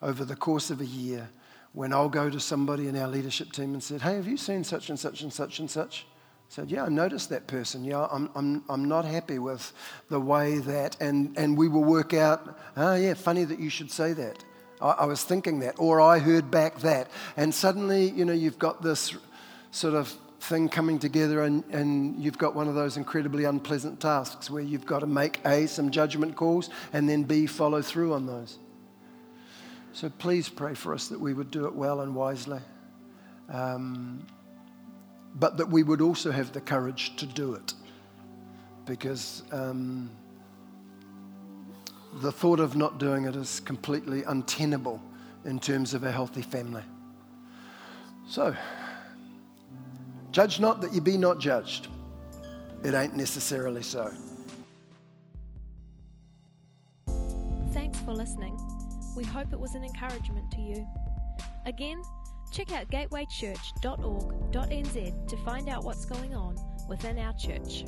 over 0.02 0.24
the 0.24 0.36
course 0.36 0.70
of 0.70 0.80
a 0.80 0.86
year 0.86 1.28
when 1.72 1.92
I'll 1.92 2.08
go 2.08 2.30
to 2.30 2.38
somebody 2.38 2.88
in 2.88 2.96
our 2.96 3.08
leadership 3.08 3.52
team 3.52 3.72
and 3.72 3.82
said, 3.82 4.02
hey, 4.02 4.16
have 4.16 4.28
you 4.28 4.36
seen 4.36 4.62
such 4.62 4.90
and 4.90 4.98
such 4.98 5.22
and 5.22 5.32
such 5.32 5.58
and 5.58 5.70
such? 5.70 6.06
Said, 6.48 6.70
yeah, 6.70 6.84
I 6.84 6.88
noticed 6.88 7.30
that 7.30 7.48
person. 7.48 7.84
Yeah, 7.84 8.06
I'm, 8.10 8.30
I'm, 8.34 8.64
I'm 8.68 8.84
not 8.84 9.04
happy 9.04 9.40
with 9.40 9.72
the 10.08 10.20
way 10.20 10.58
that, 10.58 11.00
and, 11.00 11.36
and 11.36 11.58
we 11.58 11.66
will 11.66 11.82
work 11.82 12.14
out, 12.14 12.58
oh, 12.76 12.94
yeah, 12.94 13.14
funny 13.14 13.44
that 13.44 13.58
you 13.58 13.70
should 13.70 13.90
say 13.90 14.12
that. 14.12 14.44
I, 14.80 14.90
I 14.90 15.04
was 15.06 15.24
thinking 15.24 15.60
that, 15.60 15.74
or 15.78 16.00
I 16.00 16.20
heard 16.20 16.50
back 16.52 16.78
that. 16.80 17.10
And 17.36 17.52
suddenly, 17.52 18.10
you 18.10 18.24
know, 18.24 18.32
you've 18.32 18.58
got 18.58 18.82
this 18.82 19.16
sort 19.72 19.94
of 19.94 20.16
thing 20.38 20.68
coming 20.68 20.98
together, 21.00 21.42
and, 21.42 21.64
and 21.70 22.22
you've 22.22 22.38
got 22.38 22.54
one 22.54 22.68
of 22.68 22.74
those 22.74 22.96
incredibly 22.96 23.44
unpleasant 23.44 23.98
tasks 23.98 24.48
where 24.48 24.62
you've 24.62 24.86
got 24.86 25.00
to 25.00 25.06
make 25.06 25.40
A, 25.44 25.66
some 25.66 25.90
judgment 25.90 26.36
calls, 26.36 26.70
and 26.92 27.08
then 27.08 27.24
B, 27.24 27.46
follow 27.46 27.82
through 27.82 28.12
on 28.12 28.26
those. 28.26 28.58
So 29.92 30.10
please 30.10 30.48
pray 30.48 30.74
for 30.74 30.92
us 30.92 31.08
that 31.08 31.18
we 31.20 31.32
would 31.32 31.50
do 31.50 31.66
it 31.66 31.74
well 31.74 32.00
and 32.00 32.14
wisely, 32.14 32.60
um, 33.48 34.26
but 35.34 35.56
that 35.56 35.68
we 35.68 35.82
would 35.82 36.00
also 36.00 36.30
have 36.30 36.52
the 36.52 36.60
courage 36.60 37.16
to 37.16 37.26
do 37.26 37.54
it. 37.54 37.74
Because 38.86 39.42
um, 39.50 40.10
the 42.14 42.30
thought 42.30 42.60
of 42.60 42.76
not 42.76 42.98
doing 42.98 43.24
it 43.24 43.34
is 43.34 43.60
completely 43.60 44.22
untenable 44.24 45.00
in 45.44 45.58
terms 45.58 45.94
of 45.94 46.04
a 46.04 46.12
healthy 46.12 46.42
family. 46.42 46.82
So, 48.28 48.54
judge 50.30 50.60
not 50.60 50.80
that 50.80 50.94
you 50.94 51.00
be 51.00 51.16
not 51.16 51.38
judged. 51.40 51.88
It 52.82 52.94
ain't 52.94 53.16
necessarily 53.16 53.82
so. 53.82 54.12
Thanks 57.72 57.98
for 58.00 58.12
listening. 58.12 58.58
We 59.16 59.24
hope 59.24 59.52
it 59.52 59.58
was 59.58 59.74
an 59.74 59.84
encouragement 59.84 60.50
to 60.52 60.60
you. 60.60 60.86
Again, 61.66 62.02
check 62.54 62.72
out 62.72 62.88
gatewaychurch.org.nz 62.88 65.28
to 65.28 65.36
find 65.38 65.68
out 65.68 65.84
what's 65.84 66.04
going 66.04 66.34
on 66.34 66.56
within 66.88 67.18
our 67.18 67.32
church. 67.32 67.84